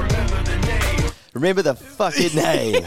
remember 0.00 0.42
the 0.42 0.56
name. 0.66 1.10
Remember 1.34 1.62
the 1.62 1.74
fucking 1.74 2.34
name. 2.34 2.82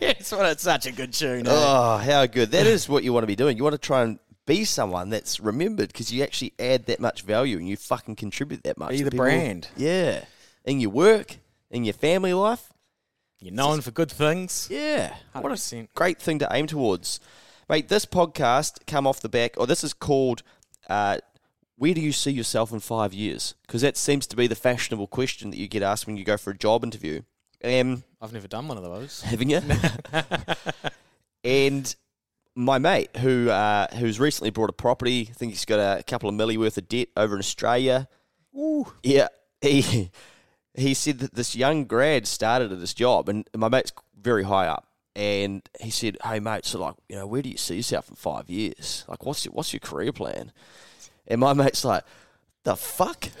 That's 0.00 0.32
what 0.32 0.46
it's 0.46 0.62
such 0.62 0.86
a 0.86 0.92
good 0.92 1.12
tune. 1.12 1.46
eh? 1.46 1.50
oh, 1.52 1.96
how 1.98 2.26
good. 2.26 2.50
That 2.52 2.66
is 2.66 2.88
what 2.88 3.04
you 3.04 3.12
want 3.12 3.22
to 3.24 3.28
be 3.28 3.36
doing. 3.36 3.56
You 3.56 3.64
want 3.64 3.74
to 3.74 3.78
try 3.78 4.02
and 4.02 4.18
be 4.50 4.64
someone 4.64 5.10
that's 5.10 5.38
remembered 5.38 5.88
because 5.92 6.12
you 6.12 6.24
actually 6.24 6.52
add 6.58 6.86
that 6.86 6.98
much 6.98 7.22
value 7.22 7.56
and 7.56 7.68
you 7.68 7.76
fucking 7.76 8.16
contribute 8.16 8.64
that 8.64 8.76
much. 8.76 8.90
Be 8.90 8.98
to 8.98 9.04
the 9.04 9.10
people. 9.12 9.24
brand. 9.24 9.68
Yeah. 9.76 10.24
In 10.64 10.80
your 10.80 10.90
work, 10.90 11.36
in 11.70 11.84
your 11.84 11.94
family 11.94 12.34
life. 12.34 12.72
You're 13.40 13.54
known 13.54 13.80
for 13.80 13.92
good 13.92 14.10
things. 14.10 14.66
Yeah. 14.68 15.14
What 15.32 15.52
a 15.52 15.54
100%. 15.54 15.88
great 15.94 16.20
thing 16.20 16.40
to 16.40 16.48
aim 16.50 16.66
towards. 16.66 17.20
Mate, 17.68 17.88
this 17.88 18.04
podcast 18.04 18.86
come 18.88 19.06
off 19.06 19.20
the 19.20 19.28
back, 19.28 19.54
or 19.56 19.68
this 19.68 19.84
is 19.84 19.92
called 19.94 20.42
uh, 20.88 21.18
Where 21.76 21.94
Do 21.94 22.00
You 22.00 22.10
See 22.10 22.32
Yourself 22.32 22.72
in 22.72 22.80
Five 22.80 23.14
Years? 23.14 23.54
Because 23.66 23.82
that 23.82 23.96
seems 23.96 24.26
to 24.26 24.36
be 24.36 24.48
the 24.48 24.56
fashionable 24.56 25.06
question 25.06 25.50
that 25.50 25.58
you 25.58 25.68
get 25.68 25.84
asked 25.84 26.08
when 26.08 26.16
you 26.16 26.24
go 26.24 26.36
for 26.36 26.50
a 26.50 26.58
job 26.58 26.82
interview. 26.82 27.22
Um, 27.62 28.02
I've 28.20 28.32
never 28.32 28.48
done 28.48 28.66
one 28.66 28.78
of 28.78 28.82
those. 28.82 29.22
haven't 29.22 29.48
you? 29.48 29.60
and 31.44 31.94
my 32.60 32.78
mate, 32.78 33.16
who 33.16 33.48
uh, 33.50 33.86
who's 33.96 34.20
recently 34.20 34.50
bought 34.50 34.70
a 34.70 34.74
property, 34.74 35.28
I 35.30 35.34
think 35.34 35.52
he's 35.52 35.64
got 35.64 35.98
a 35.98 36.02
couple 36.02 36.28
of 36.28 36.34
milli 36.34 36.58
worth 36.58 36.78
of 36.78 36.88
debt 36.88 37.08
over 37.16 37.34
in 37.34 37.38
Australia. 37.38 38.08
Ooh. 38.56 38.92
Yeah, 39.02 39.28
he 39.60 40.10
he 40.74 40.94
said 40.94 41.18
that 41.20 41.34
this 41.34 41.56
young 41.56 41.84
grad 41.84 42.26
started 42.26 42.72
at 42.72 42.80
this 42.80 42.94
job, 42.94 43.28
and 43.28 43.48
my 43.56 43.68
mate's 43.68 43.92
very 44.20 44.44
high 44.44 44.66
up, 44.66 44.86
and 45.16 45.62
he 45.80 45.90
said, 45.90 46.18
"Hey 46.22 46.40
mate, 46.40 46.64
so 46.66 46.80
like, 46.80 46.94
you 47.08 47.16
know, 47.16 47.26
where 47.26 47.42
do 47.42 47.48
you 47.48 47.56
see 47.56 47.76
yourself 47.76 48.08
in 48.08 48.16
five 48.16 48.50
years? 48.50 49.04
Like, 49.08 49.24
what's 49.24 49.44
your, 49.44 49.52
what's 49.52 49.72
your 49.72 49.80
career 49.80 50.12
plan?" 50.12 50.52
And 51.26 51.40
my 51.40 51.54
mate's 51.54 51.84
like, 51.84 52.04
"The 52.64 52.76
fuck." 52.76 53.28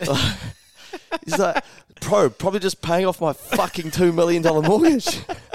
He's 1.24 1.38
like, 1.38 1.62
bro, 2.00 2.30
probably 2.30 2.60
just 2.60 2.82
paying 2.82 3.06
off 3.06 3.20
my 3.20 3.32
fucking 3.32 3.90
two 3.92 4.12
million 4.12 4.42
dollar 4.42 4.62
mortgage. 4.62 5.20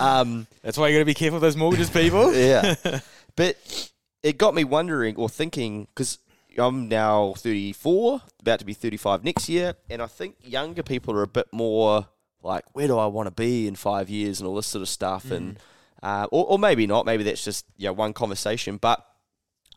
um, 0.00 0.46
That's 0.62 0.78
why 0.78 0.88
you 0.88 0.96
got 0.96 1.00
to 1.00 1.04
be 1.04 1.14
careful 1.14 1.36
with 1.36 1.42
those 1.42 1.56
mortgages, 1.56 1.90
people. 1.90 2.34
yeah, 2.34 2.74
but 3.36 3.90
it 4.22 4.38
got 4.38 4.54
me 4.54 4.64
wondering 4.64 5.16
or 5.16 5.28
thinking 5.28 5.86
because 5.94 6.18
I'm 6.56 6.88
now 6.88 7.34
34, 7.36 8.22
about 8.40 8.58
to 8.58 8.64
be 8.64 8.74
35 8.74 9.24
next 9.24 9.48
year, 9.48 9.74
and 9.88 10.02
I 10.02 10.06
think 10.06 10.36
younger 10.42 10.82
people 10.82 11.14
are 11.14 11.22
a 11.22 11.28
bit 11.28 11.46
more 11.52 12.06
like, 12.42 12.64
where 12.72 12.86
do 12.86 12.98
I 12.98 13.06
want 13.06 13.26
to 13.26 13.30
be 13.30 13.66
in 13.66 13.74
five 13.74 14.08
years 14.08 14.40
and 14.40 14.48
all 14.48 14.54
this 14.54 14.66
sort 14.66 14.82
of 14.82 14.88
stuff, 14.88 15.30
and 15.30 15.58
uh, 16.02 16.26
or, 16.30 16.46
or 16.46 16.58
maybe 16.58 16.86
not, 16.86 17.06
maybe 17.06 17.24
that's 17.24 17.44
just 17.44 17.66
yeah 17.76 17.90
one 17.90 18.12
conversation, 18.12 18.76
but 18.76 19.04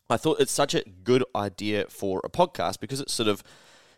I 0.09 0.17
thought 0.17 0.39
it's 0.39 0.51
such 0.51 0.75
a 0.75 0.83
good 1.03 1.23
idea 1.35 1.85
for 1.89 2.21
a 2.23 2.29
podcast 2.29 2.79
because 2.79 2.99
it's 2.99 3.13
sort 3.13 3.29
of 3.29 3.43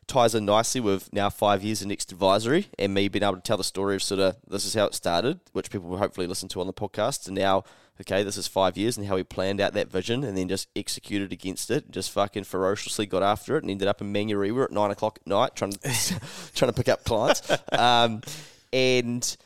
ties 0.07 0.35
in 0.35 0.45
nicely 0.45 0.81
with 0.81 1.11
now 1.13 1.29
five 1.29 1.63
years 1.63 1.81
in 1.81 1.89
Next 1.89 2.11
Advisory 2.11 2.67
and 2.77 2.93
me 2.93 3.07
being 3.07 3.23
able 3.23 3.35
to 3.35 3.41
tell 3.41 3.57
the 3.57 3.63
story 3.63 3.95
of 3.95 4.03
sort 4.03 4.19
of 4.19 4.37
this 4.47 4.65
is 4.65 4.73
how 4.73 4.85
it 4.85 4.93
started, 4.93 5.39
which 5.51 5.69
people 5.69 5.89
will 5.89 5.97
hopefully 5.97 6.27
listen 6.27 6.49
to 6.49 6.61
on 6.61 6.67
the 6.67 6.73
podcast. 6.73 7.27
And 7.27 7.35
now, 7.35 7.63
okay, 8.01 8.23
this 8.23 8.37
is 8.37 8.47
five 8.47 8.77
years 8.77 8.97
and 8.97 9.07
how 9.07 9.15
we 9.15 9.23
planned 9.23 9.61
out 9.61 9.73
that 9.73 9.91
vision 9.91 10.23
and 10.23 10.37
then 10.37 10.47
just 10.47 10.67
executed 10.75 11.31
against 11.31 11.71
it, 11.71 11.91
just 11.91 12.11
fucking 12.11 12.43
ferociously 12.43 13.05
got 13.05 13.23
after 13.23 13.55
it 13.55 13.63
and 13.63 13.71
ended 13.71 13.87
up 13.87 14.01
in 14.01 14.13
Mangarewa 14.13 14.65
at 14.65 14.71
nine 14.71 14.91
o'clock 14.91 15.19
at 15.21 15.27
night 15.27 15.55
trying 15.55 15.71
to 15.71 15.79
trying 16.55 16.71
to 16.71 16.75
pick 16.75 16.89
up 16.89 17.03
clients. 17.03 17.41
Um, 17.71 18.21
and 18.71 19.37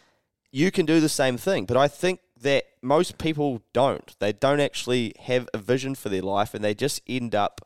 you 0.52 0.72
can 0.72 0.86
do 0.86 1.00
the 1.00 1.10
same 1.10 1.38
thing. 1.38 1.66
But 1.66 1.78
I 1.78 1.88
think 1.88 2.22
that 2.42 2.66
most 2.82 3.18
people 3.18 3.62
don't. 3.74 4.16
They 4.20 4.34
don't 4.34 4.60
actually 4.60 5.14
have 5.20 5.48
a 5.54 5.58
vision 5.58 5.96
for 5.96 6.10
their 6.10 6.22
life, 6.22 6.54
and 6.54 6.64
they 6.64 6.74
just 6.74 7.02
end 7.08 7.36
up, 7.36 7.62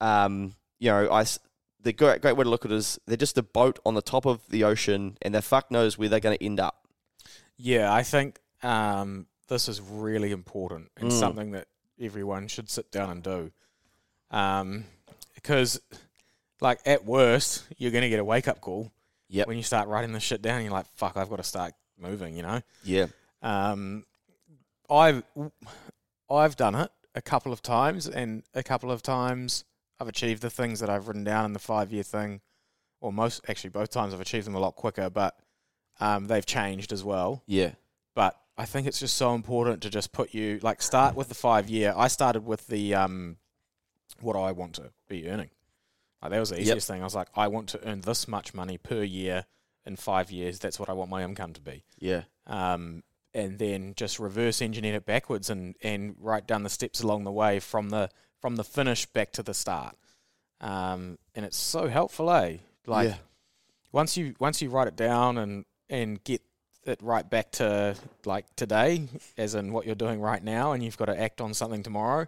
um, 0.00 0.54
you 0.78 0.90
know, 0.90 1.10
I. 1.10 1.24
The 1.82 1.92
great, 1.92 2.20
great 2.20 2.36
way 2.36 2.44
to 2.44 2.50
look 2.50 2.64
at 2.64 2.70
it 2.70 2.74
is 2.76 2.98
they're 3.06 3.16
just 3.16 3.38
a 3.38 3.42
boat 3.42 3.78
on 3.86 3.94
the 3.94 4.02
top 4.02 4.26
of 4.26 4.46
the 4.48 4.64
ocean, 4.64 5.16
and 5.22 5.34
the 5.34 5.40
fuck 5.42 5.70
knows 5.70 5.96
where 5.96 6.08
they're 6.08 6.20
going 6.20 6.36
to 6.36 6.44
end 6.44 6.60
up. 6.60 6.86
Yeah, 7.56 7.92
I 7.92 8.02
think 8.02 8.38
um, 8.62 9.26
this 9.48 9.68
is 9.68 9.80
really 9.80 10.30
important 10.32 10.90
and 10.96 11.10
Mm. 11.10 11.18
something 11.18 11.50
that 11.52 11.68
everyone 12.00 12.48
should 12.48 12.68
sit 12.70 12.90
down 12.90 13.10
and 13.10 13.22
do. 13.22 13.50
Um, 14.30 14.84
because, 15.34 15.80
like, 16.60 16.80
at 16.84 17.04
worst, 17.06 17.64
you're 17.78 17.90
going 17.90 18.02
to 18.02 18.10
get 18.10 18.20
a 18.20 18.24
wake 18.24 18.46
up 18.48 18.60
call 18.60 18.92
Yep. 19.28 19.46
when 19.48 19.56
you 19.56 19.62
start 19.62 19.88
writing 19.88 20.12
this 20.12 20.22
shit 20.22 20.42
down. 20.42 20.62
You're 20.62 20.72
like, 20.72 20.86
fuck, 20.96 21.16
I've 21.16 21.30
got 21.30 21.36
to 21.36 21.42
start 21.42 21.72
moving, 21.98 22.36
you 22.36 22.42
know? 22.42 22.60
Yeah. 22.84 23.06
Um, 23.42 24.04
I've 24.90 25.22
I've 26.28 26.56
done 26.56 26.74
it 26.74 26.90
a 27.14 27.22
couple 27.22 27.52
of 27.52 27.62
times, 27.62 28.06
and 28.08 28.42
a 28.54 28.62
couple 28.62 28.90
of 28.90 29.02
times 29.02 29.64
I've 30.00 30.08
achieved 30.08 30.42
the 30.42 30.50
things 30.50 30.80
that 30.80 30.88
I've 30.90 31.06
written 31.08 31.24
down 31.24 31.44
in 31.44 31.52
the 31.52 31.58
five 31.58 31.92
year 31.92 32.02
thing, 32.02 32.40
or 33.00 33.12
most 33.12 33.42
actually 33.48 33.70
both 33.70 33.90
times 33.90 34.14
I've 34.14 34.20
achieved 34.20 34.46
them 34.46 34.54
a 34.54 34.60
lot 34.60 34.74
quicker, 34.74 35.10
but 35.10 35.36
um, 36.00 36.26
they've 36.26 36.46
changed 36.46 36.92
as 36.92 37.04
well. 37.04 37.42
Yeah. 37.46 37.72
But 38.14 38.36
I 38.56 38.64
think 38.64 38.86
it's 38.86 38.98
just 39.00 39.16
so 39.16 39.34
important 39.34 39.82
to 39.82 39.90
just 39.90 40.12
put 40.12 40.32
you 40.34 40.58
like 40.62 40.80
start 40.82 41.14
with 41.14 41.28
the 41.28 41.34
five 41.34 41.68
year. 41.68 41.92
I 41.96 42.08
started 42.08 42.44
with 42.46 42.66
the 42.66 42.94
um, 42.94 43.36
what 44.20 44.36
I 44.36 44.52
want 44.52 44.74
to 44.76 44.90
be 45.08 45.28
earning. 45.28 45.50
Like 46.22 46.32
that 46.32 46.40
was 46.40 46.50
the 46.50 46.56
Yep. 46.56 46.62
easiest 46.62 46.88
thing. 46.88 47.00
I 47.00 47.04
was 47.04 47.14
like, 47.14 47.28
I 47.34 47.48
want 47.48 47.68
to 47.70 47.86
earn 47.88 48.00
this 48.02 48.26
much 48.28 48.52
money 48.54 48.76
per 48.78 49.02
year 49.02 49.46
in 49.86 49.96
five 49.96 50.30
years. 50.30 50.58
That's 50.58 50.78
what 50.78 50.88
I 50.88 50.92
want 50.92 51.10
my 51.10 51.22
income 51.24 51.52
to 51.54 51.60
be 51.60 51.84
Yeah. 51.98 52.22
um, 52.46 53.02
and 53.32 53.58
then 53.58 53.94
just 53.96 54.18
reverse 54.18 54.60
engineer 54.60 54.96
it 54.96 55.06
backwards 55.06 55.48
and, 55.48 55.76
and 55.82 56.16
write 56.18 56.46
down 56.46 56.62
the 56.64 56.68
steps 56.68 57.00
along 57.02 57.24
the 57.24 57.30
way 57.32 57.60
from 57.60 57.88
the 57.90 58.10
from 58.40 58.56
the 58.56 58.64
finish 58.64 59.06
back 59.06 59.32
to 59.32 59.42
the 59.42 59.54
start. 59.54 59.96
Um, 60.60 61.18
and 61.34 61.44
it's 61.44 61.56
so 61.56 61.88
helpful, 61.88 62.30
eh? 62.30 62.58
Like 62.86 63.08
Yeah. 63.08 63.16
once 63.92 64.16
you 64.16 64.34
once 64.38 64.60
you 64.60 64.70
write 64.70 64.88
it 64.88 64.96
down 64.96 65.38
and 65.38 65.64
and 65.88 66.22
get 66.24 66.42
it 66.84 67.00
right 67.02 67.28
back 67.28 67.52
to 67.52 67.94
like 68.24 68.46
today, 68.56 69.06
as 69.36 69.54
in 69.54 69.72
what 69.72 69.86
you're 69.86 69.94
doing 69.94 70.20
right 70.20 70.42
now, 70.42 70.72
and 70.72 70.82
you've 70.82 70.96
got 70.96 71.06
to 71.06 71.18
act 71.20 71.40
on 71.40 71.54
something 71.54 71.82
tomorrow. 71.82 72.26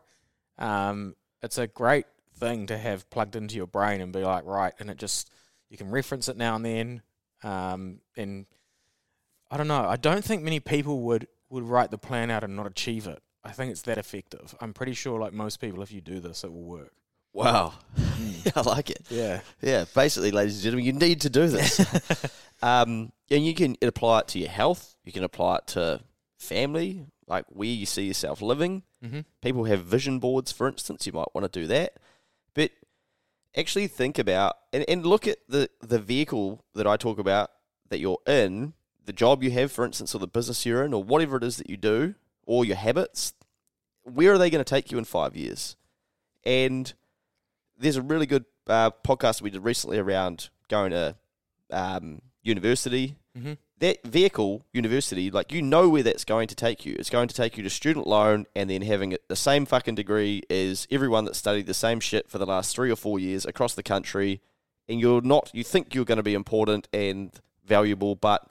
Um, 0.58 1.16
it's 1.42 1.58
a 1.58 1.66
great 1.66 2.06
thing 2.36 2.66
to 2.66 2.76
have 2.78 3.08
plugged 3.10 3.36
into 3.36 3.56
your 3.56 3.66
brain 3.66 4.00
and 4.00 4.12
be 4.12 4.20
like, 4.22 4.44
right, 4.44 4.74
and 4.78 4.90
it 4.90 4.98
just 4.98 5.30
you 5.68 5.76
can 5.78 5.90
reference 5.90 6.28
it 6.28 6.36
now 6.36 6.56
and 6.56 6.64
then. 6.64 7.02
Um, 7.42 8.00
and 8.16 8.46
I 9.50 9.56
don't 9.56 9.68
know. 9.68 9.84
I 9.86 9.96
don't 9.96 10.24
think 10.24 10.42
many 10.42 10.60
people 10.60 11.00
would 11.00 11.28
would 11.50 11.64
write 11.64 11.90
the 11.90 11.98
plan 11.98 12.30
out 12.30 12.44
and 12.44 12.56
not 12.56 12.66
achieve 12.66 13.06
it. 13.06 13.22
I 13.44 13.50
think 13.50 13.72
it's 13.72 13.82
that 13.82 13.98
effective. 13.98 14.54
I'm 14.60 14.72
pretty 14.72 14.94
sure, 14.94 15.18
like 15.18 15.32
most 15.32 15.60
people, 15.60 15.82
if 15.82 15.92
you 15.92 16.00
do 16.00 16.20
this, 16.20 16.44
it 16.44 16.52
will 16.52 16.62
work. 16.62 16.92
Wow. 17.32 17.74
I 18.56 18.60
like 18.60 18.90
it. 18.90 19.06
Yeah. 19.08 19.40
Yeah, 19.60 19.84
basically, 19.94 20.30
ladies 20.30 20.56
and 20.56 20.62
gentlemen, 20.62 20.84
you 20.84 20.92
need 20.92 21.22
to 21.22 21.30
do 21.30 21.48
this. 21.48 21.80
um, 22.62 23.12
and 23.30 23.44
you 23.44 23.54
can 23.54 23.76
apply 23.82 24.20
it 24.20 24.28
to 24.28 24.38
your 24.38 24.50
health. 24.50 24.96
You 25.04 25.12
can 25.12 25.24
apply 25.24 25.56
it 25.56 25.66
to 25.68 26.02
family, 26.38 27.06
like 27.26 27.44
where 27.48 27.68
you 27.68 27.86
see 27.86 28.04
yourself 28.04 28.42
living. 28.42 28.82
Mm-hmm. 29.04 29.20
People 29.40 29.64
have 29.64 29.84
vision 29.84 30.18
boards, 30.18 30.52
for 30.52 30.68
instance. 30.68 31.06
You 31.06 31.12
might 31.12 31.34
want 31.34 31.50
to 31.50 31.60
do 31.60 31.66
that. 31.68 31.94
But 32.54 32.70
actually 33.56 33.86
think 33.86 34.18
about 34.18 34.56
and, 34.72 34.84
and 34.88 35.06
look 35.06 35.26
at 35.26 35.38
the, 35.48 35.68
the 35.80 35.98
vehicle 35.98 36.64
that 36.74 36.86
I 36.86 36.96
talk 36.96 37.18
about 37.18 37.50
that 37.88 37.98
you're 37.98 38.20
in, 38.26 38.74
the 39.04 39.12
job 39.12 39.42
you 39.42 39.50
have, 39.52 39.72
for 39.72 39.84
instance, 39.84 40.14
or 40.14 40.18
the 40.18 40.26
business 40.26 40.64
you're 40.64 40.84
in, 40.84 40.94
or 40.94 41.02
whatever 41.02 41.36
it 41.36 41.44
is 41.44 41.56
that 41.56 41.68
you 41.68 41.76
do, 41.76 42.14
or 42.46 42.64
your 42.64 42.76
habits. 42.76 43.34
Where 44.04 44.32
are 44.32 44.38
they 44.38 44.50
going 44.50 44.64
to 44.64 44.68
take 44.68 44.90
you 44.90 44.98
in 44.98 45.04
five 45.04 45.36
years? 45.36 45.76
And 46.44 46.92
there's 47.78 47.96
a 47.96 48.02
really 48.02 48.26
good 48.26 48.44
uh, 48.66 48.90
podcast 49.04 49.42
we 49.42 49.50
did 49.50 49.64
recently 49.64 49.98
around 49.98 50.50
going 50.68 50.90
to 50.92 51.16
um, 51.70 52.22
university. 52.42 53.16
Mm-hmm. 53.36 53.54
That 53.78 54.04
vehicle, 54.04 54.64
university, 54.72 55.30
like 55.30 55.52
you 55.52 55.60
know 55.60 55.88
where 55.88 56.04
that's 56.04 56.24
going 56.24 56.46
to 56.48 56.54
take 56.54 56.86
you. 56.86 56.94
It's 56.98 57.10
going 57.10 57.26
to 57.28 57.34
take 57.34 57.56
you 57.56 57.64
to 57.64 57.70
student 57.70 58.06
loan 58.06 58.46
and 58.54 58.70
then 58.70 58.82
having 58.82 59.16
the 59.28 59.36
same 59.36 59.66
fucking 59.66 59.96
degree 59.96 60.42
as 60.48 60.86
everyone 60.90 61.24
that 61.24 61.34
studied 61.34 61.66
the 61.66 61.74
same 61.74 61.98
shit 61.98 62.28
for 62.28 62.38
the 62.38 62.46
last 62.46 62.74
three 62.74 62.92
or 62.92 62.96
four 62.96 63.18
years 63.18 63.44
across 63.44 63.74
the 63.74 63.82
country. 63.82 64.40
And 64.88 65.00
you're 65.00 65.22
not, 65.22 65.50
you 65.52 65.64
think 65.64 65.94
you're 65.94 66.04
going 66.04 66.18
to 66.18 66.22
be 66.22 66.34
important 66.34 66.86
and 66.92 67.32
valuable, 67.64 68.14
but 68.14 68.48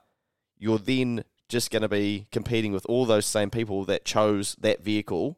you're 0.58 0.80
then 0.80 1.24
just 1.51 1.69
going 1.69 1.83
to 1.83 1.89
be 1.89 2.27
competing 2.31 2.71
with 2.71 2.86
all 2.88 3.06
those 3.06 3.25
same 3.25 3.50
people 3.50 3.86
that 3.86 4.06
chose 4.06 4.56
that 4.62 4.83
vehicle. 4.83 5.38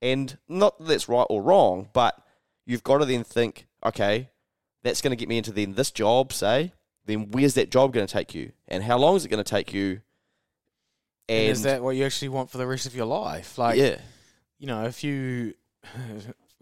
And 0.00 0.36
not 0.48 0.78
that 0.78 0.88
that's 0.88 1.08
right 1.08 1.26
or 1.30 1.42
wrong, 1.42 1.88
but 1.92 2.20
you've 2.66 2.82
got 2.82 2.98
to 2.98 3.04
then 3.04 3.22
think, 3.22 3.66
okay, 3.84 4.30
that's 4.82 5.00
going 5.00 5.10
to 5.12 5.16
get 5.16 5.28
me 5.28 5.38
into 5.38 5.52
then 5.52 5.74
this 5.74 5.92
job, 5.92 6.32
say, 6.32 6.72
then 7.06 7.30
where's 7.30 7.54
that 7.54 7.70
job 7.70 7.92
going 7.92 8.06
to 8.06 8.12
take 8.12 8.34
you? 8.34 8.52
And 8.66 8.82
how 8.82 8.98
long 8.98 9.14
is 9.14 9.24
it 9.24 9.28
going 9.28 9.42
to 9.42 9.48
take 9.48 9.72
you? 9.72 10.00
And, 11.28 11.38
And, 11.38 11.50
is 11.50 11.62
that 11.62 11.82
what 11.82 11.94
you 11.96 12.04
actually 12.04 12.30
want 12.30 12.50
for 12.50 12.58
the 12.58 12.66
rest 12.66 12.86
of 12.86 12.96
your 12.96 13.06
life? 13.06 13.58
Like, 13.58 13.78
yeah, 13.78 13.98
you 14.58 14.66
know, 14.66 14.84
if 14.86 15.04
you 15.04 15.54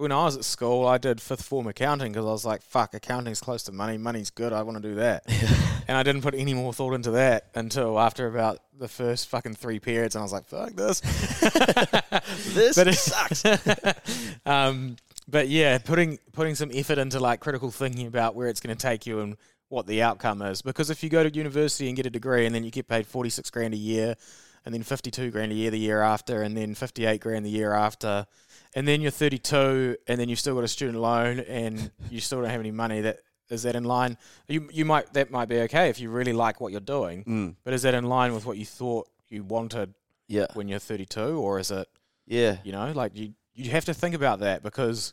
when 0.01 0.13
I 0.13 0.25
was 0.25 0.37
at 0.37 0.45
school, 0.45 0.87
I 0.87 0.99
did 0.99 1.21
fifth 1.21 1.43
form 1.45 1.67
accounting 1.67 2.13
because 2.13 2.25
I 2.27 2.31
was 2.31 2.45
like, 2.45 2.63
"Fuck, 2.63 2.95
accounting's 2.95 3.41
close 3.41 3.63
to 3.65 3.73
money. 3.73 3.99
Money's 3.99 4.31
good. 4.31 4.53
I 4.53 4.63
want 4.63 4.83
to 4.83 4.89
do 4.89 4.95
that." 4.97 5.25
and 5.89 5.97
I 5.97 6.03
didn't 6.03 6.23
put 6.23 6.35
any 6.35 6.55
more 6.55 6.73
thought 6.73 6.95
into 6.95 7.11
that 7.13 7.47
until 7.55 7.99
after 8.01 8.27
about 8.27 8.59
the 8.79 8.89
first 8.89 9.29
fucking 9.29 9.55
three 9.55 9.79
periods, 9.79 10.15
and 10.15 10.21
I 10.21 10.25
was 10.25 10.33
like, 10.33 10.47
"Fuck 10.47 10.73
this." 10.73 11.01
This 12.55 12.77
But 12.77 12.89
it- 12.89 12.95
sucks. 12.95 13.45
um, 14.47 14.97
but 15.29 15.49
yeah, 15.49 15.79
putting 15.79 16.19
putting 16.33 16.55
some 16.55 16.71
effort 16.75 16.99
into 16.99 17.21
like 17.21 17.41
critical 17.41 17.71
thinking 17.71 18.07
about 18.07 18.35
where 18.35 18.49
it's 18.49 18.61
going 18.61 18.75
to 18.77 18.81
take 18.81 19.07
you 19.07 19.21
and 19.21 19.37
what 19.69 19.87
the 19.87 20.03
outcome 20.03 20.43
is. 20.43 20.63
Because 20.63 20.91
if 20.91 21.03
you 21.03 21.09
go 21.11 21.23
to 21.23 21.33
university 21.33 21.87
and 21.89 21.97
get 21.97 22.07
a 22.07 22.11
degree 22.11 22.47
and 22.47 22.55
then 22.55 22.65
you 22.65 22.71
get 22.71 22.89
paid 22.89 23.07
forty 23.07 23.31
six 23.31 23.51
grand 23.51 23.75
a 23.75 23.77
year, 23.77 24.17
and 24.65 24.75
then 24.75 24.83
fifty 24.83 25.11
two 25.11 25.31
grand 25.31 25.53
a 25.53 25.55
year 25.55 25.71
the 25.71 25.79
year 25.79 26.03
after, 26.03 26.43
and 26.43 26.57
then 26.57 26.75
fifty 26.75 27.05
eight 27.07 27.21
grand 27.21 27.45
the 27.47 27.51
year 27.51 27.73
after, 27.73 28.27
and 28.75 28.87
then 28.87 29.01
you're 29.01 29.11
thirty 29.11 29.39
two, 29.39 29.97
and 30.07 30.21
then 30.21 30.29
you've 30.29 30.39
still 30.39 30.55
got 30.55 30.65
a 30.65 30.69
student 30.69 30.99
loan, 30.99 31.41
and 31.41 31.91
you 32.11 32.21
still 32.21 32.41
don't 32.41 32.51
have 32.51 32.61
any 32.61 32.71
money. 32.71 33.01
That 33.01 33.19
is 33.51 33.63
that 33.65 33.75
in 33.77 33.85
line? 33.85 34.17
You 34.49 34.69
you 34.73 34.85
might 34.85 35.13
that 35.15 35.31
might 35.31 35.49
be 35.49 35.59
okay 35.63 35.89
if 35.89 35.99
you 36.01 36.11
really 36.11 36.33
like 36.33 36.61
what 36.61 36.73
you're 36.73 36.81
doing, 36.81 37.25
Mm, 37.25 37.57
but 37.65 37.75
is 37.75 37.83
that 37.83 37.95
in 37.95 38.05
line 38.05 38.33
with 38.35 38.47
what 38.47 38.57
you 38.59 38.65
thought 38.67 39.09
you 39.29 39.43
wanted 39.45 39.95
yeah, 40.29 40.47
when 40.55 40.69
you're 40.69 40.79
thirty 40.79 41.05
two, 41.07 41.39
or 41.39 41.59
is 41.59 41.71
it 41.71 41.89
yeah. 42.27 42.59
you 42.65 42.71
know 42.73 42.93
like 42.93 43.17
you 43.17 43.35
you 43.55 43.71
have 43.73 43.85
to 43.87 43.95
think 43.95 44.15
about 44.15 44.39
that 44.41 44.63
because 44.63 45.13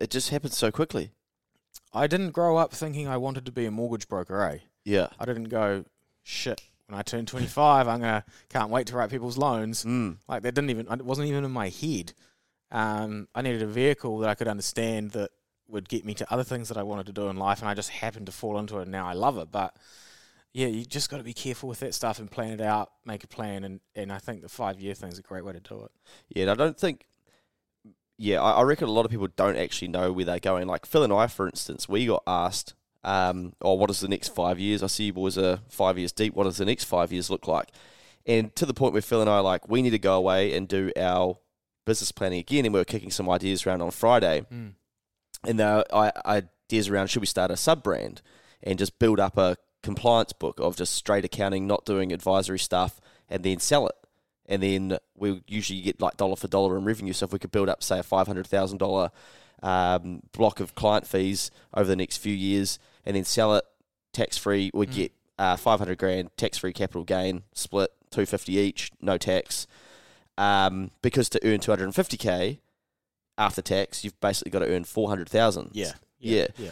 It 0.00 0.10
just 0.10 0.30
happens 0.30 0.56
so 0.56 0.70
quickly. 0.70 1.10
I 1.92 2.06
didn't 2.06 2.30
grow 2.30 2.56
up 2.56 2.72
thinking 2.72 3.08
I 3.08 3.16
wanted 3.16 3.44
to 3.46 3.52
be 3.52 3.66
a 3.66 3.70
mortgage 3.70 4.06
broker, 4.08 4.40
eh? 4.42 4.58
Yeah. 4.84 5.08
I 5.18 5.24
didn't 5.24 5.48
go, 5.48 5.84
shit, 6.22 6.60
when 6.86 6.98
I 6.98 7.02
turn 7.02 7.26
25, 7.26 7.88
I'm 7.88 8.00
going 8.00 8.22
to, 8.22 8.24
can't 8.48 8.70
wait 8.70 8.86
to 8.88 8.96
write 8.96 9.10
people's 9.10 9.36
loans. 9.38 9.84
Mm, 9.84 10.18
Like, 10.28 10.42
that 10.42 10.54
didn't 10.54 10.70
even, 10.70 10.86
it 10.92 11.04
wasn't 11.04 11.28
even 11.28 11.44
in 11.44 11.50
my 11.50 11.68
head. 11.70 12.12
Um, 12.70 13.28
I 13.34 13.42
needed 13.42 13.62
a 13.62 13.66
vehicle 13.66 14.18
that 14.18 14.28
I 14.28 14.34
could 14.34 14.48
understand 14.48 15.12
that 15.12 15.30
would 15.68 15.88
get 15.88 16.04
me 16.04 16.14
to 16.14 16.32
other 16.32 16.44
things 16.44 16.68
that 16.68 16.78
I 16.78 16.82
wanted 16.82 17.06
to 17.06 17.12
do 17.12 17.28
in 17.28 17.36
life, 17.36 17.60
and 17.60 17.68
I 17.68 17.74
just 17.74 17.90
happened 17.90 18.26
to 18.26 18.32
fall 18.32 18.58
into 18.58 18.78
it, 18.78 18.82
and 18.82 18.92
now 18.92 19.06
I 19.06 19.12
love 19.12 19.38
it. 19.38 19.50
But 19.50 19.76
yeah, 20.52 20.66
you 20.66 20.84
just 20.84 21.10
got 21.10 21.18
to 21.18 21.22
be 21.22 21.34
careful 21.34 21.68
with 21.68 21.80
that 21.80 21.94
stuff 21.94 22.18
and 22.18 22.30
plan 22.30 22.52
it 22.52 22.60
out, 22.60 22.90
make 23.04 23.22
a 23.24 23.28
plan, 23.28 23.64
and, 23.64 23.80
and 23.94 24.12
I 24.12 24.18
think 24.18 24.42
the 24.42 24.48
five 24.48 24.80
year 24.80 24.94
thing 24.94 25.10
is 25.10 25.18
a 25.18 25.22
great 25.22 25.44
way 25.44 25.52
to 25.52 25.60
do 25.60 25.84
it. 25.84 25.90
yeah, 26.30 26.50
I 26.50 26.54
don't 26.54 26.78
think. 26.78 27.06
Yeah, 28.20 28.42
I, 28.42 28.52
I 28.52 28.62
reckon 28.62 28.88
a 28.88 28.92
lot 28.92 29.04
of 29.04 29.12
people 29.12 29.28
don't 29.36 29.56
actually 29.56 29.88
know 29.88 30.10
where 30.10 30.24
they're 30.24 30.40
going. 30.40 30.66
Like 30.66 30.86
Phil 30.86 31.04
and 31.04 31.12
I, 31.12 31.28
for 31.28 31.46
instance, 31.46 31.88
we 31.88 32.06
got 32.06 32.22
asked, 32.26 32.74
um, 33.04 33.52
"Oh, 33.60 33.74
what 33.74 33.90
is 33.90 34.00
the 34.00 34.08
next 34.08 34.34
five 34.34 34.58
years?" 34.58 34.82
I 34.82 34.88
see 34.88 35.04
you 35.04 35.12
boys 35.12 35.38
are 35.38 35.60
five 35.68 35.98
years 35.98 36.12
deep. 36.12 36.34
What 36.34 36.44
does 36.44 36.56
the 36.56 36.64
next 36.64 36.84
five 36.84 37.12
years 37.12 37.30
look 37.30 37.46
like? 37.46 37.68
And 38.26 38.54
to 38.56 38.66
the 38.66 38.74
point 38.74 38.92
where 38.92 39.02
Phil 39.02 39.20
and 39.20 39.30
I 39.30 39.36
are 39.36 39.42
like, 39.42 39.68
we 39.68 39.80
need 39.80 39.90
to 39.90 39.98
go 39.98 40.16
away 40.16 40.54
and 40.54 40.68
do 40.68 40.92
our 40.96 41.38
business 41.88 42.12
planning 42.12 42.38
again. 42.38 42.64
And 42.64 42.72
we 42.74 42.80
were 42.80 42.84
kicking 42.84 43.10
some 43.10 43.28
ideas 43.28 43.66
around 43.66 43.82
on 43.82 43.90
Friday. 43.90 44.44
Mm. 44.52 44.72
and 45.46 45.58
there 45.58 45.84
are 45.92 46.12
I- 46.24 46.42
ideas 46.66 46.88
around 46.88 47.08
should 47.08 47.20
we 47.22 47.26
start 47.26 47.50
a 47.50 47.56
sub 47.56 47.82
brand 47.82 48.22
and 48.62 48.78
just 48.78 48.98
build 48.98 49.18
up 49.20 49.36
a 49.38 49.56
compliance 49.82 50.32
book 50.32 50.58
of 50.60 50.76
just 50.76 50.92
straight 50.94 51.24
accounting, 51.24 51.66
not 51.66 51.84
doing 51.84 52.12
advisory 52.12 52.58
stuff, 52.58 53.00
and 53.28 53.42
then 53.44 53.58
sell 53.60 53.86
it. 53.86 53.94
And 54.46 54.62
then 54.62 54.98
we 55.16 55.42
usually 55.46 55.80
get 55.80 56.00
like 56.00 56.16
dollar 56.16 56.34
for 56.36 56.48
dollar 56.48 56.76
in 56.76 56.84
revenue. 56.84 57.12
So 57.12 57.24
if 57.26 57.32
we 57.32 57.38
could 57.38 57.52
build 57.52 57.68
up, 57.68 57.82
say, 57.82 57.98
a 57.98 58.02
five 58.02 58.26
hundred 58.26 58.46
thousand 58.46 58.78
dollar 58.78 59.10
um, 59.62 60.22
block 60.32 60.60
of 60.60 60.74
client 60.74 61.06
fees 61.06 61.50
over 61.74 61.86
the 61.88 61.96
next 61.96 62.16
few 62.18 62.34
years, 62.34 62.78
and 63.04 63.14
then 63.16 63.24
sell 63.24 63.54
it 63.56 63.64
tax 64.12 64.36
free, 64.38 64.70
we'd 64.74 64.90
Mm. 64.90 64.94
get 64.94 65.12
uh, 65.38 65.56
five 65.56 65.78
hundred 65.78 65.98
grand 65.98 66.30
tax 66.36 66.58
free 66.58 66.72
capital 66.72 67.04
gain 67.04 67.42
split, 67.52 67.90
two 68.10 68.26
fifty 68.26 68.54
each, 68.56 68.90
no 69.00 69.16
tax. 69.18 69.66
Um, 70.38 70.90
because 71.02 71.28
to 71.30 71.40
earn 71.44 71.60
two 71.60 71.72
hundred 71.72 71.84
and 71.84 71.94
fifty 71.94 72.16
k 72.16 72.60
after 73.36 73.60
tax, 73.60 74.04
you've 74.04 74.18
basically 74.20 74.50
got 74.50 74.60
to 74.60 74.68
earn 74.74 74.84
four 74.84 75.08
hundred 75.08 75.28
thousand. 75.28 75.70
Yeah. 75.72 75.92
Yeah. 76.20 76.46
Yeah. 76.56 76.70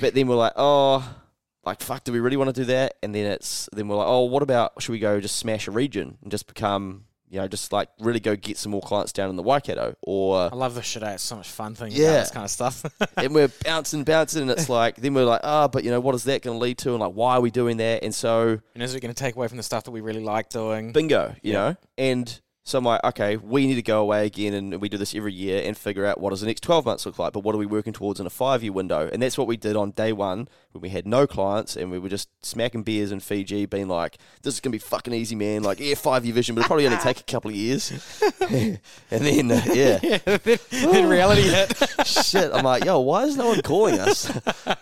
But 0.00 0.14
then 0.14 0.26
we're 0.28 0.36
like, 0.36 0.52
oh, 0.56 1.16
like 1.64 1.80
fuck, 1.80 2.04
do 2.04 2.12
we 2.12 2.20
really 2.20 2.36
want 2.36 2.54
to 2.54 2.60
do 2.60 2.64
that? 2.66 2.94
And 3.02 3.14
then 3.14 3.26
it's 3.26 3.68
then 3.72 3.88
we're 3.88 3.96
like, 3.96 4.06
oh, 4.08 4.24
what 4.24 4.42
about 4.42 4.80
should 4.82 4.92
we 4.92 4.98
go 4.98 5.20
just 5.20 5.36
smash 5.36 5.66
a 5.66 5.70
region 5.70 6.18
and 6.22 6.30
just 6.30 6.46
become, 6.46 7.04
you 7.28 7.38
know, 7.40 7.48
just 7.48 7.72
like 7.72 7.88
really 8.00 8.20
go 8.20 8.36
get 8.36 8.58
some 8.58 8.72
more 8.72 8.82
clients 8.82 9.12
down 9.12 9.30
in 9.30 9.36
the 9.36 9.42
Waikato, 9.42 9.94
or 10.02 10.50
I 10.52 10.56
love 10.56 10.74
this 10.74 10.84
shit. 10.84 11.02
eh? 11.02 11.12
It's 11.12 11.22
so 11.22 11.36
much 11.36 11.48
fun 11.48 11.74
thinking 11.74 12.00
Yeah. 12.00 12.08
about 12.08 12.20
this 12.20 12.30
kind 12.32 12.44
of 12.44 12.50
stuff. 12.50 12.84
and 13.16 13.34
we're 13.34 13.48
bouncing, 13.64 14.04
bouncing, 14.04 14.42
and 14.42 14.50
it's 14.50 14.68
like 14.68 14.96
then 14.96 15.14
we're 15.14 15.24
like, 15.24 15.40
oh, 15.44 15.68
but 15.68 15.84
you 15.84 15.90
know, 15.90 16.00
what 16.00 16.14
is 16.14 16.24
that 16.24 16.42
going 16.42 16.56
to 16.58 16.62
lead 16.62 16.76
to? 16.78 16.90
And 16.90 17.00
like, 17.00 17.12
why 17.12 17.34
are 17.36 17.40
we 17.40 17.50
doing 17.50 17.78
that? 17.78 18.02
And 18.02 18.14
so 18.14 18.58
and 18.74 18.82
is 18.82 18.94
it 18.94 19.00
going 19.00 19.14
to 19.14 19.18
take 19.22 19.36
away 19.36 19.48
from 19.48 19.56
the 19.58 19.62
stuff 19.62 19.84
that 19.84 19.90
we 19.92 20.00
really 20.02 20.22
like 20.24 20.50
doing? 20.50 20.92
bingo, 20.92 21.34
you 21.42 21.52
Yeah. 21.52 21.58
know, 21.58 21.76
and. 21.96 22.40
So 22.62 22.78
I'm 22.78 22.84
like, 22.84 23.02
okay, 23.02 23.36
we 23.36 23.66
need 23.66 23.76
to 23.76 23.82
go 23.82 24.02
away 24.02 24.26
again, 24.26 24.52
and 24.52 24.80
we 24.80 24.88
do 24.90 24.98
this 24.98 25.14
every 25.14 25.32
year 25.32 25.62
and 25.64 25.76
figure 25.76 26.04
out 26.04 26.20
what 26.20 26.30
does 26.30 26.42
the 26.42 26.46
next 26.46 26.62
12 26.62 26.84
months 26.84 27.06
look 27.06 27.18
like. 27.18 27.32
But 27.32 27.40
what 27.40 27.54
are 27.54 27.58
we 27.58 27.66
working 27.66 27.94
towards 27.94 28.20
in 28.20 28.26
a 28.26 28.30
five-year 28.30 28.72
window? 28.72 29.08
And 29.10 29.22
that's 29.22 29.38
what 29.38 29.46
we 29.46 29.56
did 29.56 29.76
on 29.76 29.92
day 29.92 30.12
one 30.12 30.46
when 30.72 30.82
we 30.82 30.90
had 30.90 31.06
no 31.06 31.26
clients 31.26 31.74
and 31.74 31.90
we 31.90 31.98
were 31.98 32.10
just 32.10 32.28
smacking 32.44 32.82
beers 32.82 33.12
in 33.12 33.20
Fiji, 33.20 33.64
being 33.64 33.88
like, 33.88 34.18
"This 34.42 34.54
is 34.54 34.60
gonna 34.60 34.72
be 34.72 34.78
fucking 34.78 35.14
easy, 35.14 35.34
man." 35.34 35.62
Like, 35.62 35.80
yeah, 35.80 35.94
five-year 35.94 36.34
vision, 36.34 36.54
but 36.54 36.60
it'll 36.60 36.68
probably 36.68 36.86
only 36.86 36.98
take 37.02 37.20
a 37.20 37.24
couple 37.24 37.50
of 37.50 37.56
years. 37.56 37.90
and 38.40 38.78
then, 39.10 39.50
uh, 39.50 39.62
yeah, 39.72 40.18
then, 40.26 40.58
then 40.70 41.08
reality 41.08 41.42
hit. 41.42 41.72
shit. 42.06 42.52
I'm 42.52 42.64
like, 42.64 42.84
yo, 42.84 43.00
why 43.00 43.24
is 43.24 43.36
no 43.36 43.48
one 43.48 43.62
calling 43.62 43.98
us? 43.98 44.26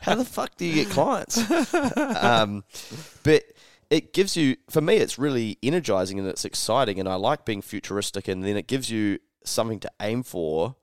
How 0.03 0.17
the 0.17 0.25
fuck 0.25 0.57
do 0.57 0.67
you 0.67 0.75
get 0.75 0.91
clients? 0.91 1.39
um, 1.97 2.65
but 3.23 3.45
it 3.91 4.13
gives 4.13 4.37
you, 4.37 4.57
for 4.69 4.81
me, 4.81 4.97
it's 4.97 5.19
really 5.19 5.59
energizing 5.63 6.19
and 6.19 6.29
it's 6.29 6.45
exciting, 6.45 6.99
and 7.01 7.09
I 7.09 7.15
like 7.15 7.45
being 7.45 7.63
futuristic, 7.63 8.29
and 8.29 8.45
then 8.45 8.57
it 8.57 8.67
gives 8.67 8.91
you 8.91 9.19
something 9.45 9.81
to 9.81 9.91
aim 10.01 10.23
for. 10.23 10.77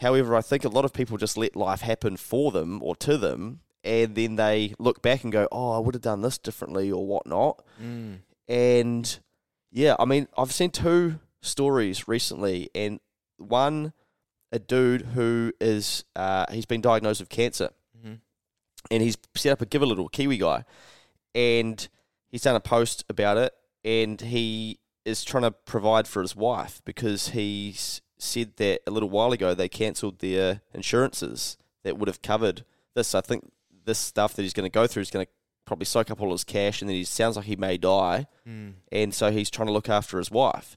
However, 0.00 0.36
I 0.36 0.42
think 0.42 0.64
a 0.64 0.68
lot 0.68 0.84
of 0.84 0.92
people 0.92 1.16
just 1.16 1.36
let 1.36 1.56
life 1.56 1.80
happen 1.80 2.16
for 2.16 2.52
them 2.52 2.82
or 2.82 2.94
to 2.96 3.16
them, 3.16 3.60
and 3.82 4.14
then 4.14 4.36
they 4.36 4.74
look 4.78 5.02
back 5.02 5.24
and 5.24 5.32
go, 5.32 5.48
"Oh, 5.50 5.72
I 5.72 5.78
would 5.78 5.94
have 5.94 6.02
done 6.02 6.20
this 6.22 6.38
differently" 6.38 6.92
or 6.92 7.06
whatnot. 7.06 7.64
Mm. 7.82 8.18
And 8.46 9.18
yeah, 9.70 9.96
I 9.98 10.04
mean, 10.04 10.28
I've 10.36 10.52
seen 10.52 10.70
two 10.70 11.18
stories 11.42 12.06
recently, 12.06 12.68
and 12.74 13.00
one, 13.38 13.92
a 14.52 14.58
dude 14.58 15.02
who 15.02 15.52
is 15.60 16.04
uh, 16.14 16.46
he's 16.50 16.66
been 16.66 16.80
diagnosed 16.80 17.20
with 17.20 17.28
cancer, 17.28 17.70
Mhm. 17.96 18.20
and 18.90 19.02
he's 19.02 19.16
set 19.34 19.52
up 19.52 19.60
a 19.62 19.66
Give 19.66 19.82
a 19.82 19.86
Little 19.86 20.08
Kiwi 20.08 20.38
guy, 20.38 20.64
and 21.34 21.88
he's 22.30 22.42
done 22.42 22.56
a 22.56 22.60
post 22.60 23.04
about 23.08 23.36
it, 23.36 23.52
and 23.84 24.20
he 24.20 24.78
is 25.04 25.24
trying 25.24 25.44
to 25.44 25.50
provide 25.50 26.06
for 26.06 26.20
his 26.22 26.36
wife 26.36 26.82
because 26.84 27.28
he's 27.30 28.00
said 28.18 28.56
that 28.56 28.80
a 28.86 28.90
little 28.90 29.08
while 29.08 29.32
ago 29.32 29.54
they 29.54 29.68
cancelled 29.68 30.18
their 30.18 30.60
insurances 30.74 31.56
that 31.84 31.96
would 31.96 32.08
have 32.08 32.20
covered 32.20 32.64
this. 32.94 33.14
I 33.14 33.20
think 33.20 33.50
this 33.84 33.98
stuff 33.98 34.34
that 34.34 34.42
he's 34.42 34.52
going 34.52 34.68
to 34.68 34.74
go 34.74 34.86
through 34.86 35.02
is 35.02 35.10
going 35.10 35.24
to 35.24 35.32
probably 35.64 35.86
soak 35.86 36.10
up 36.10 36.20
all 36.20 36.32
his 36.32 36.44
cash, 36.44 36.80
and 36.82 36.88
then 36.88 36.96
he 36.96 37.04
sounds 37.04 37.36
like 37.36 37.46
he 37.46 37.56
may 37.56 37.76
die 37.76 38.26
Mm. 38.46 38.72
and 38.90 39.12
so 39.14 39.30
he's 39.30 39.50
trying 39.50 39.66
to 39.66 39.72
look 39.72 39.88
after 39.90 40.16
his 40.18 40.30
wife. 40.30 40.76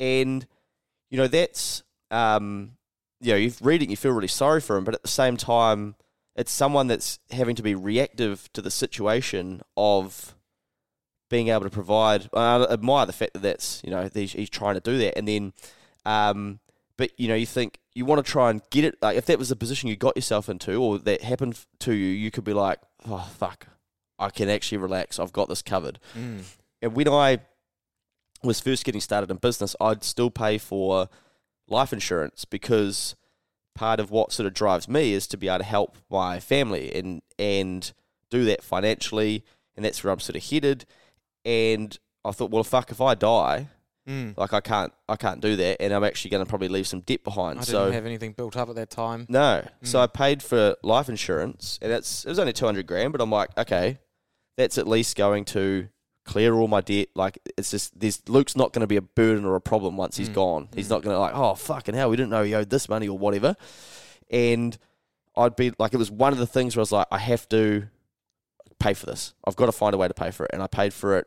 And 0.00 0.46
you 1.10 1.18
know 1.18 1.28
that's 1.28 1.82
um, 2.10 2.72
you 3.20 3.30
know 3.32 3.36
you 3.36 3.52
read 3.60 3.82
it, 3.82 3.84
and 3.84 3.90
you 3.90 3.96
feel 3.96 4.12
really 4.12 4.26
sorry 4.28 4.60
for 4.60 4.76
him, 4.76 4.84
but 4.84 4.94
at 4.94 5.02
the 5.02 5.08
same 5.08 5.36
time, 5.36 5.94
it's 6.34 6.50
someone 6.50 6.86
that's 6.86 7.18
having 7.30 7.54
to 7.56 7.62
be 7.62 7.74
reactive 7.74 8.50
to 8.54 8.62
the 8.62 8.70
situation 8.70 9.60
of 9.76 10.34
being 11.28 11.48
able 11.48 11.62
to 11.64 11.70
provide. 11.70 12.28
I 12.32 12.64
admire 12.64 13.06
the 13.06 13.12
fact 13.12 13.34
that 13.34 13.42
that's 13.42 13.82
you 13.84 13.90
know 13.90 14.08
he's, 14.12 14.32
he's 14.32 14.50
trying 14.50 14.74
to 14.74 14.80
do 14.80 14.98
that, 14.98 15.18
and 15.18 15.28
then. 15.28 15.52
Um, 16.06 16.60
but 16.96 17.18
you 17.18 17.28
know, 17.28 17.34
you 17.34 17.46
think 17.46 17.78
you 17.94 18.04
want 18.04 18.24
to 18.24 18.30
try 18.30 18.50
and 18.50 18.62
get 18.70 18.84
it. 18.84 18.96
Like 19.02 19.16
if 19.16 19.26
that 19.26 19.38
was 19.38 19.48
the 19.48 19.56
position 19.56 19.88
you 19.88 19.96
got 19.96 20.16
yourself 20.16 20.48
into, 20.48 20.76
or 20.76 20.98
that 20.98 21.22
happened 21.22 21.64
to 21.80 21.92
you, 21.92 22.06
you 22.06 22.30
could 22.30 22.44
be 22.44 22.52
like, 22.52 22.78
"Oh 23.08 23.28
fuck, 23.36 23.66
I 24.18 24.30
can 24.30 24.48
actually 24.48 24.78
relax. 24.78 25.18
I've 25.18 25.32
got 25.32 25.48
this 25.48 25.62
covered." 25.62 25.98
Mm. 26.16 26.44
And 26.82 26.94
when 26.94 27.08
I 27.08 27.40
was 28.42 28.60
first 28.60 28.84
getting 28.84 29.00
started 29.00 29.30
in 29.30 29.38
business, 29.38 29.74
I'd 29.80 30.04
still 30.04 30.30
pay 30.30 30.58
for 30.58 31.08
life 31.66 31.92
insurance 31.92 32.44
because 32.44 33.16
part 33.74 33.98
of 33.98 34.10
what 34.10 34.32
sort 34.32 34.46
of 34.46 34.54
drives 34.54 34.88
me 34.88 35.12
is 35.12 35.26
to 35.28 35.36
be 35.36 35.48
able 35.48 35.58
to 35.58 35.64
help 35.64 35.96
my 36.10 36.38
family 36.38 36.94
and 36.94 37.22
and 37.38 37.92
do 38.30 38.44
that 38.44 38.62
financially, 38.62 39.44
and 39.76 39.84
that's 39.84 40.02
where 40.02 40.12
I'm 40.12 40.20
sort 40.20 40.36
of 40.36 40.44
headed. 40.44 40.86
And 41.44 41.96
I 42.24 42.30
thought, 42.32 42.50
well, 42.50 42.64
fuck, 42.64 42.90
if 42.90 43.00
I 43.00 43.14
die, 43.14 43.68
Mm. 44.08 44.36
like 44.36 44.52
I 44.52 44.60
can't, 44.60 44.92
I 45.08 45.16
can't 45.16 45.40
do 45.40 45.56
that, 45.56 45.80
and 45.80 45.90
I'm 45.90 46.04
actually 46.04 46.30
going 46.30 46.44
to 46.44 46.48
probably 46.48 46.68
leave 46.68 46.86
some 46.86 47.00
debt 47.00 47.24
behind. 47.24 47.58
I 47.58 47.62
so 47.62 47.84
didn't 47.84 47.94
have 47.94 48.04
anything 48.04 48.32
built 48.32 48.54
up 48.54 48.68
at 48.68 48.74
that 48.74 48.90
time. 48.90 49.24
no. 49.30 49.66
So 49.82 49.98
Mm. 49.98 50.02
I 50.02 50.06
paid 50.08 50.42
for 50.42 50.76
life 50.82 51.08
insurance, 51.08 51.78
and 51.80 51.90
it's 51.90 52.24
it 52.26 52.28
was 52.28 52.38
only 52.38 52.52
two 52.52 52.66
hundred 52.66 52.86
grand, 52.86 53.12
but 53.12 53.22
I'm 53.22 53.30
like, 53.30 53.56
okay, 53.56 53.98
that's 54.58 54.76
at 54.76 54.86
least 54.86 55.16
going 55.16 55.46
to 55.46 55.88
clear 56.26 56.52
all 56.54 56.68
my 56.68 56.82
debt. 56.82 57.08
Like 57.14 57.38
it's 57.56 57.70
just 57.70 57.98
this 57.98 58.20
Luke's 58.28 58.54
not 58.56 58.74
going 58.74 58.82
to 58.82 58.86
be 58.86 58.96
a 58.96 59.02
burden 59.02 59.46
or 59.46 59.56
a 59.56 59.60
problem 59.62 59.96
once 59.96 60.18
he's 60.18 60.28
Mm. 60.28 60.34
gone. 60.34 60.68
He's 60.74 60.88
Mm. 60.88 60.90
not 60.90 61.02
going 61.02 61.14
to 61.16 61.20
like, 61.20 61.34
oh 61.34 61.54
fucking 61.54 61.94
hell, 61.94 62.10
we 62.10 62.16
didn't 62.18 62.30
know 62.30 62.42
he 62.42 62.54
owed 62.54 62.68
this 62.68 62.90
money 62.90 63.08
or 63.08 63.16
whatever. 63.16 63.56
And 64.30 64.76
I'd 65.34 65.56
be 65.56 65.72
like, 65.78 65.94
it 65.94 65.98
was 65.98 66.10
one 66.10 66.34
of 66.34 66.38
the 66.38 66.46
things 66.46 66.76
where 66.76 66.80
I 66.80 66.84
was 66.84 66.92
like, 66.92 67.06
I 67.10 67.18
have 67.18 67.48
to 67.48 67.88
pay 68.78 68.92
for 68.92 69.06
this. 69.06 69.32
I've 69.46 69.56
got 69.56 69.66
to 69.66 69.72
find 69.72 69.94
a 69.94 69.98
way 69.98 70.08
to 70.08 70.14
pay 70.14 70.30
for 70.30 70.44
it, 70.44 70.50
and 70.52 70.62
I 70.62 70.66
paid 70.66 70.92
for 70.92 71.16
it 71.16 71.26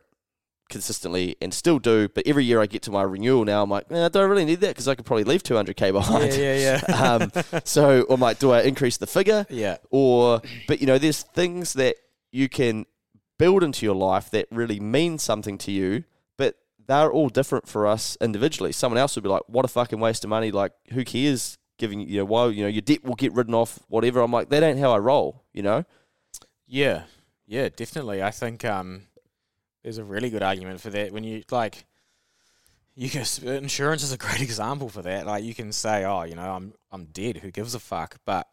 consistently 0.70 1.36
and 1.42 1.54
still 1.54 1.80
do. 1.80 2.08
But 2.10 2.28
every 2.28 2.46
year 2.46 2.62
I 2.62 2.66
get 2.66 2.82
to 2.84 2.92
my 2.92 3.04
renewal 3.04 3.46
now, 3.46 3.64
I'm 3.64 3.70
like, 3.70 3.86
eh, 3.92 4.10
I 4.14 4.20
really 4.20 4.46
need 4.46 4.62
that? 4.62 4.70
Because 4.70 4.88
I 4.88 4.96
could 4.96 5.06
probably 5.06 5.24
leave 5.24 5.44
200k 5.44 5.92
behind. 5.92 6.34
Yeah, 6.34 6.56
yeah, 6.56 6.82
yeah. 6.88 7.20
um, 7.54 7.62
so 7.64 8.06
I'm 8.10 8.20
like, 8.20 8.40
do 8.40 8.52
I 8.52 8.62
increase 8.62 8.98
the 8.98 9.08
figure? 9.08 9.46
yeah. 9.50 9.78
Or, 9.90 10.42
but 10.68 10.82
you 10.82 10.88
know, 10.88 10.98
there's 10.98 11.24
things 11.24 11.74
that 11.74 11.96
you 12.32 12.50
can 12.50 12.86
build 13.38 13.64
into 13.64 13.86
your 13.86 13.96
life 13.96 14.30
that 14.32 14.48
really 14.52 14.80
mean 14.80 15.18
something 15.18 15.58
to 15.60 15.72
you, 15.72 16.04
but 16.38 16.56
they're 16.88 17.12
all 17.12 17.30
different 17.30 17.68
for 17.68 17.88
us 17.88 18.18
individually. 18.22 18.72
Someone 18.72 18.98
else 18.98 19.16
would 19.16 19.24
be 19.24 19.30
like, 19.30 19.44
what 19.48 19.66
a 19.66 19.68
fucking 19.68 20.00
waste 20.00 20.24
of 20.24 20.30
money. 20.30 20.52
Like, 20.52 20.74
who 20.92 21.04
cares? 21.04 21.58
Giving 21.80 22.00
you 22.00 22.18
know 22.18 22.26
why 22.26 22.48
you 22.48 22.64
know 22.64 22.70
your 22.70 22.82
debt 22.82 23.04
will 23.04 23.14
get 23.14 23.34
written 23.34 23.54
off 23.54 23.78
whatever 23.88 24.20
I'm 24.22 24.32
like 24.32 24.50
that 24.50 24.64
ain't 24.64 24.80
how 24.80 24.94
I 24.94 24.98
roll 24.98 25.44
you 25.54 25.62
know 25.62 25.86
Yeah, 26.66 27.04
yeah, 27.46 27.70
definitely. 27.70 28.22
I 28.22 28.32
think 28.32 28.66
um, 28.66 29.04
there's 29.88 30.00
a 30.00 30.04
really 30.04 30.30
good 30.30 30.44
argument 30.44 30.82
for 30.82 30.90
that. 30.90 31.14
When 31.14 31.24
you 31.24 31.44
like, 31.50 31.86
you 32.94 33.10
can 33.10 33.24
insurance 33.46 34.04
is 34.04 34.12
a 34.12 34.18
great 34.18 34.42
example 34.50 34.90
for 34.90 35.02
that. 35.04 35.26
Like, 35.26 35.46
you 35.46 35.56
can 35.56 35.72
say, 35.72 36.04
"Oh, 36.04 36.24
you 36.24 36.36
know, 36.36 36.52
I'm 36.52 36.74
I'm 36.92 37.06
dead. 37.06 37.38
Who 37.38 37.52
gives 37.52 37.74
a 37.74 37.80
fuck?" 37.80 38.18
But 38.26 38.48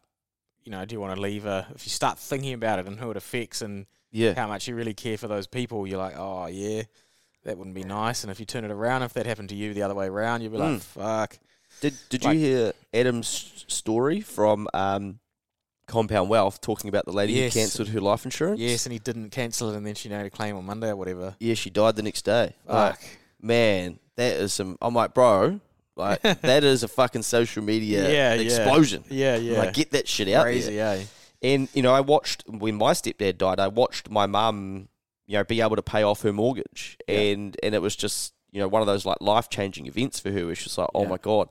you 0.63 0.71
know, 0.71 0.85
do 0.85 0.95
you 0.95 1.01
want 1.01 1.13
to 1.13 1.21
leave 1.21 1.45
a? 1.45 1.67
If 1.75 1.85
you 1.85 1.89
start 1.89 2.17
thinking 2.17 2.53
about 2.53 2.79
it 2.79 2.87
and 2.87 2.97
who 2.97 3.11
it 3.11 3.17
affects 3.17 3.61
and 3.61 3.85
yeah 4.11 4.33
how 4.33 4.47
much 4.47 4.69
you 4.69 4.75
really 4.75 4.93
care 4.93 5.17
for 5.17 5.27
those 5.27 5.45
people, 5.45 5.85
you're 5.85 5.97
like, 5.97 6.15
"Oh, 6.15 6.45
yeah, 6.45 6.83
that 7.43 7.57
wouldn't 7.57 7.75
be 7.75 7.83
nice." 7.83 8.23
And 8.23 8.31
if 8.31 8.39
you 8.39 8.45
turn 8.45 8.63
it 8.63 8.71
around, 8.71 9.03
if 9.03 9.11
that 9.15 9.25
happened 9.25 9.49
to 9.49 9.55
you 9.55 9.73
the 9.73 9.81
other 9.81 9.93
way 9.95 10.07
around, 10.07 10.39
you'd 10.41 10.53
be 10.53 10.57
like, 10.57 10.77
Mm. 10.77 10.81
"Fuck." 10.81 11.37
Did 11.81 11.95
Did 12.07 12.23
Like- 12.23 12.35
you 12.35 12.39
hear 12.45 12.73
Adam's 12.93 13.65
story 13.67 14.21
from 14.21 14.69
um, 14.73 15.19
Compound 15.87 16.29
Wealth 16.29 16.61
talking 16.61 16.89
about 16.89 17.05
the 17.05 17.11
lady 17.11 17.33
Yes. 17.33 17.53
who 17.53 17.59
cancelled 17.59 17.89
her 17.89 18.01
life 18.01 18.25
insurance? 18.25 18.59
Yes, 18.59 18.85
and 18.85 18.93
he 18.93 18.99
didn't 18.99 19.29
cancel 19.29 19.71
it, 19.71 19.77
and 19.77 19.85
then 19.85 19.95
she 19.95 20.09
made 20.09 20.25
a 20.25 20.29
claim 20.29 20.55
on 20.57 20.65
Monday 20.65 20.89
or 20.89 20.95
whatever. 20.95 21.35
Yeah, 21.39 21.53
she 21.53 21.69
died 21.69 21.95
the 21.95 22.03
next 22.03 22.23
day. 22.25 22.55
Like, 22.67 22.97
man, 23.41 23.99
that 24.15 24.35
is 24.37 24.53
some. 24.53 24.77
I'm 24.81 24.93
like, 24.95 25.13
bro, 25.13 25.59
like 25.95 26.21
that 26.41 26.63
is 26.63 26.83
a 26.83 26.87
fucking 26.87 27.21
social 27.23 27.63
media 27.63 28.09
Yeah, 28.09 28.33
explosion. 28.33 29.03
Yeah, 29.09 29.35
yeah. 29.37 29.59
Like, 29.59 29.73
get 29.73 29.91
that 29.91 30.07
shit 30.07 30.27
out 30.29 30.43
Crazy, 30.43 30.75
there. 30.75 30.97
eh? 30.97 31.03
And 31.41 31.67
you 31.73 31.81
know, 31.83 31.93
I 31.93 32.01
watched 32.01 32.43
when 32.47 32.75
my 32.75 32.91
stepdad 32.93 33.37
died. 33.37 33.59
I 33.59 33.67
watched 33.67 34.09
my 34.09 34.25
mum, 34.25 34.87
you 35.27 35.37
know, 35.37 35.43
be 35.43 35.61
able 35.61 35.75
to 35.75 35.83
pay 35.83 36.01
off 36.01 36.21
her 36.23 36.33
mortgage, 36.33 36.97
Yeah. 37.07 37.19
and 37.19 37.57
and 37.61 37.75
it 37.75 37.81
was 37.81 37.95
just 37.95 38.33
you 38.51 38.59
know 38.59 38.67
one 38.67 38.81
of 38.81 38.87
those 38.87 39.05
like 39.05 39.17
life 39.21 39.49
changing 39.49 39.85
events 39.85 40.19
for 40.19 40.31
her. 40.31 40.45
Where 40.47 40.55
she's 40.55 40.77
like, 40.77 40.89
oh 40.95 41.03
Yeah. 41.03 41.09
my 41.09 41.17
god. 41.17 41.49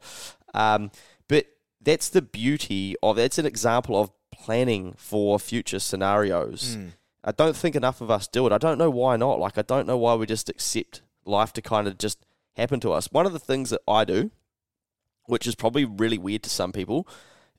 Um, 0.54 0.90
but 1.28 1.46
that's 1.80 2.08
the 2.08 2.22
beauty 2.22 2.96
of 3.02 3.16
that's 3.16 3.38
an 3.38 3.46
example 3.46 4.00
of 4.00 4.10
planning 4.34 4.94
for 4.96 5.38
future 5.38 5.78
scenarios. 5.78 6.76
Mm. 6.76 6.90
I 7.24 7.32
don't 7.32 7.56
think 7.56 7.74
enough 7.74 8.00
of 8.00 8.10
us 8.10 8.28
do 8.28 8.46
it. 8.46 8.52
I 8.52 8.58
don't 8.58 8.78
know 8.78 8.90
why 8.90 9.16
not. 9.16 9.40
Like 9.40 9.56
I 9.56 9.62
don't 9.62 9.86
know 9.86 9.96
why 9.96 10.14
we 10.14 10.26
just 10.26 10.48
accept 10.48 11.02
life 11.24 11.52
to 11.54 11.62
kind 11.62 11.88
of 11.88 11.96
just 11.98 12.26
happen 12.56 12.80
to 12.80 12.92
us. 12.92 13.08
One 13.10 13.26
of 13.26 13.32
the 13.32 13.38
things 13.38 13.70
that 13.70 13.80
I 13.88 14.04
do, 14.04 14.30
which 15.24 15.46
is 15.46 15.54
probably 15.54 15.84
really 15.84 16.18
weird 16.18 16.42
to 16.42 16.50
some 16.50 16.72
people, 16.72 17.08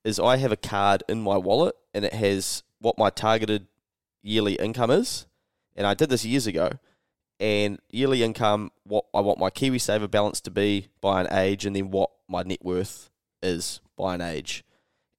is 0.03 0.19
I 0.19 0.37
have 0.37 0.51
a 0.51 0.57
card 0.57 1.03
in 1.09 1.21
my 1.21 1.37
wallet 1.37 1.75
and 1.93 2.05
it 2.05 2.13
has 2.13 2.63
what 2.79 2.97
my 2.97 3.09
targeted 3.09 3.67
yearly 4.21 4.53
income 4.53 4.91
is. 4.91 5.25
And 5.75 5.87
I 5.87 5.93
did 5.93 6.09
this 6.09 6.25
years 6.25 6.47
ago. 6.47 6.71
And 7.39 7.79
yearly 7.89 8.23
income, 8.23 8.71
what 8.83 9.05
I 9.13 9.19
want 9.19 9.39
my 9.39 9.49
KiwiSaver 9.49 10.09
balance 10.09 10.39
to 10.41 10.51
be 10.51 10.87
by 11.01 11.19
an 11.19 11.27
age, 11.33 11.65
and 11.65 11.75
then 11.75 11.91
what 11.91 12.11
my 12.29 12.43
net 12.43 12.63
worth 12.63 13.09
is 13.43 13.81
by 13.97 14.15
an 14.15 14.21
age. 14.21 14.63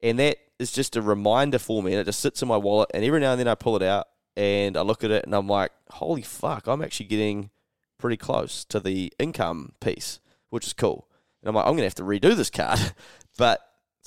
And 0.02 0.18
that 0.18 0.38
is 0.58 0.72
just 0.72 0.96
a 0.96 1.02
reminder 1.02 1.58
for 1.58 1.82
me. 1.82 1.92
And 1.92 2.00
it 2.00 2.04
just 2.04 2.20
sits 2.20 2.42
in 2.42 2.48
my 2.48 2.56
wallet. 2.56 2.90
And 2.94 3.04
every 3.04 3.20
now 3.20 3.32
and 3.32 3.40
then 3.40 3.48
I 3.48 3.54
pull 3.54 3.76
it 3.76 3.82
out 3.82 4.08
and 4.36 4.76
I 4.76 4.82
look 4.82 5.04
at 5.04 5.10
it 5.10 5.24
and 5.24 5.34
I'm 5.34 5.48
like, 5.48 5.72
holy 5.90 6.22
fuck, 6.22 6.66
I'm 6.66 6.82
actually 6.82 7.06
getting 7.06 7.50
pretty 7.98 8.16
close 8.16 8.64
to 8.66 8.80
the 8.80 9.12
income 9.18 9.72
piece, 9.80 10.20
which 10.50 10.66
is 10.66 10.72
cool. 10.72 11.08
And 11.42 11.48
I'm 11.48 11.54
like, 11.54 11.64
I'm 11.64 11.72
going 11.72 11.78
to 11.78 11.84
have 11.84 11.94
to 11.96 12.02
redo 12.02 12.34
this 12.36 12.50
card. 12.50 12.78
but 13.38 13.60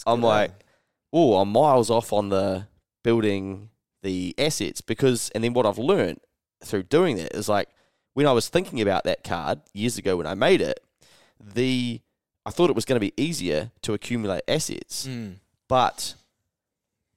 I'm 0.05 0.23
eh? 0.23 0.27
like, 0.27 0.51
oh, 1.13 1.37
I'm 1.37 1.49
miles 1.51 1.89
off 1.89 2.13
on 2.13 2.29
the 2.29 2.67
building 3.03 3.69
the 4.01 4.33
assets 4.37 4.81
because, 4.81 5.29
and 5.35 5.43
then 5.43 5.53
what 5.53 5.65
I've 5.65 5.77
learned 5.77 6.19
through 6.63 6.83
doing 6.83 7.17
that 7.17 7.35
is 7.35 7.49
like, 7.49 7.69
when 8.13 8.25
I 8.25 8.31
was 8.31 8.49
thinking 8.49 8.81
about 8.81 9.03
that 9.05 9.23
card 9.23 9.61
years 9.73 9.97
ago 9.97 10.17
when 10.17 10.27
I 10.27 10.33
made 10.33 10.61
it, 10.61 10.79
the 11.39 12.01
I 12.45 12.51
thought 12.51 12.69
it 12.69 12.75
was 12.75 12.85
going 12.85 12.99
to 12.99 13.05
be 13.05 13.13
easier 13.21 13.71
to 13.83 13.93
accumulate 13.93 14.41
assets, 14.47 15.05
Mm. 15.07 15.35
but 15.67 16.15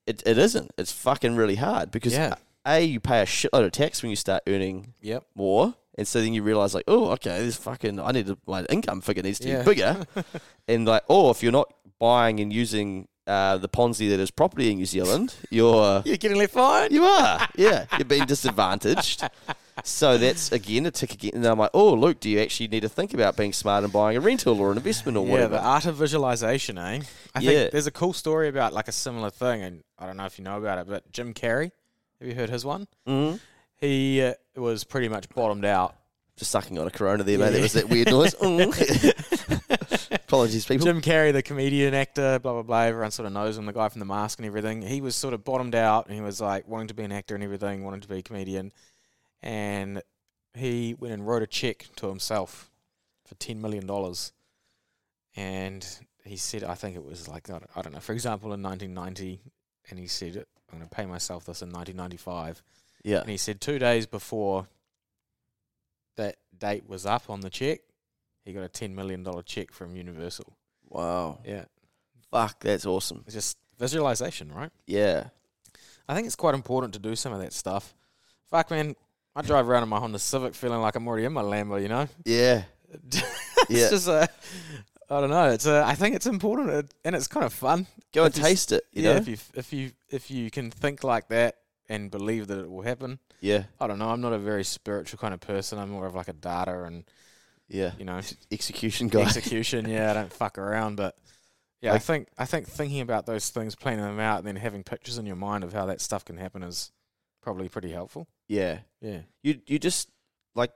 it, 0.07 0.23
it 0.27 0.39
isn't. 0.39 0.71
It's 0.79 0.93
fucking 0.93 1.37
really 1.37 1.57
hard 1.57 1.91
because 1.91 2.13
Yeah. 2.13 2.35
a 2.65 2.81
you 2.81 3.01
pay 3.01 3.21
a 3.23 3.27
shitload 3.27 3.65
of 3.65 3.73
tax 3.73 4.03
when 4.03 4.11
you 4.11 4.17
start 4.17 4.43
earning 4.47 4.95
Yep. 5.01 5.25
more, 5.35 5.75
and 5.99 6.07
so 6.09 6.21
then 6.21 6.33
you 6.33 6.43
realize 6.43 6.75
like, 6.75 6.85
oh, 6.89 7.11
okay, 7.13 7.39
this 7.45 7.57
fucking 7.57 7.99
I 8.01 8.13
need 8.13 8.27
to, 8.27 8.39
my 8.47 8.65
income 8.71 9.01
figure 9.01 9.23
needs 9.23 9.39
to 9.41 9.49
Yeah. 9.49 9.59
be 9.63 9.75
bigger, 9.75 10.07
and 10.69 10.87
like, 10.87 11.03
oh, 11.09 11.31
if 11.31 11.43
you're 11.43 11.53
not 11.53 11.73
buying 11.99 12.41
and 12.41 12.53
using 12.53 13.09
uh, 13.27 13.57
the 13.57 13.69
Ponzi 13.69 14.09
that 14.11 14.19
is 14.19 14.31
property 14.33 14.71
in 14.73 14.79
New 14.79 14.87
Zealand, 14.87 15.35
you're 15.51 16.03
You're 16.05 16.17
getting 16.17 16.39
left 16.39 16.55
behind. 16.55 16.93
you 16.93 17.05
are, 17.05 17.49
yeah, 17.57 17.87
you're 17.97 18.05
being 18.05 18.27
disadvantaged. 18.27 19.23
So 19.85 20.19
that's 20.19 20.53
again 20.53 20.87
a 20.87 20.91
tick 20.91 21.15
again, 21.15 21.33
and 21.35 21.47
I'm 21.47 21.59
like, 21.59 21.71
oh, 21.75 21.95
Luke, 21.95 22.21
do 22.21 22.29
you 22.31 22.41
actually 22.41 22.69
need 22.69 22.81
to 22.81 22.89
think 22.89 23.15
about 23.15 23.37
being 23.37 23.53
smart 23.53 23.85
and 23.85 23.93
buying 23.93 24.17
a 24.17 24.21
rental 24.21 24.61
or 24.61 24.71
an 24.71 24.77
investment 24.77 25.17
or 25.17 25.25
Yeah, 25.25 25.33
whatever? 25.33 25.55
Yeah, 25.55 25.61
the 25.63 25.67
art 25.67 25.87
of 25.87 25.97
visualization, 25.97 26.79
eh? 26.79 27.01
I 27.35 27.41
Yeah. 27.41 27.51
think 27.51 27.73
there's 27.73 27.87
a 27.87 27.91
cool 27.91 28.13
story 28.13 28.49
about 28.49 28.73
like 28.73 28.89
a 28.89 28.93
similar 28.93 29.31
thing, 29.31 29.63
and 29.63 29.83
I 29.99 30.07
don't 30.07 30.17
know 30.19 30.27
if 30.27 30.39
you 30.39 30.45
know 30.45 30.59
about 30.59 30.79
it, 30.79 30.87
but 30.89 31.11
Jim 31.11 31.33
Carrey, 31.35 31.71
have 32.21 32.29
you 32.29 32.35
heard 32.35 32.51
his 32.51 32.65
one? 32.65 32.87
mm 33.09 33.41
He 33.77 34.23
uh, 34.23 34.35
was 34.57 34.85
pretty 34.85 35.09
much 35.09 35.29
bottomed 35.31 35.65
out. 35.65 35.97
Just 36.37 36.51
sucking 36.51 36.79
on 36.79 36.87
a 36.87 36.91
Corona 36.91 37.23
there, 37.25 37.39
mate. 37.39 37.51
That 37.51 37.57
Yeah. 37.57 37.63
was 37.63 37.73
that 37.73 37.89
weird 37.89 38.09
noise. 38.11 38.35
Mm. 38.41 40.13
Apologies, 40.15 40.65
people. 40.65 40.87
Jim 40.87 41.01
Carrey, 41.03 41.33
the 41.33 41.43
comedian, 41.43 41.93
actor, 41.95 42.39
blah 42.39 42.53
blah 42.55 42.63
blah. 42.63 42.81
Everyone 42.83 43.11
sort 43.11 43.27
of 43.27 43.33
knows 43.33 43.59
him, 43.59 43.67
the 43.67 43.73
guy 43.73 43.89
from 43.89 43.99
The 44.01 44.07
Mask 44.07 44.39
and 44.39 44.47
everything. 44.47 44.81
He 44.83 45.01
was 45.01 45.15
sort 45.15 45.35
of 45.35 45.45
bottomed 45.45 45.75
out, 45.75 46.07
and 46.07 46.15
he 46.15 46.21
was 46.23 46.41
like 46.41 46.67
wanting 46.67 46.89
to 46.89 46.95
be 46.95 47.03
an 47.05 47.13
actor 47.13 47.35
and 47.35 47.45
everything, 47.45 47.85
wanting 47.85 48.01
to 48.01 48.09
be 48.09 48.19
a 48.19 48.23
comedian, 48.23 48.73
and 49.43 50.03
he 50.55 50.95
went 50.95 51.13
and 51.15 51.27
wrote 51.27 51.43
a 51.43 51.47
check 51.47 51.87
to 51.97 52.09
himself 52.09 52.71
for 53.27 53.35
ten 53.37 53.61
million 53.61 53.87
dollars, 53.87 54.33
and 55.37 55.87
he 56.25 56.37
said, 56.37 56.63
I 56.65 56.75
think 56.75 56.95
it 56.97 57.05
was 57.05 57.29
like 57.29 57.49
I 57.51 57.55
don't, 57.55 57.71
I 57.77 57.83
don't 57.83 57.93
know, 57.95 58.01
for 58.01 58.13
example, 58.13 58.53
in 58.53 58.63
1990, 58.63 59.41
and 59.91 59.99
he 59.99 60.07
said, 60.07 60.45
I'm 60.71 60.79
going 60.79 60.89
to 60.89 60.95
pay 60.95 61.07
myself 61.07 61.45
this 61.45 61.63
in 61.63 61.69
1995, 61.71 62.63
yeah, 63.05 63.21
and 63.21 63.31
he 63.31 63.37
said 63.37 63.61
two 63.61 63.79
days 63.79 64.07
before 64.07 64.69
that 66.17 66.37
date 66.57 66.89
was 66.89 67.07
up 67.07 67.29
on 67.31 67.41
the 67.41 67.51
check, 67.51 67.81
he 68.45 68.53
got 68.53 68.63
a 68.63 68.69
ten 68.69 68.95
million 68.95 69.23
dollar 69.23 69.43
check 69.43 69.73
from 69.73 69.97
Universal. 69.97 70.57
wow, 70.89 71.39
Yeah, 71.45 71.65
fuck, 72.31 72.61
that's 72.61 72.87
awesome. 72.87 73.23
it's 73.27 73.35
just 73.35 73.57
visualization, 73.79 74.53
right? 74.53 74.71
Yeah, 74.87 75.29
I 76.09 76.15
think 76.15 76.27
it's 76.27 76.37
quite 76.37 76.55
important 76.55 76.93
to 76.95 77.01
do 77.01 77.17
some 77.17 77.33
of 77.33 77.41
that 77.41 77.53
stuff. 77.53 77.95
Fuck, 78.51 78.71
man, 78.71 78.95
I 79.35 79.43
drive 79.43 79.69
around 79.69 79.83
in 79.85 79.89
my 79.89 79.99
Honda 79.99 80.19
Civic 80.19 80.55
feeling 80.55 80.81
like 80.81 80.95
I'm 80.95 81.07
already 81.09 81.25
in 81.25 81.33
my 81.33 81.43
Lambo, 81.43 81.81
you 81.81 81.89
know? 81.89 82.09
yeah, 82.25 82.65
it's 82.93 83.23
Yeah. 83.69 83.91
just 83.91 84.09
a, 84.09 84.29
I 85.11 85.21
don't 85.21 85.31
know. 85.31 85.49
It's 85.51 85.67
a, 85.67 85.83
I 85.87 85.95
think 85.95 86.15
it's 86.17 86.27
important 86.27 86.71
uh, 86.71 86.83
and 87.05 87.15
it's 87.17 87.27
kind 87.29 87.45
of 87.47 87.53
fun. 87.53 87.87
go 88.13 88.25
and 88.25 88.35
taste 88.35 88.73
it. 88.73 88.85
You 88.93 89.03
yeah, 89.03 89.13
know, 89.13 89.17
if 89.19 89.29
you 89.29 89.37
if 89.55 89.73
you 89.73 89.91
if 90.11 90.31
you 90.31 90.51
can 90.51 90.71
think 90.71 91.03
like 91.05 91.29
that 91.29 91.57
and 91.89 92.11
believe 92.11 92.47
that 92.49 92.59
it 92.59 92.71
will 92.71 92.83
happen. 92.83 93.19
yeah, 93.41 93.65
I 93.81 93.87
don't 93.87 93.99
know. 93.99 94.09
I'm 94.11 94.21
not 94.21 94.33
a 94.33 94.39
very 94.39 94.65
spiritual 94.65 95.19
kind 95.19 95.35
of 95.35 95.41
person. 95.41 95.79
I'm 95.79 95.91
more 95.91 96.07
of 96.07 96.15
like 96.15 96.29
a 96.29 96.33
data 96.33 96.85
and 96.85 97.05
yeah. 97.69 97.93
you 97.99 98.05
know 98.05 98.21
Execution 98.51 99.09
guy. 99.09 99.23
execution. 99.23 99.89
Yeah, 99.89 100.11
I 100.11 100.15
don't 100.15 100.33
fuck 100.33 100.59
around, 100.59 100.97
but 100.97 101.17
yeah, 101.81 101.93
I 101.95 101.99
think 101.99 102.29
I 102.39 102.45
think 102.45 102.67
thinking 102.69 103.01
about 103.01 103.27
those 103.27 103.49
things, 103.51 103.75
planning 103.75 104.05
them 104.05 104.21
out, 104.21 104.39
and 104.39 104.47
then 104.47 104.57
having 104.57 104.83
pictures 104.85 105.17
in 105.19 105.27
your 105.27 105.37
mind 105.37 105.65
of 105.65 105.73
how 105.73 105.87
that 105.87 106.01
stuff 106.01 106.25
can 106.25 106.37
happen 106.37 106.63
is 106.63 106.91
probably 107.43 107.69
pretty 107.69 107.91
helpful. 107.91 108.29
Yeah, 108.53 108.79
Yeah, 109.01 109.21
you 109.43 109.61
you 109.67 109.79
just 109.79 110.11
like 110.55 110.73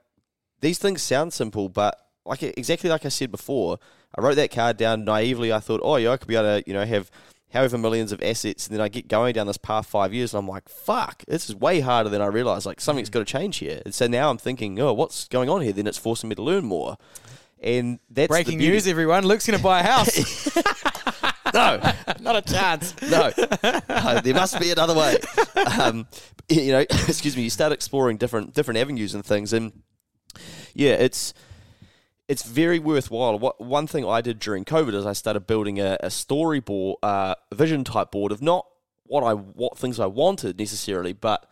these 0.61 0.79
things 0.79 1.01
sound 1.01 1.31
simple, 1.31 1.69
but 1.69 1.97
like 2.25 2.41
exactly 2.43 2.89
like 2.89 3.05
I 3.05 3.09
said 3.09 3.31
before, 3.31 3.77
I 4.15 4.21
wrote 4.21 4.35
that 4.35 4.51
card 4.51 4.77
down 4.77 5.05
naively. 5.05 5.53
I 5.53 5.59
thought, 5.59 5.81
oh 5.83 5.97
yeah, 5.97 6.11
I 6.11 6.17
could 6.17 6.27
be 6.27 6.35
able 6.35 6.59
to 6.59 6.63
you 6.65 6.73
know 6.73 6.85
have 6.85 7.11
however 7.53 7.77
millions 7.77 8.11
of 8.11 8.21
assets, 8.21 8.67
and 8.67 8.75
then 8.75 8.81
I 8.81 8.89
get 8.89 9.07
going 9.07 9.33
down 9.33 9.47
this 9.47 9.57
path 9.57 9.85
five 9.85 10.13
years, 10.13 10.33
and 10.33 10.39
I'm 10.39 10.47
like, 10.47 10.67
fuck, 10.67 11.23
this 11.27 11.49
is 11.49 11.55
way 11.55 11.79
harder 11.79 12.09
than 12.09 12.21
I 12.21 12.25
realized. 12.25 12.65
Like 12.65 12.81
something's 12.81 13.09
mm. 13.09 13.13
got 13.13 13.19
to 13.19 13.25
change 13.25 13.57
here, 13.57 13.81
and 13.85 13.93
so 13.93 14.07
now 14.07 14.29
I'm 14.31 14.39
thinking, 14.39 14.79
oh, 14.79 14.93
what's 14.93 15.27
going 15.27 15.47
on 15.47 15.61
here? 15.61 15.73
Then 15.73 15.85
it's 15.85 15.99
forcing 15.99 16.29
me 16.29 16.35
to 16.35 16.41
learn 16.41 16.65
more, 16.65 16.97
and 17.61 17.99
that's 18.09 18.29
breaking 18.29 18.57
news, 18.57 18.87
everyone. 18.87 19.23
Luke's 19.23 19.45
gonna 19.45 19.59
buy 19.59 19.81
a 19.81 19.83
house. 19.83 20.49
No, 21.57 21.93
not 22.21 22.35
a 22.35 22.41
chance. 22.41 22.93
no, 23.09 23.31
No, 23.89 24.21
there 24.21 24.33
must 24.33 24.59
be 24.59 24.71
another 24.71 24.93
way. 24.93 25.17
Um, 25.79 26.07
you 26.49 26.71
know, 26.71 26.79
excuse 26.89 27.35
me. 27.35 27.43
You 27.43 27.49
start 27.49 27.71
exploring 27.71 28.17
different 28.17 28.53
different 28.53 28.79
avenues 28.79 29.15
and 29.15 29.25
things, 29.25 29.53
and 29.53 29.81
yeah, 30.73 30.93
it's 30.93 31.33
it's 32.27 32.43
very 32.43 32.79
worthwhile. 32.79 33.39
What 33.39 33.59
one 33.59 33.87
thing 33.87 34.05
I 34.05 34.21
did 34.21 34.39
during 34.39 34.65
COVID 34.65 34.93
is 34.93 35.05
I 35.05 35.13
started 35.13 35.47
building 35.47 35.79
a, 35.79 35.97
a 36.01 36.07
storyboard, 36.07 36.95
uh, 37.01 37.35
vision 37.53 37.83
type 37.83 38.11
board 38.11 38.31
of 38.31 38.41
not 38.41 38.67
what 39.05 39.23
I 39.23 39.33
what 39.33 39.77
things 39.77 39.99
I 39.99 40.05
wanted 40.05 40.59
necessarily, 40.59 41.13
but 41.13 41.49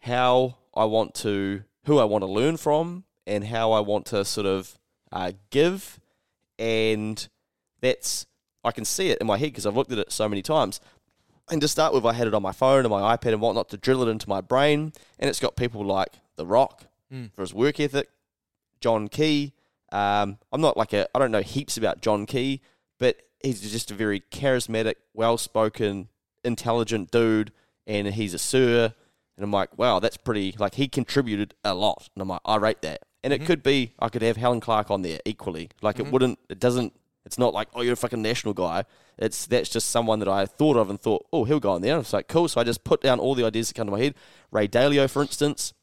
how 0.00 0.56
I 0.74 0.84
want 0.84 1.14
to, 1.16 1.64
who 1.84 1.98
I 1.98 2.04
want 2.04 2.22
to 2.22 2.26
learn 2.30 2.56
from, 2.56 3.04
and 3.26 3.44
how 3.44 3.72
I 3.72 3.80
want 3.80 4.06
to 4.06 4.24
sort 4.24 4.46
of 4.46 4.78
uh, 5.12 5.32
give, 5.50 6.00
and 6.58 7.28
that's 7.80 8.26
I 8.64 8.72
can 8.72 8.84
see 8.84 9.10
it 9.10 9.18
in 9.18 9.26
my 9.26 9.38
head 9.38 9.46
because 9.46 9.66
I've 9.66 9.76
looked 9.76 9.92
at 9.92 9.98
it 9.98 10.12
so 10.12 10.28
many 10.28 10.42
times. 10.42 10.80
And 11.50 11.60
to 11.60 11.68
start 11.68 11.92
with, 11.92 12.06
I 12.06 12.12
had 12.12 12.28
it 12.28 12.34
on 12.34 12.42
my 12.42 12.52
phone 12.52 12.80
and 12.80 12.90
my 12.90 13.16
iPad 13.16 13.32
and 13.32 13.40
whatnot 13.40 13.68
to 13.70 13.76
drill 13.76 14.02
it 14.02 14.10
into 14.10 14.28
my 14.28 14.40
brain, 14.40 14.92
and 15.18 15.28
it's 15.28 15.40
got 15.40 15.56
people 15.56 15.84
like 15.84 16.12
The 16.36 16.46
Rock 16.46 16.84
hmm. 17.10 17.26
for 17.34 17.42
his 17.42 17.52
work 17.52 17.80
ethic, 17.80 18.08
John 18.80 19.08
Key. 19.08 19.52
Um, 19.92 20.38
I'm 20.52 20.60
not 20.60 20.76
like 20.76 20.92
a 20.92 21.08
I 21.14 21.18
don't 21.18 21.32
know 21.32 21.42
heaps 21.42 21.76
about 21.76 22.00
John 22.00 22.24
Key, 22.26 22.60
but 22.98 23.16
he's 23.42 23.60
just 23.60 23.90
a 23.90 23.94
very 23.94 24.20
charismatic, 24.20 24.94
well-spoken, 25.14 26.08
intelligent 26.44 27.10
dude, 27.10 27.52
and 27.86 28.06
he's 28.08 28.34
a 28.34 28.38
sir. 28.38 28.94
And 29.36 29.44
I'm 29.44 29.50
like, 29.50 29.76
wow, 29.78 29.98
that's 29.98 30.16
pretty. 30.16 30.54
Like 30.58 30.74
he 30.74 30.86
contributed 30.86 31.54
a 31.64 31.74
lot, 31.74 32.08
and 32.14 32.22
I'm 32.22 32.28
like, 32.28 32.42
I 32.44 32.56
rate 32.56 32.82
that. 32.82 33.02
And 33.22 33.32
it 33.32 33.38
mm-hmm. 33.38 33.46
could 33.46 33.62
be 33.62 33.92
I 33.98 34.08
could 34.08 34.22
have 34.22 34.36
Helen 34.36 34.60
Clark 34.60 34.90
on 34.90 35.02
there 35.02 35.18
equally. 35.24 35.70
Like 35.82 35.98
it 35.98 36.04
mm-hmm. 36.04 36.12
wouldn't. 36.12 36.38
It 36.48 36.60
doesn't. 36.60 36.92
It's 37.26 37.38
not 37.38 37.52
like 37.52 37.68
oh 37.74 37.82
you're 37.82 37.94
a 37.94 37.96
fucking 37.96 38.22
national 38.22 38.54
guy. 38.54 38.84
It's 39.18 39.46
that's 39.46 39.68
just 39.68 39.90
someone 39.90 40.18
that 40.20 40.28
I 40.28 40.46
thought 40.46 40.76
of 40.76 40.90
and 40.90 41.00
thought 41.00 41.26
oh 41.32 41.44
he'll 41.44 41.60
go 41.60 41.72
on 41.72 41.82
there. 41.82 41.94
And 41.94 42.02
it's 42.02 42.12
like 42.12 42.28
cool. 42.28 42.48
So 42.48 42.60
I 42.60 42.64
just 42.64 42.84
put 42.84 43.00
down 43.02 43.18
all 43.20 43.34
the 43.34 43.44
ideas 43.44 43.68
that 43.68 43.74
come 43.74 43.86
to 43.86 43.92
my 43.92 44.00
head. 44.00 44.14
Ray 44.50 44.68
Dalio, 44.68 45.08
for 45.08 45.22
instance, 45.22 45.74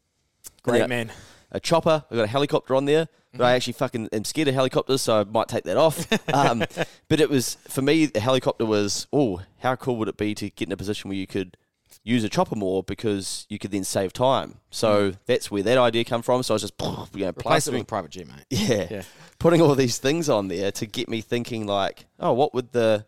Great 0.63 0.89
man. 0.89 1.11
a 1.51 1.59
chopper. 1.59 2.03
I've 2.09 2.17
got 2.17 2.23
a 2.23 2.27
helicopter 2.27 2.75
on 2.75 2.85
there, 2.85 3.07
but 3.33 3.45
I 3.45 3.53
actually 3.53 3.73
fucking 3.73 4.09
am 4.11 4.23
scared 4.23 4.47
of 4.47 4.55
helicopters, 4.55 5.01
so 5.03 5.21
I 5.21 5.23
might 5.23 5.47
take 5.47 5.63
that 5.65 5.77
off. 5.77 6.07
um, 6.33 6.63
but 7.07 7.19
it 7.19 7.29
was 7.29 7.55
for 7.67 7.81
me, 7.81 8.05
the 8.07 8.19
helicopter 8.19 8.65
was 8.65 9.07
oh, 9.13 9.41
how 9.59 9.75
cool 9.75 9.97
would 9.97 10.07
it 10.07 10.17
be 10.17 10.33
to 10.35 10.49
get 10.49 10.67
in 10.67 10.71
a 10.71 10.77
position 10.77 11.09
where 11.09 11.17
you 11.17 11.27
could 11.27 11.55
use 12.03 12.23
a 12.23 12.29
chopper 12.29 12.55
more 12.55 12.83
because 12.83 13.45
you 13.49 13.59
could 13.59 13.71
then 13.71 13.83
save 13.83 14.13
time. 14.13 14.59
So 14.71 15.13
that's 15.25 15.49
where 15.51 15.63
that 15.63 15.77
idea 15.77 16.03
come 16.05 16.21
from. 16.21 16.43
So 16.43 16.53
I 16.53 16.55
was 16.55 16.61
just 16.63 16.73
you 17.13 17.21
know 17.25 17.29
Replace 17.29 17.67
it 17.67 17.73
with 17.73 17.87
private 17.87 18.11
jet, 18.11 18.27
mate. 18.27 18.45
yeah, 18.49 18.87
Yeah. 18.89 19.01
putting 19.39 19.61
all 19.61 19.75
these 19.75 19.97
things 19.97 20.29
on 20.29 20.47
there 20.47 20.71
to 20.71 20.85
get 20.85 21.09
me 21.09 21.21
thinking 21.21 21.65
like, 21.67 22.05
oh, 22.19 22.33
what 22.33 22.53
would 22.53 22.71
the 22.71 23.05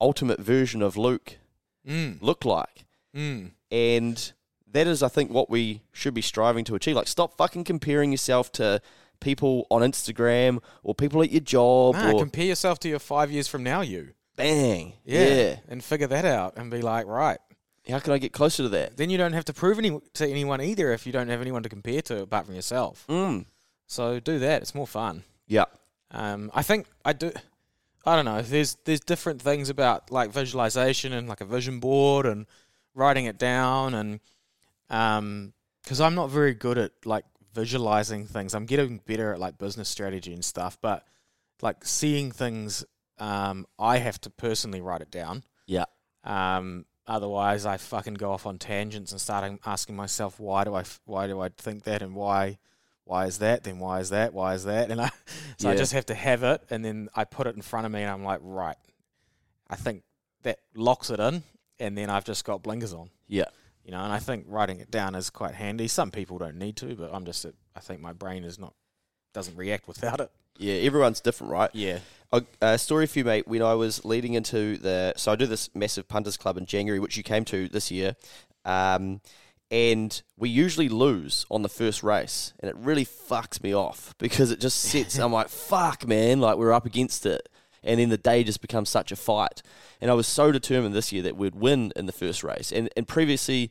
ultimate 0.00 0.40
version 0.40 0.82
of 0.82 0.96
Luke 0.96 1.36
Mm. 1.86 2.18
look 2.20 2.44
like? 2.44 2.84
Mm. 3.16 3.52
And 3.70 4.32
that 4.72 4.86
is, 4.88 5.02
I 5.02 5.08
think, 5.08 5.30
what 5.30 5.48
we 5.48 5.82
should 5.92 6.14
be 6.14 6.20
striving 6.22 6.64
to 6.64 6.74
achieve. 6.74 6.96
Like, 6.96 7.06
stop 7.08 7.36
fucking 7.36 7.64
comparing 7.64 8.10
yourself 8.10 8.50
to 8.52 8.80
people 9.20 9.66
on 9.70 9.82
Instagram 9.82 10.58
or 10.82 10.94
people 10.94 11.22
at 11.22 11.30
your 11.30 11.40
job 11.40 11.94
Nah, 11.94 12.10
or 12.12 12.18
compare 12.18 12.44
yourself 12.44 12.78
to 12.80 12.88
your 12.88 12.98
five 12.98 13.30
years 13.30 13.48
from 13.48 13.62
now, 13.62 13.80
you. 13.80 14.10
bang. 14.36 14.94
Yeah. 15.04 15.34
Yeah. 15.34 15.56
And 15.68 15.82
figure 15.82 16.08
that 16.08 16.24
out 16.26 16.54
and 16.58 16.70
be 16.70 16.82
like, 16.82 17.06
right. 17.06 17.38
How 17.88 17.98
can 18.00 18.12
I 18.12 18.18
get 18.18 18.32
closer 18.32 18.64
to 18.64 18.68
that? 18.70 18.96
Then 18.96 19.10
you 19.10 19.18
don't 19.18 19.32
have 19.32 19.44
to 19.46 19.52
prove 19.52 19.78
any 19.78 20.00
to 20.14 20.26
anyone 20.26 20.60
either 20.60 20.92
if 20.92 21.06
you 21.06 21.12
don't 21.12 21.28
have 21.28 21.40
anyone 21.40 21.62
to 21.62 21.68
compare 21.68 22.02
to 22.02 22.22
apart 22.22 22.46
from 22.46 22.54
yourself. 22.54 23.04
Mm. 23.08 23.46
So 23.86 24.18
do 24.18 24.38
that. 24.40 24.62
It's 24.62 24.74
more 24.74 24.86
fun. 24.86 25.22
Yeah. 25.46 25.66
Um, 26.10 26.50
I 26.54 26.62
think 26.62 26.86
I 27.04 27.12
do. 27.12 27.32
I 28.04 28.16
don't 28.16 28.24
know. 28.24 28.42
There's 28.42 28.76
there's 28.84 29.00
different 29.00 29.40
things 29.42 29.68
about 29.68 30.10
like 30.10 30.30
visualization 30.30 31.12
and 31.12 31.28
like 31.28 31.40
a 31.40 31.44
vision 31.44 31.80
board 31.80 32.26
and 32.26 32.46
writing 32.94 33.26
it 33.26 33.38
down 33.38 33.94
and 33.94 34.20
um 34.88 35.52
because 35.82 36.00
I'm 36.00 36.14
not 36.14 36.30
very 36.30 36.54
good 36.54 36.78
at 36.78 36.92
like 37.04 37.24
visualizing 37.54 38.26
things. 38.26 38.54
I'm 38.54 38.66
getting 38.66 38.98
better 38.98 39.32
at 39.32 39.40
like 39.40 39.56
business 39.56 39.88
strategy 39.88 40.32
and 40.32 40.44
stuff, 40.44 40.78
but 40.82 41.04
like 41.62 41.84
seeing 41.84 42.32
things, 42.32 42.84
um, 43.18 43.66
I 43.78 43.98
have 43.98 44.20
to 44.22 44.30
personally 44.30 44.80
write 44.80 45.00
it 45.00 45.12
down. 45.12 45.44
Yeah. 45.66 45.84
Um, 46.24 46.86
otherwise, 47.06 47.66
I 47.66 47.76
fucking 47.76 48.14
go 48.14 48.32
off 48.32 48.46
on 48.46 48.58
tangents 48.58 49.12
and 49.12 49.20
start 49.20 49.58
asking 49.64 49.96
myself 49.96 50.40
why 50.40 50.64
do 50.64 50.74
I 50.74 50.84
why 51.04 51.26
do 51.26 51.40
I 51.40 51.48
think 51.48 51.84
that 51.84 52.02
and 52.02 52.14
why 52.14 52.58
why 53.04 53.26
is 53.26 53.38
that 53.38 53.62
then 53.64 53.78
why 53.78 54.00
is 54.00 54.10
that 54.10 54.34
why 54.34 54.54
is 54.54 54.64
that 54.64 54.90
and 54.90 55.00
I 55.00 55.10
so 55.58 55.70
I 55.70 55.76
just 55.76 55.92
have 55.92 56.06
to 56.06 56.14
have 56.14 56.42
it 56.42 56.62
and 56.70 56.84
then 56.84 57.08
I 57.14 57.24
put 57.24 57.46
it 57.46 57.54
in 57.54 57.62
front 57.62 57.86
of 57.86 57.92
me 57.92 58.02
and 58.02 58.10
I'm 58.10 58.24
like 58.24 58.40
right, 58.42 58.76
I 59.68 59.76
think 59.76 60.02
that 60.42 60.58
locks 60.74 61.10
it 61.10 61.20
in 61.20 61.42
and 61.78 61.96
then 61.96 62.10
I've 62.10 62.24
just 62.24 62.44
got 62.44 62.62
blinkers 62.62 62.92
on. 62.92 63.10
Yeah. 63.28 63.46
You 63.84 63.92
know, 63.92 64.00
and 64.00 64.12
I 64.12 64.18
think 64.18 64.46
writing 64.48 64.80
it 64.80 64.90
down 64.90 65.14
is 65.14 65.30
quite 65.30 65.54
handy. 65.54 65.86
Some 65.86 66.10
people 66.10 66.38
don't 66.38 66.56
need 66.56 66.76
to, 66.78 66.96
but 66.96 67.14
I'm 67.14 67.24
just 67.24 67.46
I 67.74 67.80
think 67.80 68.00
my 68.00 68.12
brain 68.12 68.44
is 68.44 68.58
not 68.58 68.74
doesn't 69.32 69.56
react 69.56 69.86
without 69.86 70.20
it. 70.20 70.30
Yeah. 70.58 70.74
Everyone's 70.74 71.20
different, 71.20 71.52
right? 71.52 71.70
Yeah. 71.72 72.00
A, 72.60 72.78
story 72.78 73.06
for 73.06 73.20
you, 73.20 73.24
mate. 73.24 73.46
When 73.46 73.62
I 73.62 73.74
was 73.74 74.04
leading 74.04 74.34
into 74.34 74.76
the, 74.76 75.14
so 75.16 75.32
I 75.32 75.36
do 75.36 75.46
this 75.46 75.70
massive 75.74 76.08
punters 76.08 76.36
club 76.36 76.56
in 76.56 76.66
January, 76.66 76.98
which 76.98 77.16
you 77.16 77.22
came 77.22 77.44
to 77.46 77.68
this 77.68 77.90
year, 77.90 78.16
um, 78.64 79.20
and 79.70 80.22
we 80.36 80.48
usually 80.48 80.88
lose 80.88 81.46
on 81.50 81.62
the 81.62 81.68
first 81.68 82.02
race, 82.02 82.52
and 82.60 82.68
it 82.68 82.76
really 82.76 83.04
fucks 83.04 83.62
me 83.62 83.74
off 83.74 84.14
because 84.18 84.50
it 84.50 84.60
just 84.60 84.78
sits. 84.78 85.18
I'm 85.18 85.32
like, 85.32 85.48
fuck, 85.50 86.06
man, 86.06 86.40
like 86.40 86.56
we're 86.56 86.72
up 86.72 86.86
against 86.86 87.26
it, 87.26 87.48
and 87.82 88.00
then 88.00 88.08
the 88.08 88.18
day 88.18 88.44
just 88.44 88.60
becomes 88.60 88.88
such 88.88 89.12
a 89.12 89.16
fight. 89.16 89.62
And 90.00 90.10
I 90.10 90.14
was 90.14 90.26
so 90.26 90.52
determined 90.52 90.94
this 90.94 91.12
year 91.12 91.22
that 91.22 91.36
we'd 91.36 91.54
win 91.54 91.92
in 91.96 92.06
the 92.06 92.12
first 92.12 92.42
race, 92.44 92.72
and 92.72 92.88
and 92.96 93.06
previously, 93.06 93.70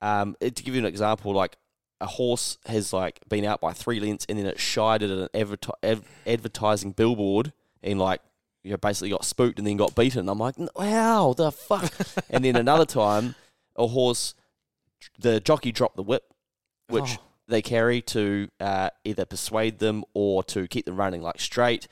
um, 0.00 0.36
to 0.40 0.50
give 0.50 0.74
you 0.74 0.80
an 0.80 0.86
example, 0.86 1.32
like 1.32 1.56
a 2.00 2.06
horse 2.06 2.58
has 2.66 2.92
like 2.92 3.20
been 3.28 3.44
out 3.44 3.60
by 3.60 3.72
three 3.72 3.98
lengths 3.98 4.24
and 4.28 4.38
then 4.38 4.46
it 4.46 4.60
shied 4.60 5.02
at 5.02 5.10
an 5.10 5.28
adverti- 5.34 5.70
ad- 5.82 6.04
advertising 6.26 6.92
billboard 6.92 7.52
and 7.82 7.98
like 7.98 8.20
you 8.64 8.70
know 8.72 8.76
basically 8.76 9.10
got 9.10 9.24
spooked 9.24 9.58
and 9.58 9.66
then 9.66 9.76
got 9.76 9.94
beaten. 9.94 10.28
I'm 10.28 10.38
like, 10.38 10.56
wow, 10.76 11.34
the 11.36 11.52
fuck. 11.52 11.92
and 12.30 12.44
then 12.44 12.56
another 12.56 12.84
time, 12.86 13.34
a 13.76 13.86
horse, 13.86 14.34
the 15.18 15.40
jockey 15.40 15.72
dropped 15.72 15.96
the 15.96 16.02
whip, 16.02 16.24
which 16.88 17.16
Oh. 17.18 17.22
they 17.48 17.62
carry 17.62 18.00
to 18.02 18.48
uh, 18.60 18.90
either 19.04 19.24
persuade 19.24 19.78
them 19.78 20.04
or 20.14 20.42
to 20.44 20.66
keep 20.68 20.86
them 20.86 20.96
running 20.96 21.22
like 21.22 21.40
straight, 21.40 21.88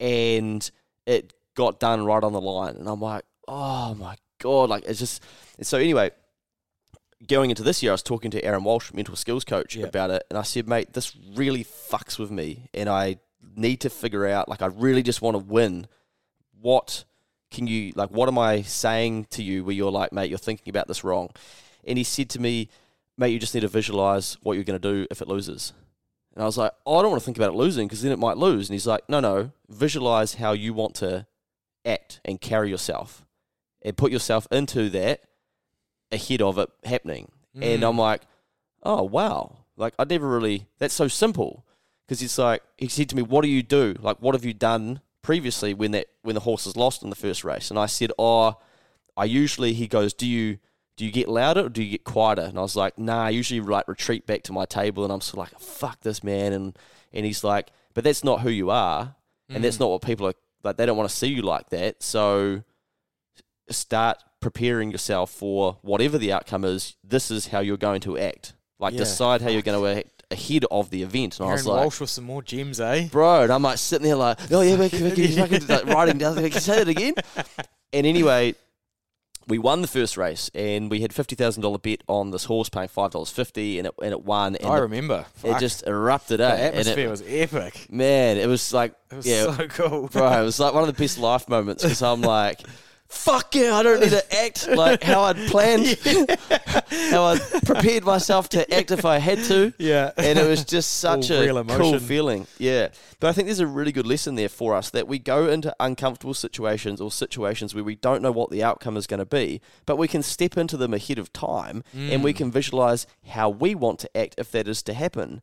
and 0.00 0.70
it 1.06 1.32
got 1.54 1.78
done 1.80 2.04
right 2.04 2.22
on 2.22 2.32
the 2.32 2.40
line. 2.40 2.76
And 2.76 2.88
I'm 2.88 3.00
like, 3.00 3.24
oh 3.48 3.94
my 3.94 4.16
god, 4.40 4.70
like 4.70 4.84
it's 4.86 4.98
just. 4.98 5.22
So 5.62 5.78
anyway, 5.78 6.10
going 7.28 7.50
into 7.50 7.62
this 7.62 7.82
year, 7.82 7.92
I 7.92 7.94
was 7.94 8.02
talking 8.02 8.30
to 8.32 8.44
Aaron 8.44 8.64
Walsh, 8.64 8.92
mental 8.92 9.16
skills 9.16 9.44
coach, 9.44 9.76
Yeah. 9.76 9.86
about 9.86 10.10
it, 10.10 10.24
and 10.30 10.38
I 10.38 10.42
said, 10.42 10.68
mate, 10.68 10.92
this 10.92 11.14
really 11.34 11.64
fucks 11.64 12.18
with 12.18 12.30
me, 12.30 12.68
and 12.74 12.88
I 12.88 13.18
need 13.56 13.80
to 13.80 13.90
figure 13.90 14.26
out, 14.26 14.48
like, 14.48 14.62
I 14.62 14.66
really 14.66 15.02
just 15.02 15.22
want 15.22 15.34
to 15.34 15.38
win. 15.38 15.86
What 16.60 17.04
can 17.50 17.66
you, 17.66 17.92
like, 17.94 18.10
what 18.10 18.28
am 18.28 18.38
I 18.38 18.62
saying 18.62 19.26
to 19.30 19.42
you 19.42 19.64
where 19.64 19.74
you're 19.74 19.92
like, 19.92 20.12
mate, 20.12 20.28
you're 20.30 20.38
thinking 20.38 20.70
about 20.70 20.88
this 20.88 21.04
wrong? 21.04 21.30
And 21.86 21.98
he 21.98 22.04
said 22.04 22.30
to 22.30 22.40
me, 22.40 22.68
mate, 23.16 23.28
you 23.28 23.38
just 23.38 23.54
need 23.54 23.60
to 23.60 23.68
visualize 23.68 24.38
what 24.42 24.54
you're 24.54 24.64
going 24.64 24.80
to 24.80 24.92
do 24.92 25.06
if 25.10 25.20
it 25.20 25.28
loses. 25.28 25.72
And 26.34 26.42
I 26.42 26.46
was 26.46 26.58
like, 26.58 26.72
oh, 26.84 26.98
I 26.98 27.02
don't 27.02 27.12
want 27.12 27.22
to 27.22 27.24
think 27.24 27.36
about 27.36 27.50
it 27.50 27.56
losing 27.56 27.86
because 27.86 28.02
then 28.02 28.10
it 28.10 28.18
might 28.18 28.36
lose. 28.36 28.68
And 28.68 28.74
he's 28.74 28.86
like, 28.86 29.08
no, 29.08 29.20
no, 29.20 29.52
visualize 29.68 30.34
how 30.34 30.52
you 30.52 30.74
want 30.74 30.96
to 30.96 31.26
act 31.84 32.20
and 32.24 32.40
carry 32.40 32.70
yourself 32.70 33.24
and 33.82 33.96
put 33.96 34.10
yourself 34.10 34.48
into 34.50 34.88
that 34.90 35.20
ahead 36.10 36.42
of 36.42 36.58
it 36.58 36.70
happening. 36.84 37.30
And 37.54 37.82
Mm. 37.82 37.88
I'm 37.88 37.98
like, 37.98 38.22
oh, 38.82 39.04
wow. 39.04 39.58
Like, 39.76 39.94
I 39.98 40.04
never 40.04 40.28
really, 40.28 40.66
that's 40.78 40.94
so 40.94 41.06
simple. 41.06 41.64
Because 42.06 42.22
it's 42.22 42.38
like, 42.38 42.62
he 42.76 42.88
said 42.88 43.08
to 43.10 43.16
me, 43.16 43.22
what 43.22 43.42
do 43.42 43.48
you 43.48 43.62
do? 43.62 43.96
Like, 44.00 44.18
what 44.20 44.34
have 44.34 44.44
you 44.44 44.54
done 44.54 45.00
previously 45.22 45.72
when 45.72 45.92
that 45.92 46.08
when 46.22 46.34
the 46.34 46.40
horse 46.42 46.66
is 46.66 46.76
lost 46.76 47.02
in 47.02 47.10
the 47.10 47.16
first 47.16 47.44
race? 47.44 47.70
And 47.70 47.78
I 47.78 47.86
said, 47.86 48.12
oh, 48.18 48.58
I 49.16 49.24
usually, 49.24 49.72
he 49.72 49.86
goes, 49.86 50.12
do 50.12 50.26
you, 50.26 50.58
do 50.96 51.04
you 51.04 51.10
get 51.10 51.28
louder 51.28 51.66
or 51.66 51.68
do 51.68 51.82
you 51.82 51.90
get 51.90 52.04
quieter? 52.04 52.42
And 52.42 52.58
I 52.58 52.62
was 52.62 52.76
like, 52.76 52.98
nah, 52.98 53.24
I 53.24 53.30
usually 53.30 53.60
like 53.60 53.88
retreat 53.88 54.26
back 54.26 54.42
to 54.44 54.52
my 54.52 54.64
table 54.64 55.02
and 55.02 55.12
I'm 55.12 55.20
sort 55.20 55.46
of 55.46 55.52
like, 55.52 55.60
fuck 55.60 56.00
this 56.00 56.22
man. 56.22 56.52
And, 56.52 56.78
and 57.12 57.24
he's 57.24 57.42
like, 57.42 57.70
but 57.94 58.04
that's 58.04 58.22
not 58.22 58.42
who 58.42 58.50
you 58.50 58.70
are. 58.70 59.16
And 59.48 59.62
that's 59.64 59.76
mm. 59.76 59.80
not 59.80 59.90
what 59.90 60.02
people 60.02 60.26
are, 60.26 60.34
like, 60.62 60.76
they 60.76 60.86
don't 60.86 60.96
want 60.96 61.08
to 61.08 61.14
see 61.14 61.28
you 61.28 61.42
like 61.42 61.70
that. 61.70 62.02
So 62.02 62.62
start 63.70 64.18
preparing 64.40 64.90
yourself 64.90 65.30
for 65.30 65.78
whatever 65.82 66.18
the 66.18 66.32
outcome 66.32 66.64
is. 66.64 66.96
This 67.02 67.30
is 67.30 67.48
how 67.48 67.60
you're 67.60 67.76
going 67.76 68.00
to 68.02 68.18
act. 68.18 68.54
Like, 68.78 68.92
Yeah. 68.92 69.00
decide 69.00 69.42
how 69.42 69.48
you're 69.50 69.62
going 69.62 69.80
to 69.80 70.00
act 70.00 70.13
ahead 70.30 70.64
of 70.70 70.90
the 70.90 71.02
event. 71.02 71.38
And 71.40 71.48
I 71.48 71.52
was 71.52 71.66
like, 71.66 71.82
Walsh 71.82 72.00
with 72.00 72.10
some 72.10 72.24
more 72.24 72.42
gems, 72.42 72.80
eh? 72.80 73.08
bro. 73.10 73.42
And 73.42 73.52
I'm 73.52 73.62
like 73.62 73.78
sitting 73.78 74.06
there 74.06 74.16
like, 74.16 74.38
oh 74.52 74.60
yeah, 74.60 74.76
Mikey, 74.76 75.10
he's 75.10 75.36
fucking 75.38 75.66
like, 75.66 75.86
writing 75.86 76.18
down. 76.18 76.36
Like, 76.36 76.52
say 76.54 76.78
that 76.78 76.88
again. 76.88 77.14
And 77.92 78.06
anyway, 78.06 78.54
we 79.46 79.58
won 79.58 79.82
the 79.82 79.88
first 79.88 80.16
race, 80.16 80.50
and 80.54 80.90
we 80.90 81.00
had 81.00 81.12
fifty 81.12 81.36
thousand 81.36 81.62
dollar 81.62 81.78
bet 81.78 82.02
on 82.08 82.30
this 82.30 82.44
horse 82.46 82.68
paying 82.68 82.88
five 82.88 83.10
dollars 83.10 83.30
fifty, 83.30 83.78
and 83.78 83.86
it 83.86 83.94
and 84.02 84.12
it 84.12 84.24
won. 84.24 84.56
And 84.56 84.66
I 84.66 84.78
remember. 84.78 85.26
it 85.42 85.58
just 85.60 85.86
erupted. 85.86 86.40
the 86.40 86.44
eh? 86.46 86.54
And 86.54 86.74
it- 86.76 86.78
atmosphere 86.80 87.10
was 87.10 87.22
epic. 87.26 87.86
man, 87.90 88.38
it 88.38 88.46
was 88.46 88.72
like 88.72 88.94
It 89.10 89.16
was 89.16 89.26
yeah, 89.26 89.54
so 89.54 89.68
cool. 89.68 90.08
bro. 90.08 90.40
It 90.40 90.44
was 90.44 90.58
like 90.58 90.72
one 90.74 90.82
of 90.88 90.94
the 90.94 91.00
best 91.00 91.18
life 91.18 91.48
moments 91.48 91.82
because 91.82 92.02
I'm 92.02 92.22
like. 92.22 92.60
Fuck 93.14 93.54
yeah! 93.54 93.74
I 93.76 93.82
don't 93.82 94.00
need 94.00 94.10
to 94.10 94.36
act 94.42 94.68
like 94.76 95.02
how 95.02 95.22
I'd 95.22 95.36
planned, 95.48 95.86
how 97.10 97.24
I 97.24 97.38
prepared 97.64 98.04
myself 98.04 98.48
to 98.50 98.74
act 98.74 98.90
if 98.90 99.04
I 99.04 99.18
had 99.18 99.38
to. 99.44 99.72
Yeah. 99.78 100.10
and 100.16 100.38
it 100.38 100.46
was 100.46 100.64
just 100.64 100.98
such 100.98 101.30
All 101.30 101.56
a 101.56 101.64
cool 101.64 101.98
feeling. 101.98 102.46
Yeah, 102.58 102.88
but 103.20 103.28
I 103.28 103.32
think 103.32 103.46
there's 103.46 103.60
a 103.60 103.66
really 103.66 103.92
good 103.92 104.06
lesson 104.06 104.34
there 104.34 104.48
for 104.48 104.74
us 104.74 104.90
that 104.90 105.08
we 105.08 105.18
go 105.18 105.48
into 105.48 105.74
uncomfortable 105.80 106.34
situations 106.34 107.00
or 107.00 107.10
situations 107.10 107.74
where 107.74 107.84
we 107.84 107.94
don't 107.96 108.20
know 108.22 108.32
what 108.32 108.50
the 108.50 108.62
outcome 108.62 108.96
is 108.96 109.06
going 109.06 109.20
to 109.20 109.26
be, 109.26 109.60
but 109.86 109.96
we 109.96 110.08
can 110.08 110.22
step 110.22 110.58
into 110.58 110.76
them 110.76 110.92
ahead 110.92 111.18
of 111.18 111.32
time 111.32 111.82
and 111.94 112.22
we 112.22 112.32
Mm. 112.34 112.36
can 112.36 112.50
visualize 112.52 113.06
how 113.28 113.48
we 113.48 113.74
want 113.74 113.98
to 114.00 114.16
act 114.16 114.34
if 114.38 114.50
that 114.52 114.66
is 114.68 114.82
to 114.82 114.92
happen. 114.94 115.40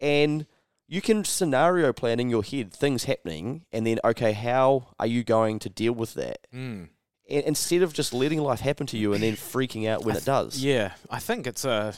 And 0.00 0.46
you 0.88 1.00
can 1.00 1.24
scenario 1.24 1.92
plan 1.92 2.18
in 2.18 2.30
your 2.30 2.42
head 2.42 2.72
things 2.72 3.04
happening, 3.04 3.64
and 3.72 3.86
then 3.86 4.00
okay, 4.04 4.32
how 4.32 4.88
are 4.98 5.06
you 5.06 5.22
going 5.22 5.58
to 5.60 5.68
deal 5.68 5.92
with 5.92 6.14
that? 6.14 6.46
Mm. 6.52 6.88
Instead 7.30 7.82
of 7.82 7.92
just 7.92 8.12
letting 8.12 8.40
life 8.40 8.60
happen 8.60 8.86
to 8.88 8.98
you 8.98 9.12
and 9.12 9.22
then 9.22 9.34
freaking 9.34 9.88
out 9.88 10.04
when 10.04 10.16
it 10.16 10.24
does. 10.24 10.62
Yeah, 10.62 10.92
I 11.08 11.20
think 11.20 11.46
it's 11.46 11.64
a 11.64 11.94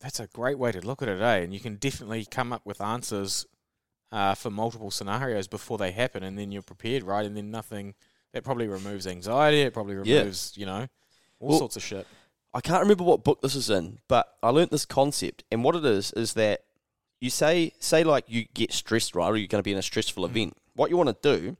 that's 0.00 0.20
a 0.20 0.26
great 0.26 0.58
way 0.58 0.70
to 0.72 0.80
look 0.86 1.00
at 1.02 1.08
it, 1.08 1.20
eh? 1.20 1.36
And 1.36 1.54
you 1.54 1.60
can 1.60 1.76
definitely 1.76 2.26
come 2.26 2.52
up 2.52 2.60
with 2.66 2.80
answers 2.82 3.46
uh, 4.12 4.34
for 4.34 4.50
multiple 4.50 4.90
scenarios 4.90 5.48
before 5.48 5.78
they 5.78 5.90
happen, 5.92 6.22
and 6.22 6.38
then 6.38 6.52
you're 6.52 6.62
prepared, 6.62 7.02
right? 7.02 7.24
And 7.24 7.36
then 7.36 7.50
nothing 7.50 7.94
that 8.32 8.44
probably 8.44 8.68
removes 8.68 9.06
anxiety. 9.06 9.62
It 9.62 9.72
probably 9.72 9.94
Yeah. 10.04 10.18
removes, 10.18 10.52
you 10.56 10.66
know, 10.66 10.86
all 11.40 11.48
Well- 11.48 11.58
sorts 11.58 11.76
of 11.76 11.82
shit. 11.82 12.06
I 12.54 12.60
can't 12.60 12.80
remember 12.80 13.04
what 13.04 13.24
book 13.24 13.40
this 13.42 13.54
is 13.54 13.68
in, 13.68 13.98
but 14.08 14.36
I 14.42 14.48
learnt 14.50 14.70
this 14.70 14.86
concept, 14.86 15.44
and 15.50 15.62
what 15.64 15.74
it 15.76 15.84
is 15.84 16.12
is 16.12 16.34
that 16.34 16.64
you 17.20 17.28
say 17.30 17.72
say 17.80 18.04
like 18.04 18.24
you 18.28 18.46
get 18.54 18.72
stressed, 18.72 19.14
right, 19.14 19.28
or 19.28 19.36
you're 19.36 19.46
going 19.48 19.58
to 19.60 19.64
be 19.64 19.72
in 19.72 19.78
a 19.78 19.82
stressful 19.82 20.24
event. 20.24 20.56
What 20.74 20.90
you 20.90 20.96
want 20.98 21.08
to 21.22 21.38
do 21.38 21.56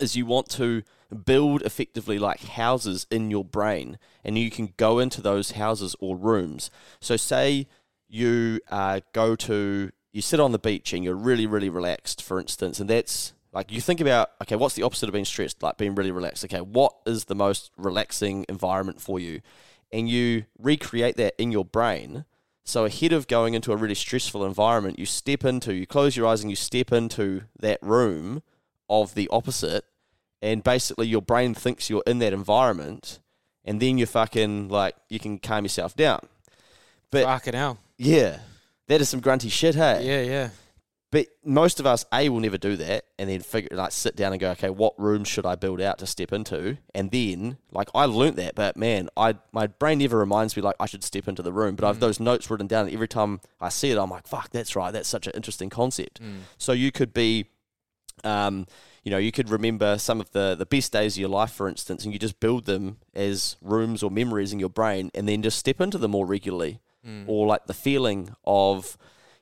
is 0.00 0.16
you 0.16 0.26
want 0.26 0.48
to 0.50 0.82
build 1.14 1.62
effectively 1.62 2.18
like 2.18 2.40
houses 2.40 3.06
in 3.10 3.30
your 3.30 3.44
brain, 3.44 3.98
and 4.24 4.36
you 4.36 4.50
can 4.50 4.74
go 4.76 4.98
into 4.98 5.20
those 5.20 5.52
houses 5.52 5.96
or 6.00 6.16
rooms. 6.16 6.70
So 7.00 7.16
say 7.16 7.66
you 8.08 8.60
uh, 8.70 9.00
go 9.12 9.36
to 9.36 9.90
you 10.12 10.22
sit 10.22 10.38
on 10.38 10.52
the 10.52 10.58
beach 10.58 10.92
and 10.92 11.02
you're 11.02 11.14
really 11.14 11.46
really 11.46 11.70
relaxed, 11.70 12.22
for 12.22 12.38
instance, 12.40 12.80
and 12.80 12.90
that's 12.90 13.32
like 13.52 13.72
you 13.72 13.80
think 13.80 14.00
about 14.00 14.30
okay, 14.42 14.56
what's 14.56 14.74
the 14.74 14.82
opposite 14.82 15.08
of 15.08 15.12
being 15.12 15.24
stressed? 15.24 15.62
Like 15.62 15.78
being 15.78 15.94
really 15.94 16.10
relaxed. 16.10 16.44
Okay, 16.44 16.60
what 16.60 16.94
is 17.06 17.24
the 17.24 17.34
most 17.34 17.70
relaxing 17.76 18.44
environment 18.48 19.00
for 19.00 19.18
you? 19.18 19.40
and 19.94 20.08
you 20.08 20.44
recreate 20.58 21.16
that 21.16 21.40
in 21.40 21.52
your 21.52 21.64
brain. 21.64 22.24
So 22.64 22.84
ahead 22.84 23.12
of 23.12 23.28
going 23.28 23.54
into 23.54 23.72
a 23.72 23.76
really 23.76 23.94
stressful 23.94 24.44
environment, 24.44 24.98
you 24.98 25.06
step 25.06 25.44
into, 25.44 25.72
you 25.72 25.86
close 25.86 26.16
your 26.16 26.26
eyes 26.26 26.40
and 26.40 26.50
you 26.50 26.56
step 26.56 26.92
into 26.92 27.42
that 27.60 27.78
room 27.80 28.42
of 28.88 29.14
the 29.14 29.28
opposite, 29.30 29.84
and 30.44 30.62
basically 30.62 31.06
your 31.08 31.22
brain 31.22 31.54
thinks 31.54 31.88
you're 31.88 32.02
in 32.06 32.18
that 32.18 32.32
environment, 32.34 33.18
and 33.64 33.80
then 33.80 33.98
you 33.98 34.06
fucking 34.06 34.68
like 34.68 34.94
you 35.08 35.18
can 35.18 35.38
calm 35.38 35.64
yourself 35.64 35.96
down. 35.96 36.20
But 37.10 37.24
Fucking 37.24 37.54
hell. 37.54 37.78
yeah, 37.96 38.40
that 38.88 39.00
is 39.00 39.08
some 39.08 39.20
grunty 39.20 39.48
shit, 39.48 39.74
hey. 39.74 40.04
Yeah, 40.04 40.20
yeah. 40.20 40.50
But 41.10 41.28
most 41.44 41.78
of 41.78 41.86
us, 41.86 42.04
A, 42.12 42.28
will 42.28 42.40
never 42.40 42.58
do 42.58 42.74
that, 42.74 43.04
and 43.20 43.30
then 43.30 43.40
figure 43.40 43.76
like 43.76 43.92
sit 43.92 44.16
down 44.16 44.32
and 44.32 44.40
go, 44.40 44.50
okay, 44.50 44.68
what 44.68 44.98
room 44.98 45.22
should 45.22 45.46
I 45.46 45.54
build 45.54 45.80
out 45.80 45.98
to 46.00 46.06
step 46.06 46.32
into? 46.32 46.76
And 46.92 47.10
then, 47.12 47.56
like, 47.70 47.88
I 47.94 48.06
learnt 48.06 48.34
that, 48.36 48.56
but 48.56 48.76
man, 48.76 49.08
I 49.16 49.36
my 49.52 49.68
brain 49.68 49.98
never 49.98 50.18
reminds 50.18 50.56
me 50.56 50.62
like 50.62 50.74
I 50.80 50.86
should 50.86 51.04
step 51.04 51.28
into 51.28 51.40
the 51.40 51.52
room. 51.52 51.76
But 51.76 51.86
I've 51.86 52.00
those 52.00 52.18
notes 52.18 52.50
written 52.50 52.66
down, 52.66 52.86
and 52.86 52.94
every 52.94 53.06
time 53.08 53.40
I 53.60 53.68
see 53.68 53.92
it, 53.92 53.96
I'm 53.96 54.10
like, 54.10 54.26
fuck, 54.26 54.50
that's 54.50 54.74
right, 54.74 54.90
that's 54.92 55.08
such 55.08 55.26
an 55.28 55.32
interesting 55.36 55.70
concept. 55.70 56.20
So 56.58 56.72
you 56.72 56.90
could 56.90 57.14
be, 57.14 57.46
um, 58.24 58.66
you 59.04 59.10
know, 59.10 59.18
you 59.18 59.30
could 59.30 59.50
remember 59.50 59.98
some 59.98 60.20
of 60.20 60.30
the 60.32 60.54
the 60.54 60.66
best 60.66 60.92
days 60.92 61.14
of 61.14 61.20
your 61.20 61.28
life, 61.28 61.52
for 61.52 61.68
instance, 61.68 62.04
and 62.04 62.12
you 62.12 62.18
just 62.18 62.40
build 62.40 62.64
them 62.64 62.96
as 63.14 63.56
rooms 63.60 64.02
or 64.02 64.10
memories 64.10 64.52
in 64.52 64.58
your 64.58 64.70
brain, 64.70 65.10
and 65.14 65.28
then 65.28 65.42
just 65.42 65.58
step 65.58 65.80
into 65.80 65.98
them 65.98 66.10
more 66.12 66.26
regularly, 66.26 66.80
or 67.26 67.46
like 67.46 67.66
the 67.66 67.74
feeling 67.74 68.34
of, 68.46 68.96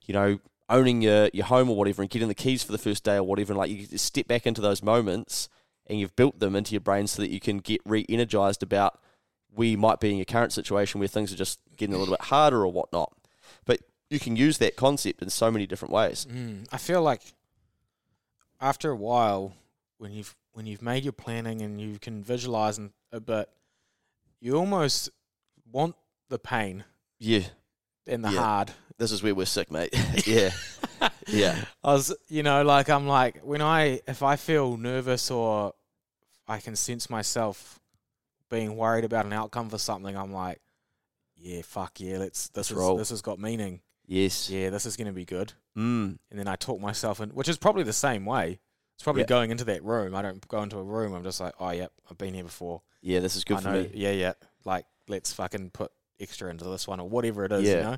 you 0.05 0.13
know, 0.13 0.41
owning 0.69 1.01
your, 1.01 1.31
your 1.33 1.47
home 1.47 1.71
or 1.71 1.77
whatever 1.77 2.03
and 2.03 2.11
getting 2.11 2.27
the 2.29 2.35
keys 2.35 2.63
for 2.65 2.73
the 2.73 2.79
first 2.79 3.05
day 3.05 3.17
or 3.17 3.23
whatever, 3.23 3.53
and 3.53 3.59
like 3.59 3.71
you 3.71 3.87
just 3.87 4.05
step 4.05 4.27
back 4.27 4.47
into 4.47 4.61
those 4.61 4.83
moments 4.83 5.49
and 5.87 6.01
you've 6.01 6.17
built 6.17 6.41
them 6.41 6.57
into 6.57 6.73
your 6.73 6.81
brain 6.81 7.07
so 7.07 7.23
that 7.23 7.31
you 7.31 7.39
can 7.39 7.59
get 7.59 7.81
re 7.85 8.05
energized 8.09 8.63
about 8.65 9.01
we 9.55 9.77
might 9.77 10.01
be 10.01 10.11
in 10.11 10.17
your 10.17 10.25
current 10.25 10.53
situation 10.53 10.99
where 10.99 11.09
things 11.09 11.33
are 11.33 11.37
just 11.37 11.61
getting 11.77 11.95
a 11.95 11.99
little 11.99 12.15
bit 12.15 12.25
harder 12.27 12.63
or 12.63 12.73
whatnot. 12.73 13.13
But 13.65 13.81
you 14.11 14.19
can 14.19 14.35
use 14.35 14.59
that 14.59 14.77
concept 14.77 15.23
in 15.23 15.31
so 15.31 15.51
many 15.51 15.67
different 15.67 15.93
ways. 15.93 16.27
Mm, 16.31 16.67
I 16.73 16.79
feel 16.79 17.03
like 17.03 17.35
after 18.63 18.91
a 18.91 18.97
while, 18.97 19.53
when 19.99 20.13
you've 20.13 20.35
when 20.53 20.65
you've 20.67 20.81
made 20.83 21.03
your 21.05 21.13
planning 21.13 21.61
and 21.63 21.81
you 21.81 21.99
can 21.99 22.23
visualize 22.23 22.79
and 22.79 22.91
uh, 23.13 23.17
a 23.17 23.21
bit, 23.21 23.49
you 24.41 24.55
almost 24.57 25.11
want 25.71 25.95
the 26.29 26.39
pain 26.39 26.85
Yeah, 27.19 27.43
and 28.07 28.25
the 28.25 28.31
Yeah. 28.31 28.41
hard. 28.41 28.73
this 28.99 29.13
is 29.13 29.23
where 29.23 29.35
we're 29.35 29.47
sick, 29.47 29.71
mate. 29.71 29.93
yeah, 30.27 30.51
yeah, 31.27 31.65
I 31.83 31.93
was, 31.95 32.15
you 32.29 32.43
know, 32.43 32.63
like 32.63 32.89
I'm 32.89 33.07
like 33.07 33.41
when 33.43 33.61
I 33.63 34.01
if 34.07 34.23
I 34.23 34.37
feel 34.37 34.77
nervous 34.77 35.31
or 35.31 35.75
I 36.47 36.59
can 36.59 36.77
sense 36.77 37.11
myself 37.11 37.81
being 38.51 38.77
worried 38.77 39.05
about 39.05 39.25
an 39.27 39.33
outcome 39.33 39.71
for 39.71 39.79
something, 39.79 40.17
I'm 40.17 40.33
like, 40.33 40.61
yeah, 41.37 41.63
fuck 41.63 41.99
yeah, 42.01 42.19
let's 42.19 42.49
this 42.51 42.71
is 42.71 42.77
roll. 42.77 42.97
this 42.97 43.11
has 43.11 43.23
got 43.23 43.39
meaning. 43.39 43.81
yes, 44.07 44.49
Yeah, 44.51 44.71
this 44.71 44.87
is 44.87 44.97
gonna 44.97 45.13
be 45.13 45.25
good. 45.25 45.53
Mm, 45.77 46.19
And 46.31 46.39
then 46.39 46.49
I 46.49 46.57
talk 46.57 46.81
myself 46.81 47.21
in, 47.21 47.31
which 47.31 47.49
is 47.49 47.59
probably 47.59 47.83
the 47.85 47.93
same 47.93 48.25
way. 48.25 48.61
It's 48.95 49.03
probably 49.05 49.23
Yeah. 49.23 49.27
going 49.29 49.51
into 49.51 49.65
that 49.65 49.83
room. 49.83 50.15
I 50.15 50.23
don't 50.23 50.47
go 50.49 50.63
into 50.63 50.79
a 50.79 50.83
room. 50.83 51.13
I'm 51.15 51.25
just 51.25 51.41
like, 51.41 51.55
oh 51.59 51.71
yep, 51.71 51.93
I've 52.11 52.19
been 52.19 52.35
here 52.35 52.45
before. 52.45 52.83
yeah. 53.01 53.21
This 53.21 53.37
is 53.37 53.45
good 53.45 53.59
I 53.59 53.61
for 53.61 53.69
know. 53.73 53.83
me. 53.83 53.91
Yeah, 53.95 54.13
yeah. 54.13 54.33
Like 54.65 54.87
let's 55.09 55.33
fucking 55.33 55.71
put 55.71 55.91
extra 56.21 56.51
into 56.51 56.65
this 56.65 56.87
one 56.87 57.01
or 57.01 57.09
whatever 57.09 57.45
it 57.45 57.53
is. 57.53 57.65
Yeah. 57.65 57.75
You 57.77 57.83
know. 57.83 57.97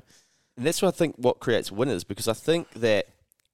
And 0.57 0.65
that's 0.65 0.81
what 0.81 0.95
I 0.95 0.97
think 0.97 1.15
what 1.17 1.39
creates 1.39 1.71
winners 1.71 2.03
because 2.03 2.27
I 2.27 2.33
think 2.33 2.71
that 2.73 3.07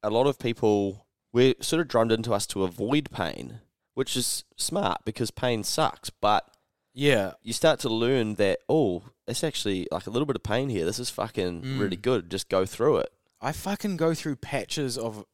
a 0.04 0.10
lot 0.10 0.28
of 0.28 0.38
people 0.40 1.06
we're 1.34 1.56
sort 1.62 1.82
of 1.82 1.88
drummed 1.88 2.12
into 2.12 2.34
us 2.34 2.46
to 2.48 2.64
avoid 2.64 3.10
pain, 3.12 3.62
which 3.96 4.16
is 4.16 4.44
smart 4.56 5.02
because 5.06 5.32
pain 5.32 5.64
sucks. 5.64 6.10
But 6.10 6.48
Yeah. 6.94 7.34
you 7.42 7.54
start 7.54 7.80
to 7.82 7.90
learn 7.90 8.36
that 8.36 8.60
oh, 8.70 9.04
it's 9.28 9.44
actually 9.44 9.88
like 9.92 10.08
a 10.08 10.10
little 10.10 10.26
bit 10.26 10.36
of 10.36 10.44
pain 10.44 10.70
here. 10.70 10.86
This 10.86 11.00
is 11.00 11.10
fucking 11.10 11.64
Mm. 11.64 11.80
really 11.80 11.96
good. 11.98 12.30
Just 12.30 12.48
go 12.50 12.66
through 12.66 12.98
it. 12.98 13.12
I 13.42 13.52
fucking 13.52 13.98
go 13.98 14.14
through 14.14 14.36
patches 14.38 14.98
of 14.98 15.26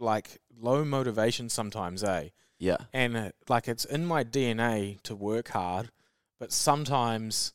like 0.00 0.40
low 0.58 0.84
motivation 0.84 1.48
sometimes, 1.48 2.02
eh? 2.02 2.30
Yeah, 2.58 2.76
And 2.92 3.16
uh, 3.16 3.30
like 3.48 3.66
it's 3.66 3.84
in 3.84 4.04
my 4.06 4.22
DNA 4.22 5.00
to 5.02 5.16
work 5.16 5.48
hard, 5.48 5.90
but 6.38 6.52
sometimes 6.52 7.54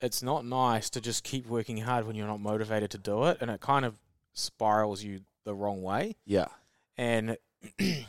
it's 0.00 0.22
not 0.22 0.44
nice 0.44 0.90
to 0.90 1.00
just 1.00 1.24
keep 1.24 1.46
working 1.46 1.78
hard 1.78 2.06
when 2.06 2.14
you're 2.14 2.26
not 2.28 2.40
motivated 2.40 2.90
to 2.92 2.98
do 2.98 3.24
it, 3.24 3.38
and 3.40 3.50
it 3.50 3.60
kind 3.60 3.84
of 3.84 3.98
spirals 4.32 5.02
you 5.02 5.20
the 5.44 5.54
wrong 5.54 5.82
way. 5.82 6.14
yeah, 6.24 6.46
And 6.96 7.36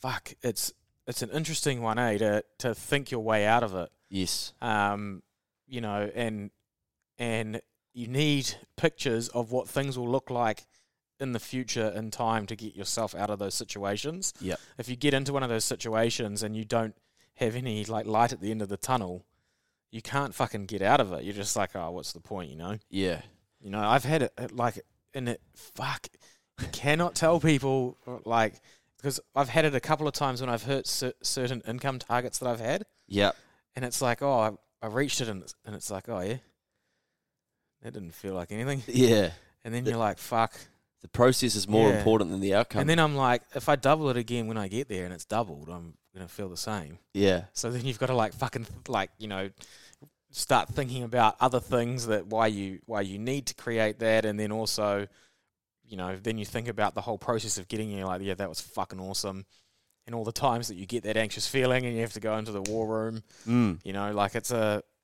fuck, 0.00 0.34
it's 0.42 0.72
it's 1.06 1.22
an 1.22 1.30
interesting 1.30 1.82
one, 1.82 1.98
eh? 1.98 2.18
To 2.18 2.44
to 2.58 2.74
think 2.74 3.10
your 3.10 3.20
way 3.20 3.46
out 3.46 3.62
of 3.62 3.74
it. 3.74 3.90
yes, 4.08 4.52
Um, 4.60 5.22
you 5.66 5.80
know, 5.80 6.10
and 6.14 6.50
and 7.18 7.60
you 7.98 8.06
need 8.06 8.54
pictures 8.76 9.28
of 9.30 9.50
what 9.50 9.68
things 9.68 9.98
will 9.98 10.08
look 10.08 10.30
like 10.30 10.66
in 11.18 11.32
the 11.32 11.40
future 11.40 11.92
in 11.96 12.12
time 12.12 12.46
to 12.46 12.54
get 12.54 12.76
yourself 12.76 13.12
out 13.12 13.28
of 13.28 13.40
those 13.40 13.54
situations. 13.54 14.32
Yep. 14.40 14.60
If 14.78 14.88
you 14.88 14.94
get 14.94 15.14
into 15.14 15.32
one 15.32 15.42
of 15.42 15.48
those 15.48 15.64
situations 15.64 16.44
and 16.44 16.56
you 16.56 16.64
don't 16.64 16.94
have 17.34 17.56
any 17.56 17.84
like 17.86 18.06
light 18.06 18.32
at 18.32 18.40
the 18.40 18.52
end 18.52 18.62
of 18.62 18.68
the 18.68 18.76
tunnel, 18.76 19.24
you 19.90 20.00
can't 20.00 20.32
fucking 20.32 20.66
get 20.66 20.80
out 20.80 21.00
of 21.00 21.12
it. 21.12 21.24
You're 21.24 21.34
just 21.34 21.56
like, 21.56 21.74
oh, 21.74 21.90
what's 21.90 22.12
the 22.12 22.20
point? 22.20 22.50
You 22.50 22.56
know. 22.56 22.78
yeah, 22.88 23.22
You 23.60 23.70
know, 23.70 23.80
I've 23.80 24.04
had 24.04 24.22
it 24.22 24.32
like 24.52 24.78
and 25.12 25.28
it. 25.30 25.40
Fuck, 25.54 26.06
cannot 26.70 27.16
tell 27.16 27.40
people 27.40 27.96
like 28.24 28.60
because 28.96 29.18
I've 29.34 29.48
had 29.48 29.64
it 29.64 29.74
a 29.74 29.80
couple 29.80 30.06
of 30.06 30.14
times 30.14 30.40
when 30.40 30.50
I've 30.50 30.62
hurt 30.62 30.86
cer- 30.86 31.14
certain 31.22 31.62
income 31.66 31.98
targets 31.98 32.38
that 32.38 32.48
I've 32.48 32.60
had, 32.60 32.84
yeah, 33.08 33.32
and 33.74 33.84
it's 33.84 34.00
like, 34.00 34.22
oh, 34.22 34.38
I, 34.38 34.86
I 34.86 34.88
reached 34.88 35.20
it, 35.20 35.28
and 35.28 35.42
it's, 35.42 35.54
and 35.64 35.74
it's 35.74 35.90
like, 35.90 36.08
oh 36.08 36.20
yeah, 36.20 36.36
that 37.82 37.92
didn't 37.94 38.14
feel 38.14 38.34
like 38.34 38.52
anything. 38.52 38.82
yeah. 38.88 39.30
And 39.64 39.74
then 39.74 39.84
The- 39.84 39.90
you're 39.90 39.98
like, 39.98 40.18
fuck. 40.18 40.54
The 41.00 41.08
process 41.08 41.54
is 41.54 41.68
more 41.68 41.90
Yeah. 41.90 41.98
important 41.98 42.32
than 42.32 42.40
the 42.40 42.54
outcome. 42.54 42.80
And 42.80 42.90
then 42.90 42.98
I'm 42.98 43.14
like, 43.14 43.42
if 43.54 43.68
I 43.68 43.76
double 43.76 44.08
it 44.10 44.16
again 44.16 44.48
when 44.48 44.56
I 44.58 44.66
get 44.66 44.88
there 44.88 45.04
and 45.04 45.14
it's 45.14 45.24
doubled, 45.24 45.68
I'm 45.68 45.94
gonna 46.12 46.26
feel 46.26 46.48
the 46.48 46.56
same. 46.56 46.98
yeah, 47.14 47.44
So 47.52 47.70
then 47.70 47.84
you've 47.84 48.00
got 48.00 48.06
to 48.06 48.14
like 48.14 48.32
fucking 48.34 48.66
like 48.88 49.10
you 49.18 49.28
know 49.28 49.50
start 50.30 50.68
thinking 50.68 51.04
about 51.04 51.36
other 51.40 51.60
things 51.60 52.06
that 52.08 52.26
why 52.26 52.48
you 52.48 52.80
why 52.86 53.00
you 53.00 53.18
need 53.18 53.46
to 53.46 53.54
create 53.54 54.00
that, 54.00 54.24
and 54.24 54.38
then 54.40 54.50
also 54.50 55.06
you 55.86 55.96
know 55.96 56.16
then 56.20 56.36
you 56.36 56.44
think 56.44 56.66
about 56.68 56.94
the 56.94 57.00
whole 57.00 57.16
process 57.18 57.58
of 57.58 57.68
getting 57.68 57.90
you 57.90 58.04
like 58.04 58.20
yeah 58.22 58.34
that 58.34 58.48
was 58.48 58.60
fucking 58.60 58.98
awesome, 59.00 59.46
and 60.06 60.14
all 60.16 60.24
the 60.24 60.32
times 60.32 60.66
that 60.66 60.74
you 60.74 60.84
get 60.86 61.04
that 61.04 61.16
anxious 61.16 61.46
feeling 61.46 61.86
and 61.86 61.94
you 61.94 62.00
have 62.00 62.12
to 62.12 62.20
go 62.20 62.36
into 62.36 62.50
the 62.50 62.62
war 62.62 62.86
room, 62.88 63.22
mm. 63.46 63.78
you 63.84 63.92
know 63.92 64.10
like 64.12 64.34
it's 64.34 64.50
a, 64.50 64.82
it's 64.82 64.84
a 64.96 64.97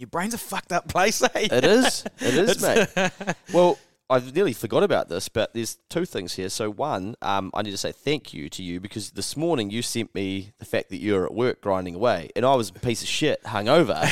your 0.00 0.08
brain's 0.08 0.34
a 0.34 0.38
fucked 0.38 0.72
up 0.72 0.88
place. 0.88 1.22
Eh? 1.34 1.48
it 1.52 1.64
is, 1.64 2.04
it 2.20 2.34
is, 2.34 2.62
mate. 2.62 3.12
Well, 3.52 3.78
I 4.08 4.18
nearly 4.18 4.54
forgot 4.54 4.82
about 4.82 5.08
this, 5.08 5.28
but 5.28 5.54
there's 5.54 5.76
two 5.88 6.04
things 6.04 6.34
here. 6.34 6.48
So 6.48 6.70
one, 6.70 7.14
um, 7.22 7.50
I 7.54 7.62
need 7.62 7.70
to 7.70 7.76
say 7.76 7.92
thank 7.92 8.32
you 8.34 8.48
to 8.48 8.62
you 8.62 8.80
because 8.80 9.10
this 9.10 9.36
morning 9.36 9.70
you 9.70 9.82
sent 9.82 10.12
me 10.14 10.52
the 10.58 10.64
fact 10.64 10.88
that 10.88 10.96
you're 10.96 11.26
at 11.26 11.34
work 11.34 11.60
grinding 11.60 11.94
away, 11.94 12.30
and 12.34 12.44
I 12.44 12.54
was 12.54 12.70
a 12.70 12.72
piece 12.72 13.02
of 13.02 13.08
shit 13.08 13.42
hungover, 13.44 14.02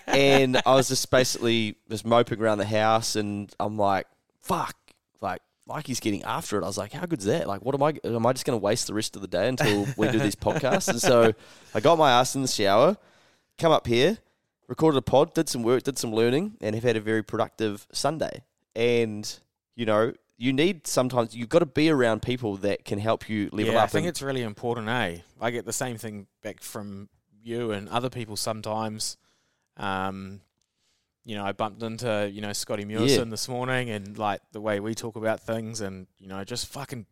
and 0.06 0.62
I 0.64 0.74
was 0.74 0.88
just 0.88 1.10
basically 1.10 1.74
just 1.90 2.06
moping 2.06 2.40
around 2.40 2.58
the 2.58 2.64
house, 2.64 3.16
and 3.16 3.52
I'm 3.58 3.76
like, 3.76 4.06
fuck, 4.40 4.76
like. 5.20 5.42
Mikey's 5.64 6.00
getting 6.00 6.24
after 6.24 6.58
it. 6.58 6.64
I 6.64 6.66
was 6.66 6.76
like, 6.76 6.92
"How 6.92 7.06
good's 7.06 7.24
that? 7.26 7.46
Like, 7.46 7.62
what 7.62 7.72
am 7.72 7.82
I? 7.84 7.94
Am 8.04 8.26
I 8.26 8.32
just 8.32 8.44
going 8.44 8.58
to 8.58 8.62
waste 8.62 8.88
the 8.88 8.94
rest 8.94 9.14
of 9.14 9.22
the 9.22 9.28
day 9.28 9.46
until 9.46 9.86
we 9.96 10.10
do 10.10 10.18
these 10.18 10.34
podcasts?" 10.34 10.88
And 10.88 11.00
so, 11.00 11.32
I 11.72 11.78
got 11.78 11.96
my 11.96 12.10
ass 12.10 12.34
in 12.34 12.42
the 12.42 12.48
shower, 12.48 12.96
come 13.58 13.70
up 13.70 13.86
here, 13.86 14.18
recorded 14.72 14.96
a 14.96 15.02
pod, 15.02 15.34
did 15.34 15.50
some 15.50 15.62
work, 15.62 15.82
did 15.82 15.98
some 15.98 16.14
learning, 16.14 16.56
and 16.62 16.74
have 16.74 16.82
had 16.82 16.96
a 16.96 17.00
very 17.00 17.22
productive 17.22 17.86
Sunday. 17.92 18.42
And 18.74 19.30
you 19.76 19.84
know, 19.84 20.14
you 20.38 20.50
need 20.54 20.86
sometimes 20.86 21.36
you've 21.36 21.50
got 21.50 21.58
to 21.58 21.66
be 21.66 21.90
around 21.90 22.22
people 22.22 22.56
that 22.58 22.86
can 22.86 22.98
help 22.98 23.28
you 23.28 23.50
level 23.52 23.74
yeah, 23.74 23.80
up. 23.80 23.84
I 23.84 23.86
think 23.88 24.06
it's 24.06 24.22
really 24.22 24.40
important, 24.40 24.88
eh? 24.88 25.18
I 25.38 25.50
get 25.50 25.66
the 25.66 25.74
same 25.74 25.98
thing 25.98 26.26
back 26.42 26.62
from 26.62 27.10
you 27.42 27.72
and 27.72 27.86
other 27.90 28.08
people 28.08 28.36
sometimes. 28.36 29.18
Um, 29.76 30.40
you 31.24 31.36
know, 31.36 31.44
I 31.44 31.52
bumped 31.52 31.82
into, 31.82 32.30
you 32.32 32.40
know, 32.40 32.54
Scotty 32.54 32.84
Mewison 32.84 33.30
this 33.30 33.46
morning 33.46 33.90
and 33.90 34.16
like 34.16 34.40
the 34.52 34.60
way 34.60 34.80
we 34.80 34.94
talk 34.94 35.16
about 35.16 35.40
things 35.40 35.82
and, 35.82 36.06
you 36.18 36.28
know, 36.28 36.42
just 36.44 36.66
fucking 36.66 37.04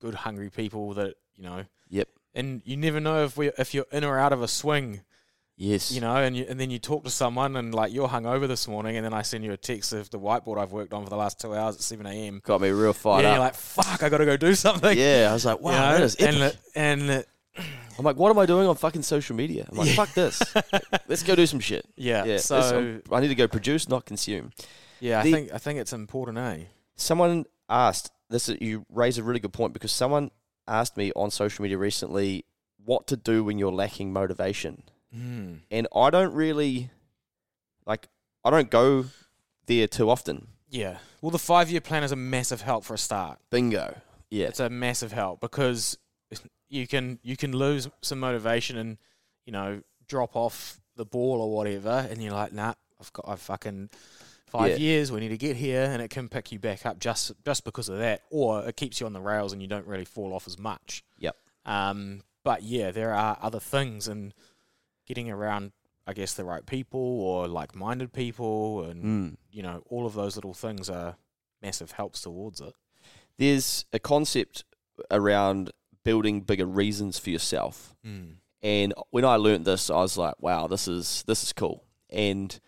good 0.00 0.14
hungry 0.14 0.48
people 0.48 0.94
that, 0.94 1.16
you 1.34 1.42
know, 1.42 1.64
Yep. 1.88 2.08
and 2.36 2.62
you 2.64 2.76
never 2.76 3.00
know 3.00 3.24
if 3.24 3.36
we 3.36 3.50
if 3.58 3.74
you're 3.74 3.90
in 3.90 4.04
or 4.04 4.16
out 4.18 4.32
of 4.32 4.42
a 4.42 4.48
swing, 4.48 5.02
yes. 5.60 5.92
you 5.92 6.00
know, 6.00 6.16
and 6.16 6.36
you, 6.36 6.46
and 6.48 6.58
then 6.58 6.70
you 6.70 6.78
talk 6.78 7.04
to 7.04 7.10
someone 7.10 7.54
and 7.56 7.74
like 7.74 7.92
you're 7.92 8.08
hungover 8.08 8.48
this 8.48 8.66
morning 8.66 8.96
and 8.96 9.04
then 9.04 9.12
I 9.14 9.22
send 9.22 9.44
you 9.44 9.52
a 9.52 9.56
text 9.56 9.92
of 9.92 10.08
the 10.10 10.18
whiteboard 10.18 10.58
I've 10.58 10.72
worked 10.72 10.92
on 10.94 11.04
for 11.04 11.10
the 11.10 11.16
last 11.16 11.38
two 11.40 11.54
hours 11.54 11.76
at 11.76 11.82
seven 11.82 12.06
AM. 12.06 12.40
got 12.44 12.60
me 12.60 12.70
real 12.70 12.92
fired 12.92 13.22
yeah, 13.22 13.28
up. 13.30 13.34
you're 13.34 13.40
like, 13.44 13.54
fuck, 13.54 14.02
I 14.02 14.08
gotta 14.08 14.24
go 14.24 14.36
do 14.36 14.54
something. 14.66 14.96
yeah, 14.98 15.28
I 15.30 15.32
was 15.34 15.44
like, 15.44 15.60
wow, 15.60 15.70
You 15.72 15.78
know, 15.78 15.92
that 15.98 16.02
is 16.02 16.16
epic. 16.18 16.56
and 16.74 17.04
and 17.10 17.24
I'm 17.98 18.04
like, 18.04 18.16
what 18.16 18.30
am 18.30 18.38
I 18.38 18.46
doing 18.46 18.66
on 18.66 18.76
fucking 18.76 19.02
social 19.02 19.36
media? 19.36 19.66
I'm 19.70 19.76
like, 19.76 19.90
fuck 19.90 20.14
this. 20.14 20.40
Let's 21.08 21.22
go 21.22 21.34
do 21.34 21.44
some 21.46 21.60
shit. 21.60 21.84
yeah, 21.96 22.24
Yeah. 22.24 22.38
so 22.38 23.02
I'm- 23.10 23.20
need 23.22 23.28
to 23.28 23.34
go 23.34 23.46
produce, 23.46 23.88
not 23.88 24.06
consume. 24.06 24.52
yeah, 25.00 25.20
I 25.20 25.22
think 25.24 25.52
I 25.52 25.58
think 25.58 25.78
it's 25.78 25.92
important, 25.92 26.38
eh? 26.38 26.64
Someone 26.96 27.44
asked 27.68 28.10
this. 28.30 28.48
You 28.48 28.86
raise 28.90 29.18
a 29.18 29.22
really 29.22 29.40
good 29.40 29.52
point 29.52 29.72
because 29.74 29.92
someone 29.92 30.30
asked 30.66 30.96
me 30.96 31.12
on 31.16 31.30
social 31.30 31.62
media 31.62 31.76
recently 31.76 32.44
what 32.84 33.06
to 33.08 33.16
do 33.16 33.44
when 33.44 33.58
you're 33.58 33.72
lacking 33.72 34.12
motivation, 34.12 34.82
Mm. 35.16 35.60
and 35.70 35.88
I 35.94 36.10
don't 36.10 36.32
really 36.34 36.90
like. 37.86 38.08
I 38.44 38.50
don't 38.50 38.70
go 38.70 39.06
there 39.66 39.86
too 39.88 40.08
often. 40.08 40.46
Yeah. 40.68 40.98
Well, 41.20 41.30
the 41.30 41.38
five 41.38 41.68
year 41.70 41.80
plan 41.80 42.04
is 42.04 42.12
a 42.12 42.16
massive 42.16 42.60
help 42.62 42.84
for 42.84 42.94
a 42.94 42.98
start. 42.98 43.38
Bingo. 43.50 43.96
Yeah. 44.30 44.46
It's 44.46 44.60
a 44.60 44.70
massive 44.70 45.10
help 45.12 45.40
because 45.40 45.98
you 46.68 46.86
can 46.86 47.18
you 47.22 47.36
can 47.36 47.52
lose 47.52 47.88
some 48.02 48.20
motivation 48.20 48.76
and 48.76 48.98
you 49.44 49.52
know 49.52 49.82
drop 50.06 50.36
off 50.36 50.80
the 50.96 51.04
ball 51.04 51.40
or 51.40 51.52
whatever, 51.54 52.06
and 52.10 52.22
you're 52.22 52.32
like, 52.32 52.52
nah, 52.52 52.74
I've 53.00 53.12
got 53.12 53.24
I've 53.28 53.40
fucking 53.40 53.90
five 54.46 54.72
Yeah. 54.72 54.76
years. 54.76 55.10
We 55.10 55.18
need 55.20 55.30
to 55.30 55.36
get 55.38 55.56
here, 55.56 55.82
and 55.82 56.00
it 56.00 56.10
can 56.10 56.28
pick 56.28 56.52
you 56.52 56.60
back 56.60 56.86
up 56.86 57.00
just 57.00 57.32
just 57.44 57.64
because 57.64 57.88
of 57.88 57.98
that, 57.98 58.22
or 58.30 58.62
it 58.68 58.76
keeps 58.76 59.00
you 59.00 59.06
on 59.06 59.12
the 59.12 59.20
rails 59.20 59.52
and 59.52 59.60
you 59.60 59.66
don't 59.66 59.86
really 59.86 60.04
fall 60.04 60.32
off 60.32 60.46
as 60.46 60.56
much. 60.58 61.02
Yep. 61.18 61.36
Um, 61.66 62.22
but 62.44 62.62
yeah, 62.62 62.90
there 62.92 63.12
are 63.12 63.36
other 63.42 63.60
things, 63.60 64.06
and 64.08 64.32
getting 65.10 65.28
around, 65.28 65.72
I 66.06 66.12
guess, 66.12 66.34
the 66.34 66.44
right 66.44 66.64
people 66.64 67.00
or 67.00 67.48
like-minded 67.48 68.12
people, 68.12 68.84
and 68.84 69.04
Mm. 69.04 69.36
you 69.50 69.62
know, 69.62 69.82
all 69.90 70.06
of 70.06 70.14
those 70.14 70.36
little 70.36 70.54
things 70.54 70.88
are 70.88 71.16
massive 71.60 71.90
helps 71.92 72.20
towards 72.22 72.60
it. 72.60 72.74
There's 73.36 73.86
a 73.92 73.98
concept 73.98 74.64
around 75.10 75.72
building 76.04 76.42
bigger 76.42 76.66
reasons 76.66 77.18
for 77.18 77.30
yourself. 77.30 77.96
And 78.62 78.94
when 79.10 79.24
I 79.24 79.34
learnt 79.36 79.64
this, 79.64 79.90
I 79.90 79.96
was 79.96 80.16
like, 80.16 80.36
wow, 80.40 80.66
this 80.68 80.86
is 80.86 81.24
this 81.26 81.42
is 81.42 81.52
cool. 81.52 81.82
And 82.10 82.60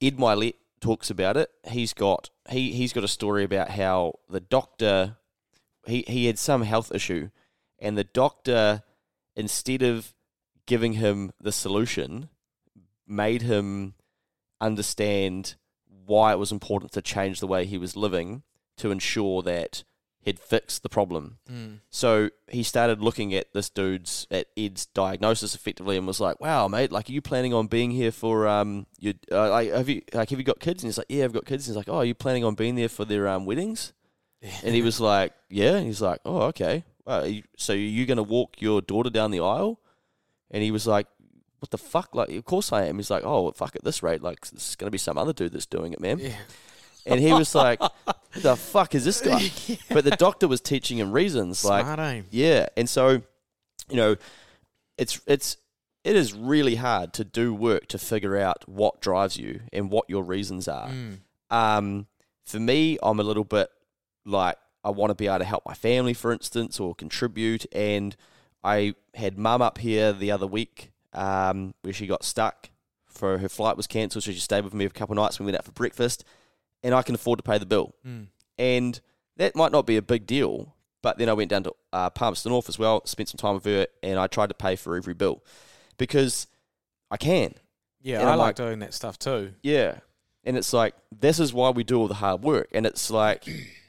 Ed 0.00 0.16
Mylett 0.16 0.54
talks 0.80 1.10
about 1.10 1.36
it. 1.36 1.50
He's 1.68 1.92
got 1.92 2.30
he 2.48 2.72
he's 2.72 2.92
got 2.94 3.04
a 3.04 3.08
story 3.08 3.44
about 3.44 3.70
how 3.70 4.20
the 4.30 4.40
doctor 4.40 5.16
he, 5.86 6.04
he 6.06 6.26
had 6.26 6.38
some 6.38 6.62
health 6.62 6.92
issue 6.94 7.30
and 7.78 7.98
the 7.98 8.04
doctor 8.04 8.82
instead 9.36 9.82
of 9.82 10.14
giving 10.68 10.92
him 10.92 11.32
the 11.40 11.50
solution 11.50 12.28
made 13.06 13.42
him 13.42 13.94
understand 14.60 15.56
why 16.06 16.30
it 16.32 16.38
was 16.38 16.52
important 16.52 16.92
to 16.92 17.02
change 17.02 17.40
the 17.40 17.46
way 17.46 17.64
he 17.64 17.78
was 17.78 17.96
living 17.96 18.42
to 18.76 18.90
ensure 18.90 19.42
that 19.42 19.82
he'd 20.20 20.38
fixed 20.38 20.82
the 20.82 20.88
problem. 20.90 21.38
Mm. 21.50 21.80
So 21.90 22.28
he 22.48 22.62
started 22.62 23.00
looking 23.00 23.34
at 23.34 23.52
this 23.54 23.70
dude's 23.70 24.26
at 24.30 24.48
Ed's 24.58 24.84
diagnosis 24.86 25.54
effectively 25.54 25.96
and 25.96 26.06
was 26.06 26.20
like, 26.20 26.38
"Wow, 26.38 26.68
mate, 26.68 26.92
like, 26.92 27.08
are 27.08 27.12
you 27.12 27.22
planning 27.22 27.54
on 27.54 27.66
being 27.66 27.90
here 27.90 28.12
for 28.12 28.46
um, 28.46 28.86
you 28.98 29.14
uh, 29.32 29.50
like 29.50 29.70
have 29.70 29.88
you 29.88 30.02
like 30.12 30.28
have 30.28 30.38
you 30.38 30.44
got 30.44 30.60
kids?" 30.60 30.82
And 30.82 30.88
he's 30.88 30.98
like, 30.98 31.06
"Yeah, 31.08 31.24
I've 31.24 31.32
got 31.32 31.46
kids." 31.46 31.66
And 31.66 31.72
he's 31.72 31.78
like, 31.78 31.88
"Oh, 31.88 31.98
are 31.98 32.04
you 32.04 32.14
planning 32.14 32.44
on 32.44 32.54
being 32.54 32.74
there 32.74 32.90
for 32.90 33.06
their 33.06 33.26
um 33.26 33.46
weddings?" 33.46 33.94
And 34.62 34.74
he 34.74 34.82
was 34.82 35.00
like, 35.00 35.32
"Yeah." 35.48 35.76
And 35.76 35.86
he's 35.86 36.02
like, 36.02 36.20
"Oh, 36.26 36.42
okay. 36.52 36.84
Well, 37.06 37.40
so 37.56 37.72
are 37.72 37.76
you 37.76 38.04
going 38.04 38.18
to 38.18 38.22
walk 38.22 38.60
your 38.60 38.82
daughter 38.82 39.10
down 39.10 39.30
the 39.30 39.40
aisle?" 39.40 39.80
And 40.50 40.62
he 40.62 40.70
was 40.70 40.86
like, 40.86 41.06
"What 41.60 41.70
the 41.70 41.78
fuck? 41.78 42.14
Like, 42.14 42.30
of 42.30 42.44
course 42.44 42.72
I 42.72 42.86
am." 42.86 42.96
He's 42.96 43.10
like, 43.10 43.24
"Oh, 43.24 43.50
fuck 43.52 43.76
at 43.76 43.84
this 43.84 44.02
rate, 44.02 44.22
like, 44.22 44.46
there's 44.50 44.76
going 44.76 44.86
to 44.86 44.90
be 44.90 44.98
some 44.98 45.18
other 45.18 45.32
dude 45.32 45.52
that's 45.52 45.66
doing 45.66 45.92
it, 45.92 46.00
man." 46.00 46.18
Yeah. 46.18 46.36
And 47.06 47.20
he 47.20 47.32
was 47.32 47.54
like, 47.54 47.80
the 48.34 48.56
fuck 48.56 48.94
is 48.94 49.04
this 49.04 49.20
guy?" 49.20 49.50
But 49.88 50.04
the 50.04 50.12
doctor 50.12 50.48
was 50.48 50.60
teaching 50.60 50.98
him 50.98 51.12
reasons, 51.12 51.64
like, 51.64 51.84
Smart 51.84 52.00
aim. 52.00 52.26
yeah, 52.30 52.68
and 52.76 52.88
so, 52.88 53.22
you 53.88 53.96
know, 53.96 54.16
it's 54.96 55.20
it's 55.26 55.56
it 56.04 56.16
is 56.16 56.32
really 56.32 56.76
hard 56.76 57.12
to 57.14 57.24
do 57.24 57.54
work 57.54 57.86
to 57.88 57.98
figure 57.98 58.36
out 58.36 58.68
what 58.68 59.00
drives 59.00 59.36
you 59.36 59.60
and 59.72 59.90
what 59.90 60.08
your 60.08 60.22
reasons 60.22 60.68
are. 60.68 60.88
Mm. 60.88 61.18
Um, 61.50 62.06
for 62.44 62.58
me, 62.58 62.98
I'm 63.02 63.20
a 63.20 63.22
little 63.22 63.44
bit 63.44 63.70
like 64.24 64.56
I 64.84 64.90
want 64.90 65.10
to 65.10 65.14
be 65.14 65.26
able 65.26 65.38
to 65.38 65.44
help 65.44 65.64
my 65.66 65.74
family, 65.74 66.14
for 66.14 66.32
instance, 66.32 66.80
or 66.80 66.94
contribute. 66.94 67.66
And 67.74 68.16
I 68.64 68.94
had 69.14 69.38
mum 69.38 69.62
up 69.62 69.78
here 69.78 70.12
the 70.12 70.30
other 70.30 70.46
week 70.46 70.90
um, 71.12 71.74
where 71.82 71.92
she 71.92 72.06
got 72.06 72.24
stuck 72.24 72.70
for 73.06 73.38
her 73.38 73.48
flight 73.48 73.76
was 73.76 73.86
cancelled, 73.86 74.24
so 74.24 74.32
she 74.32 74.38
stayed 74.38 74.64
with 74.64 74.74
me 74.74 74.86
for 74.86 74.90
a 74.90 74.94
couple 74.98 75.14
of 75.18 75.22
nights. 75.22 75.38
We 75.40 75.46
went 75.46 75.56
out 75.56 75.64
for 75.64 75.72
breakfast, 75.72 76.24
and 76.82 76.94
I 76.94 77.02
can 77.02 77.14
afford 77.14 77.38
to 77.38 77.42
pay 77.42 77.58
the 77.58 77.66
bill. 77.66 77.94
Mm. 78.06 78.26
And 78.58 79.00
that 79.36 79.56
might 79.56 79.72
not 79.72 79.86
be 79.86 79.96
a 79.96 80.02
big 80.02 80.26
deal, 80.26 80.74
but 81.02 81.18
then 81.18 81.28
I 81.28 81.32
went 81.32 81.50
down 81.50 81.62
to 81.64 81.72
uh, 81.92 82.10
Palmerston 82.10 82.50
North 82.50 82.68
as 82.68 82.78
well, 82.78 83.04
spent 83.06 83.28
some 83.28 83.38
time 83.38 83.54
with 83.54 83.64
her, 83.64 83.86
and 84.02 84.18
I 84.18 84.26
tried 84.26 84.48
to 84.48 84.54
pay 84.54 84.76
for 84.76 84.96
every 84.96 85.14
bill 85.14 85.42
because 85.96 86.46
I 87.10 87.16
can. 87.16 87.54
Yeah, 88.02 88.20
And 88.20 88.28
I 88.28 88.32
I'm 88.32 88.38
like 88.38 88.56
doing 88.56 88.78
that 88.80 88.94
stuff 88.94 89.18
too. 89.18 89.54
Yeah. 89.62 89.98
And 90.44 90.56
it's 90.56 90.72
like, 90.72 90.94
this 91.16 91.40
is 91.40 91.52
why 91.52 91.70
we 91.70 91.82
do 91.84 91.98
all 91.98 92.08
the 92.08 92.14
hard 92.14 92.42
work. 92.42 92.68
And 92.72 92.86
it's 92.86 93.10
like, 93.10 93.44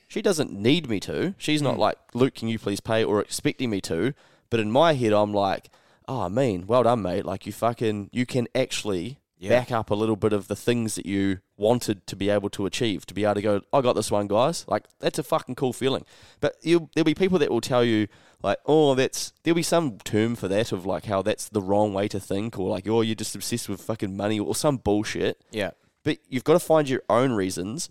she 0.07 0.21
doesn't 0.21 0.51
need 0.51 0.89
me 0.89 0.99
to. 1.01 1.35
She's 1.37 1.61
not 1.61 1.75
Mm. 1.75 1.79
like, 1.79 1.97
Luke, 2.13 2.33
can 2.33 2.47
you 2.47 2.57
please 2.57 2.79
pay 2.79 3.03
or 3.03 3.21
expecting 3.21 3.69
me 3.69 3.79
to. 3.81 4.13
But 4.49 4.59
in 4.59 4.71
my 4.71 4.93
head, 4.93 5.13
I'm 5.13 5.33
like, 5.33 5.69
oh, 6.07 6.21
I 6.21 6.29
mean, 6.29 6.65
well 6.67 6.83
done, 6.83 7.01
mate. 7.01 7.25
Like, 7.25 7.45
you 7.45 7.51
fucking, 7.51 8.09
you 8.11 8.25
can 8.25 8.47
actually 8.55 9.19
Yeah. 9.37 9.49
back 9.49 9.71
up 9.71 9.89
a 9.89 9.95
little 9.95 10.15
bit 10.15 10.33
of 10.33 10.47
the 10.47 10.55
things 10.55 10.95
that 10.95 11.05
you 11.05 11.39
wanted 11.55 12.05
to 12.07 12.15
be 12.15 12.29
able 12.29 12.49
to 12.49 12.65
achieve, 12.65 13.05
to 13.05 13.13
be 13.13 13.23
able 13.25 13.35
to 13.35 13.41
go, 13.41 13.61
I 13.71 13.81
got 13.81 13.93
this 13.93 14.11
one, 14.11 14.27
guys. 14.27 14.65
Like, 14.67 14.85
that's 14.99 15.19
a 15.19 15.23
fucking 15.23 15.55
cool 15.55 15.71
feeling. 15.71 16.03
But 16.41 16.55
there'll 16.63 16.89
be 17.05 17.13
people 17.13 17.39
that 17.39 17.49
will 17.51 17.61
tell 17.61 17.83
you, 17.85 18.07
like, 18.41 18.57
oh, 18.65 18.95
that's, 18.95 19.31
there'll 19.43 19.55
be 19.55 19.63
some 19.63 19.97
term 19.99 20.35
for 20.35 20.47
that 20.47 20.71
of 20.71 20.85
like 20.85 21.05
how 21.05 21.21
that's 21.21 21.47
the 21.49 21.61
wrong 21.61 21.93
way 21.93 22.07
to 22.07 22.19
think 22.19 22.57
or 22.57 22.69
like, 22.69 22.87
oh, 22.87 23.01
you're 23.01 23.15
just 23.15 23.35
obsessed 23.35 23.69
with 23.69 23.81
fucking 23.81 24.15
money 24.17 24.39
or 24.39 24.55
some 24.55 24.77
bullshit 24.77 25.41
Yeah. 25.51 25.71
but 26.03 26.19
you've 26.27 26.45
got 26.45 26.53
to 26.53 26.59
find 26.59 26.87
your 26.89 27.03
own 27.09 27.33
reasons 27.33 27.89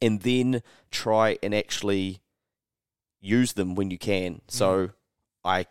and 0.00 0.22
then 0.22 0.62
try 0.92 1.38
and 1.42 1.52
actually 1.54 2.20
use 3.20 3.52
them 3.54 3.74
when 3.74 3.90
you 3.90 3.98
can. 3.98 4.40
So 4.48 4.66
mm-hmm. 4.86 4.92
I 5.44 5.66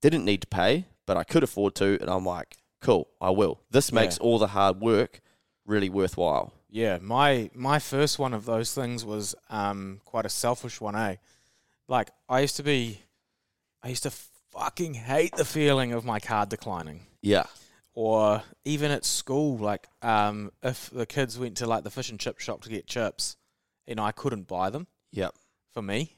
didn't 0.00 0.24
need 0.24 0.40
to 0.42 0.46
pay, 0.46 0.86
but 1.06 1.16
I 1.16 1.24
could 1.24 1.42
afford 1.42 1.74
to, 1.76 1.98
and 2.00 2.08
I'm 2.10 2.24
like, 2.24 2.56
cool, 2.80 3.08
I 3.20 3.30
will. 3.30 3.60
This 3.70 3.90
Yeah. 3.90 3.96
makes 3.96 4.18
all 4.18 4.38
the 4.38 4.48
hard 4.48 4.80
work 4.80 5.20
really 5.64 5.88
worthwhile. 5.88 6.52
Yeah, 6.70 6.98
my 7.00 7.50
my 7.54 7.78
first 7.78 8.18
one 8.18 8.34
of 8.34 8.44
those 8.44 8.74
things 8.74 9.04
was 9.04 9.34
um 9.48 10.00
quite 10.04 10.26
a 10.26 10.28
selfish 10.30 10.80
one, 10.80 10.94
eh? 10.96 11.16
Like 11.88 12.10
I 12.28 12.40
used 12.40 12.56
to 12.56 12.62
be 12.62 13.00
I 13.82 13.88
used 13.88 14.02
to 14.02 14.10
fucking 14.52 14.94
hate 14.94 15.34
the 15.36 15.44
feeling 15.44 15.92
of 15.92 16.04
my 16.04 16.20
card 16.20 16.48
declining. 16.50 17.06
Yeah. 17.22 17.46
Or 17.94 18.42
even 18.64 18.90
at 18.90 19.04
school, 19.06 19.56
like 19.56 19.88
um 20.02 20.52
if 20.62 20.90
the 20.90 21.06
kids 21.06 21.38
went 21.38 21.56
to 21.58 21.66
like 21.66 21.84
the 21.84 21.90
fish 21.90 22.10
and 22.10 22.20
chip 22.20 22.38
shop 22.38 22.62
to 22.62 22.68
get 22.68 22.86
chips 22.86 23.36
and 23.86 23.98
I 23.98 24.12
couldn't 24.12 24.46
buy 24.46 24.68
them 24.70 24.86
Yep. 25.12 25.34
for 25.72 25.80
me. 25.82 26.16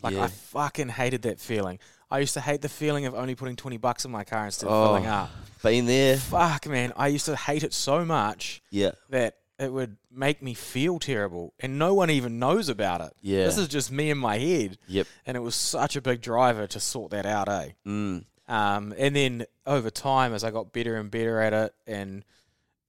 Like 0.00 0.14
Yeah. 0.14 0.24
I 0.24 0.26
fucking 0.28 0.90
hated 0.90 1.22
that 1.22 1.40
feeling. 1.40 1.80
I 2.10 2.20
used 2.20 2.34
to 2.34 2.40
hate 2.40 2.62
the 2.62 2.68
feeling 2.68 3.04
of 3.06 3.14
only 3.14 3.34
putting 3.34 3.56
twenty 3.56 3.76
bucks 3.76 4.04
in 4.04 4.10
my 4.10 4.24
car 4.24 4.44
instead 4.46 4.66
of 4.66 4.72
Oh. 4.72 4.86
filling 4.86 5.06
up. 5.06 5.30
Been 5.62 5.86
there. 5.86 6.16
Fuck 6.16 6.66
man, 6.66 6.92
I 6.96 7.08
used 7.08 7.26
to 7.26 7.36
hate 7.36 7.62
it 7.64 7.72
so 7.74 8.04
much 8.04 8.62
Yeah. 8.70 8.92
that 9.10 9.36
it 9.58 9.72
would 9.72 9.96
make 10.10 10.40
me 10.40 10.54
feel 10.54 10.98
terrible 11.00 11.52
and 11.58 11.78
no 11.78 11.92
one 11.92 12.10
even 12.10 12.38
knows 12.38 12.68
about 12.68 13.00
it. 13.00 13.12
Yeah. 13.20 13.44
This 13.44 13.58
is 13.58 13.66
just 13.68 13.90
me 13.90 14.08
in 14.10 14.16
my 14.18 14.38
head. 14.38 14.78
Yep. 14.86 15.06
And 15.26 15.36
it 15.36 15.40
was 15.40 15.56
such 15.56 15.96
a 15.96 16.00
big 16.00 16.20
driver 16.20 16.66
to 16.68 16.78
sort 16.80 17.10
that 17.10 17.26
out, 17.26 17.48
eh? 17.48 17.70
Mm. 17.84 18.24
Um, 18.46 18.94
and 18.96 19.16
then 19.16 19.46
over 19.66 19.90
time, 19.90 20.32
as 20.32 20.44
I 20.44 20.50
got 20.52 20.72
better 20.72 20.96
and 20.96 21.10
better 21.10 21.40
at 21.40 21.52
it, 21.52 21.74
and, 21.88 22.24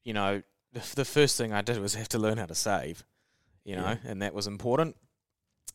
you 0.04 0.14
know, 0.14 0.44
the, 0.72 0.82
the 0.96 1.06
first 1.06 1.38
thing 1.38 1.52
I 1.52 1.62
did 1.64 1.80
was 1.80 1.96
have 1.96 2.08
to 2.10 2.20
learn 2.20 2.38
how 2.38 2.46
to 2.46 2.56
save, 2.56 3.04
you 3.66 3.76
know, 3.76 3.98
and 4.06 4.22
that 4.22 4.34
was 4.36 4.46
important. 4.48 4.96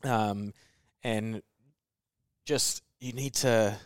Um, 0.05 0.55
and 1.03 1.43
just, 2.47 2.83
you 3.01 3.13
need 3.13 3.35
to 3.35 3.77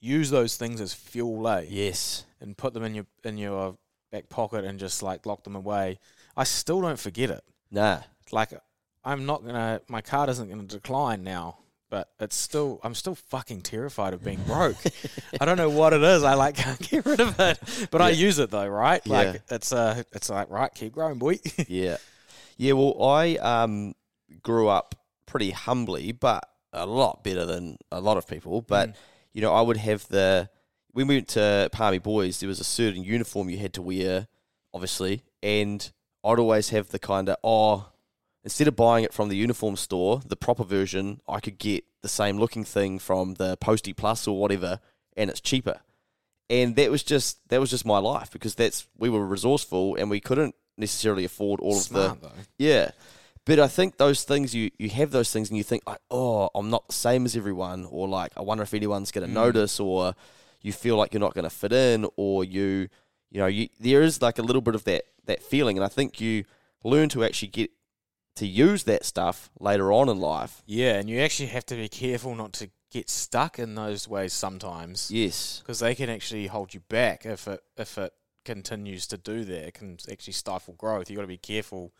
use 0.00 0.30
those 0.30 0.56
things 0.56 0.80
as 0.80 0.94
fuel, 0.94 1.46
eh? 1.48 1.64
Yes. 1.68 2.24
and 2.40 2.56
put 2.56 2.72
them 2.74 2.84
in 2.84 2.94
your 2.94 3.06
in 3.24 3.36
your 3.38 3.76
back 4.10 4.28
pocket 4.28 4.64
and 4.64 4.78
just 4.78 5.02
like 5.02 5.26
lock 5.26 5.44
them 5.44 5.56
away. 5.56 5.98
I 6.36 6.44
still 6.44 6.80
don't 6.80 6.98
forget 6.98 7.30
it. 7.30 7.42
Nah. 7.70 8.00
Like 8.32 8.52
I'm 9.04 9.26
not 9.26 9.44
gonna. 9.44 9.80
My 9.88 10.00
card 10.00 10.28
isn't 10.30 10.48
gonna 10.48 10.64
decline 10.64 11.22
now. 11.24 11.58
But 11.90 12.08
it's 12.20 12.36
still, 12.36 12.78
I'm 12.84 12.94
still 12.94 13.16
fucking 13.16 13.62
terrified 13.62 14.14
of 14.14 14.22
being 14.22 14.38
broke. 14.46 14.76
I 15.40 15.44
don't 15.44 15.56
know 15.56 15.68
what 15.70 15.92
it 15.92 16.00
is. 16.04 16.22
I 16.22 16.34
like 16.34 16.54
can't 16.64 16.78
get 16.78 17.04
rid 17.04 17.18
of 17.18 17.40
it, 17.40 17.58
but 17.90 18.00
I 18.00 18.10
use 18.10 18.38
it 18.38 18.48
though, 18.52 18.68
right? 18.68 19.04
Like 19.08 19.34
Yeah. 19.34 19.56
it's 19.56 19.72
uh, 19.72 20.00
it's 20.12 20.30
like 20.30 20.48
right, 20.50 20.72
keep 20.72 20.92
growing, 20.92 21.18
boy. 21.18 21.40
Yeah. 21.66 21.96
Yeah, 22.56 22.74
well, 22.74 23.02
I 23.02 23.34
um, 23.38 23.94
grew 24.44 24.68
up 24.68 24.94
pretty 25.26 25.50
humbly, 25.50 26.12
but 26.12 26.44
a 26.72 26.86
lot 26.86 27.24
better 27.24 27.44
than 27.44 27.78
a 27.90 28.00
lot 28.00 28.16
of 28.16 28.26
people. 28.26 28.62
Mm. 28.62 28.66
But, 28.66 28.96
you 29.32 29.42
know, 29.42 29.52
I 29.54 29.60
would 29.60 29.76
have 29.78 30.06
the. 30.08 30.48
When 30.92 31.06
we 31.06 31.14
went 31.16 31.28
to 31.28 31.68
Palmy 31.70 31.98
Boys, 31.98 32.40
there 32.40 32.48
was 32.48 32.58
a 32.58 32.64
certain 32.64 33.04
uniform 33.04 33.48
you 33.48 33.58
had 33.58 33.72
to 33.74 33.82
wear, 33.82 34.26
obviously. 34.74 35.22
And 35.40 35.88
I'd 36.24 36.38
always 36.40 36.70
have 36.70 36.88
the 36.88 36.98
kind 36.98 37.28
of, 37.28 37.36
oh, 37.44 37.90
instead 38.42 38.66
of 38.66 38.74
buying 38.74 39.04
it 39.04 39.12
from 39.12 39.28
the 39.28 39.36
uniform 39.36 39.76
store, 39.76 40.20
the 40.26 40.34
proper 40.36 40.64
version, 40.64 41.20
I 41.28 41.38
could 41.38 41.58
get 41.58 41.84
the 42.02 42.08
same 42.08 42.38
looking 42.38 42.64
thing 42.64 42.98
from 42.98 43.34
the 43.34 43.56
Postie 43.58 43.92
Plus 43.92 44.26
or 44.26 44.38
whatever, 44.38 44.80
and 45.16 45.30
it's 45.30 45.40
cheaper. 45.40 45.80
And 46.48 46.74
that 46.76 46.90
was 46.90 47.04
just 47.04 47.48
that 47.50 47.60
was 47.60 47.70
just 47.70 47.86
my 47.86 47.98
life 47.98 48.30
because 48.32 48.56
that's 48.56 48.88
we 48.98 49.08
were 49.08 49.24
resourceful 49.24 49.94
and 49.94 50.10
we 50.10 50.18
couldn't 50.18 50.56
necessarily 50.76 51.24
afford 51.24 51.60
all 51.60 51.74
Smart 51.74 52.10
of 52.10 52.20
the 52.20 52.26
though. 52.26 52.34
yeah. 52.58 52.90
But 53.46 53.58
I 53.58 53.68
think 53.68 53.96
those 53.96 54.24
things 54.24 54.54
you 54.54 54.70
you 54.78 54.90
have 54.90 55.10
those 55.10 55.32
things 55.32 55.48
and 55.48 55.56
you 55.56 55.64
think 55.64 55.82
like, 55.86 56.00
oh, 56.10 56.50
I'm 56.54 56.70
not 56.70 56.86
the 56.88 56.94
same 56.94 57.24
as 57.24 57.36
everyone, 57.36 57.86
or 57.90 58.08
like 58.08 58.32
I 58.36 58.42
wonder 58.42 58.62
if 58.62 58.74
anyone's 58.74 59.10
going 59.10 59.26
to 59.26 59.30
mm. 59.30 59.34
notice, 59.34 59.80
or 59.80 60.14
you 60.60 60.72
feel 60.72 60.96
like 60.96 61.12
you're 61.12 61.20
not 61.20 61.34
going 61.34 61.44
to 61.44 61.50
fit 61.50 61.72
in, 61.72 62.06
or 62.16 62.44
you 62.44 62.88
you 63.30 63.40
know 63.40 63.46
you 63.46 63.68
there 63.78 64.02
is 64.02 64.20
like 64.20 64.38
a 64.38 64.42
little 64.42 64.62
bit 64.62 64.74
of 64.74 64.84
that 64.84 65.04
that 65.24 65.42
feeling, 65.42 65.78
and 65.78 65.84
I 65.84 65.88
think 65.88 66.20
you 66.20 66.44
learn 66.84 67.08
to 67.10 67.24
actually 67.24 67.48
get 67.48 67.70
to 68.36 68.46
use 68.46 68.84
that 68.84 69.04
stuff 69.04 69.50
later 69.58 69.92
on 69.92 70.08
in 70.08 70.18
life. 70.18 70.62
Yeah, 70.66 70.94
and 70.94 71.08
you 71.08 71.20
actually 71.20 71.48
have 71.48 71.66
to 71.66 71.76
be 71.76 71.88
careful 71.88 72.34
not 72.34 72.52
to 72.54 72.70
get 72.90 73.08
stuck 73.08 73.58
in 73.58 73.74
those 73.74 74.08
ways 74.08 74.32
sometimes. 74.32 75.10
Yes. 75.10 75.60
because 75.60 75.80
they 75.80 75.94
can 75.94 76.10
actually 76.10 76.46
hold 76.46 76.74
you 76.74 76.80
back 76.80 77.24
if 77.24 77.48
it 77.48 77.60
if 77.76 77.96
it 77.98 78.12
continues 78.44 79.06
to 79.08 79.16
do 79.16 79.44
that. 79.44 79.68
It 79.68 79.74
can 79.74 79.98
actually 80.10 80.32
stifle 80.32 80.74
growth. 80.74 81.10
You 81.10 81.16
got 81.16 81.22
to 81.22 81.28
be 81.28 81.38
careful. 81.38 81.92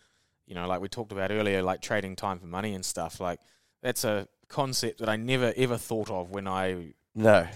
You 0.50 0.56
know, 0.56 0.66
like 0.66 0.80
we 0.80 0.88
talked 0.88 1.12
about 1.12 1.30
earlier, 1.30 1.62
like 1.62 1.80
trading 1.80 2.16
time 2.16 2.38
for 2.40 2.46
money 2.46 2.74
and 2.74 2.84
stuff. 2.84 3.20
Like 3.20 3.38
that's 3.82 4.04
a 4.04 4.26
concept 4.48 4.98
that 4.98 5.08
I 5.08 5.14
never 5.16 5.54
ever 5.56 5.78
thought 5.78 6.10
of 6.10 6.30
when 6.30 6.48
I 6.48 6.92
No. 7.14 7.46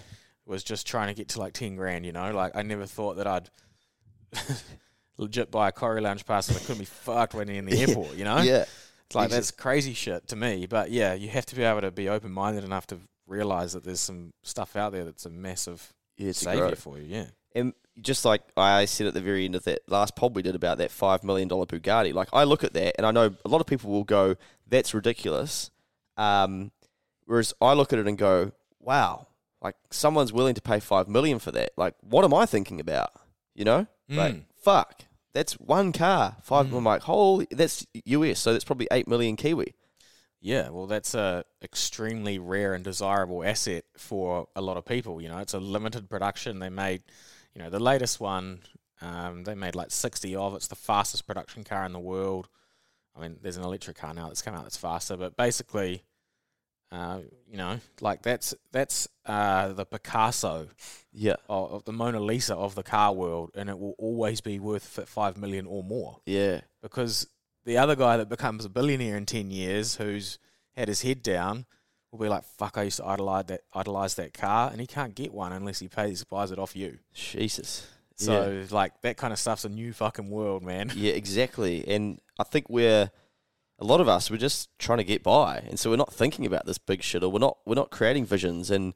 was 0.47 0.63
just 0.63 0.87
trying 0.87 1.09
to 1.09 1.15
get 1.15 1.29
to 1.31 1.41
like 1.41 1.53
ten 1.55 1.75
grand. 1.75 2.07
You 2.07 2.13
know, 2.13 2.33
like 2.33 2.55
I 2.55 2.63
never 2.63 2.87
thought 2.87 3.17
that 3.17 3.27
I'd 3.27 3.51
legit 5.17 5.51
buy 5.51 5.69
a 5.69 5.73
Koru 5.73 6.01
Lounge 6.03 6.25
pass 6.25 6.49
and 6.49 6.57
I 6.57 6.61
couldn't 6.61 6.79
be 6.79 6.85
fucked 6.85 7.35
when 7.35 7.49
in 7.49 7.65
the 7.67 7.81
airport. 7.81 8.15
You 8.17 8.25
know, 8.25 8.39
Yeah. 8.39 8.65
it's 9.07 9.15
like 9.15 9.31
that's 9.31 9.51
crazy 9.51 9.95
shit 9.95 10.29
to 10.29 10.37
me. 10.37 10.67
But 10.67 10.91
yeah, 10.91 11.15
you 11.15 11.29
have 11.29 11.47
to 11.47 11.57
be 11.57 11.63
able 11.63 11.81
to 11.83 11.91
be 11.91 12.09
open 12.09 12.33
minded 12.33 12.65
enough 12.65 12.87
to 12.89 12.99
realize 13.27 13.73
that 13.73 13.85
there's 13.85 14.01
some 14.01 14.33
stuff 14.43 14.77
out 14.77 14.93
there 14.93 15.05
that's 15.05 15.27
a 15.27 15.31
massive 15.31 15.93
Yeah, 16.17 16.33
savior 16.33 16.77
for 16.77 16.99
you. 16.99 17.05
Yeah. 17.07 17.27
And 17.55 17.73
just 18.01 18.25
like 18.25 18.43
I 18.57 18.85
said 18.87 19.07
at 19.07 19.15
the 19.15 19.21
very 19.21 19.45
end 19.45 19.55
of 19.55 19.65
that 19.65 19.81
last 19.89 20.17
pod 20.17 20.35
we 20.35 20.43
did 20.43 20.55
about 20.55 20.79
that 20.79 20.91
five 20.91 21.23
million 21.25 21.49
dollar 21.49 21.67
Bugatti, 21.67 22.13
like 22.13 22.29
I 22.33 22.45
look 22.45 22.65
at 22.65 22.73
that 22.75 22.95
and 22.99 23.07
I 23.07 23.11
know 23.13 23.35
a 23.45 23.49
lot 23.49 23.61
of 23.61 23.67
people 23.67 23.91
will 23.91 24.05
go, 24.05 24.37
"That's 24.67 24.93
ridiculous," 24.95 25.71
um, 26.17 26.71
whereas 27.27 27.55
I 27.61 27.73
look 27.75 27.93
at 27.93 27.99
it 27.99 28.07
and 28.07 28.19
go, 28.19 28.53
"Wow, 28.81 29.29
like 29.63 29.77
someone's 29.91 30.33
willing 30.33 30.55
to 30.55 30.63
pay 30.63 30.81
five 30.81 31.09
million 31.09 31.39
for 31.39 31.53
that. 31.53 31.71
Like, 31.77 31.95
what 32.01 32.25
am 32.25 32.35
I 32.35 32.47
thinking 32.47 32.81
about? 32.81 33.11
You 33.55 33.65
know, 33.65 33.87
like 34.09 34.35
Mm. 34.35 34.45
fuck, 34.57 35.03
that's 35.33 35.55
one 35.55 35.93
car. 35.93 36.37
5 36.43 36.73
I'm 36.73 36.85
like, 36.85 37.03
holy, 37.03 37.47
that's 37.51 37.87
US, 38.05 38.39
so 38.41 38.53
that's 38.53 38.65
probably 38.65 38.89
eight 38.91 39.09
million 39.09 39.37
Kiwi. 39.37 39.75
Yeah, 40.41 40.69
well, 40.69 40.87
that's 40.87 41.15
a 41.15 41.45
extremely 41.63 42.39
rare 42.39 42.75
and 42.75 42.85
desirable 42.85 43.43
asset 43.43 43.85
for 43.97 44.49
a 44.55 44.61
lot 44.61 44.77
of 44.77 44.85
people. 44.85 45.23
You 45.23 45.29
know, 45.31 45.39
it's 45.39 45.55
a 45.55 45.59
limited 45.59 46.11
production. 46.11 46.59
They 46.59 46.69
made, 46.69 47.03
you 47.55 47.63
know, 47.63 47.71
the 47.71 47.81
latest 47.81 48.21
one. 48.21 48.61
Um, 49.01 49.45
they 49.45 49.55
made 49.55 49.75
like 49.75 49.91
sixty 49.91 50.35
of. 50.37 50.55
It's 50.55 50.69
the 50.69 50.77
fastest 50.77 51.27
production 51.27 51.65
car 51.65 51.85
in 51.85 51.93
the 51.93 52.01
world. 52.01 52.49
I 53.17 53.21
mean, 53.21 53.37
there's 53.43 53.57
an 53.57 53.65
electric 53.65 53.97
car 53.97 54.13
now 54.15 54.29
that's 54.29 54.43
come 54.43 54.55
out 54.55 54.63
that's 54.65 54.77
faster, 54.77 55.17
but 55.17 55.37
basically, 55.37 56.03
uh, 56.91 57.21
you 57.49 57.57
know, 57.57 57.79
like 58.01 58.23
that's 58.23 58.55
that's 58.73 59.09
uh, 59.27 59.73
the 59.73 59.85
Picasso 59.85 60.69
Yeah, 61.13 61.37
of, 61.49 61.73
of 61.73 61.85
the 61.85 61.93
Mona 61.93 62.21
Lisa 62.21 62.55
of 62.55 62.75
the 62.75 62.83
car 62.83 63.13
world, 63.13 63.51
and 63.55 63.69
it 63.69 63.79
will 63.79 63.95
always 63.99 64.41
be 64.41 64.59
worth 64.59 64.85
five 65.09 65.37
million 65.37 65.67
or 65.67 65.83
more 65.83 66.21
yeah, 66.27 66.63
because 66.83 67.27
the 67.65 67.79
other 67.79 67.97
guy 67.97 68.17
that 68.17 68.29
becomes 68.29 68.65
a 68.65 68.69
billionaire 68.69 69.17
in 69.17 69.27
10 69.27 69.51
years 69.51 69.97
who's 69.97 70.39
had 70.77 70.89
his 70.89 71.03
head 71.03 71.23
down 71.23 71.67
will 72.15 72.25
be 72.25 72.29
like 72.29 72.45
fuck 72.45 72.79
I 72.79 72.85
used 72.85 72.99
to 72.99 73.07
idolize 73.07 73.47
that 73.47 73.63
idolize 73.75 74.15
that 74.15 74.33
car 74.33 74.71
and 74.71 74.81
he 74.81 74.87
can't 74.87 75.15
get 75.15 75.33
one 75.33 75.53
unless 75.53 75.81
he 75.81 75.89
pays 75.89 76.25
buys 76.25 76.51
it 76.51 76.59
off 76.59 76.77
you 76.77 76.99
Jesus. 77.13 77.87
Yeah. 78.19 78.27
so 78.27 78.65
like 78.71 79.01
that 79.03 79.17
kind 79.17 79.33
of 79.33 79.39
stuff's 79.39 79.65
a 79.65 79.69
new 79.69 79.93
fucking 79.93 80.31
world 80.31 80.63
man 80.63 80.93
Yeah, 80.95 81.13
exactly. 81.13 81.87
And 81.87 82.21
I 82.39 82.45
think 82.45 82.69
we're 82.69 83.11
a 83.79 83.85
lot 83.85 84.01
of 84.01 84.09
us 84.09 84.31
we're 84.31 84.37
just 84.37 84.71
trying 84.79 84.99
to 84.99 85.05
get 85.05 85.23
by, 85.23 85.59
and 85.69 85.79
so 85.79 85.91
we're 85.91 85.97
not 85.97 86.13
thinking 86.13 86.47
about 86.47 86.67
this 86.67 86.79
big 86.79 87.03
shit, 87.03 87.23
or 87.23 87.31
we're 87.31 87.39
not 87.39 87.59
we're 87.65 87.75
not 87.75 87.91
creating 87.91 88.25
visions. 88.25 88.71
And 88.71 88.95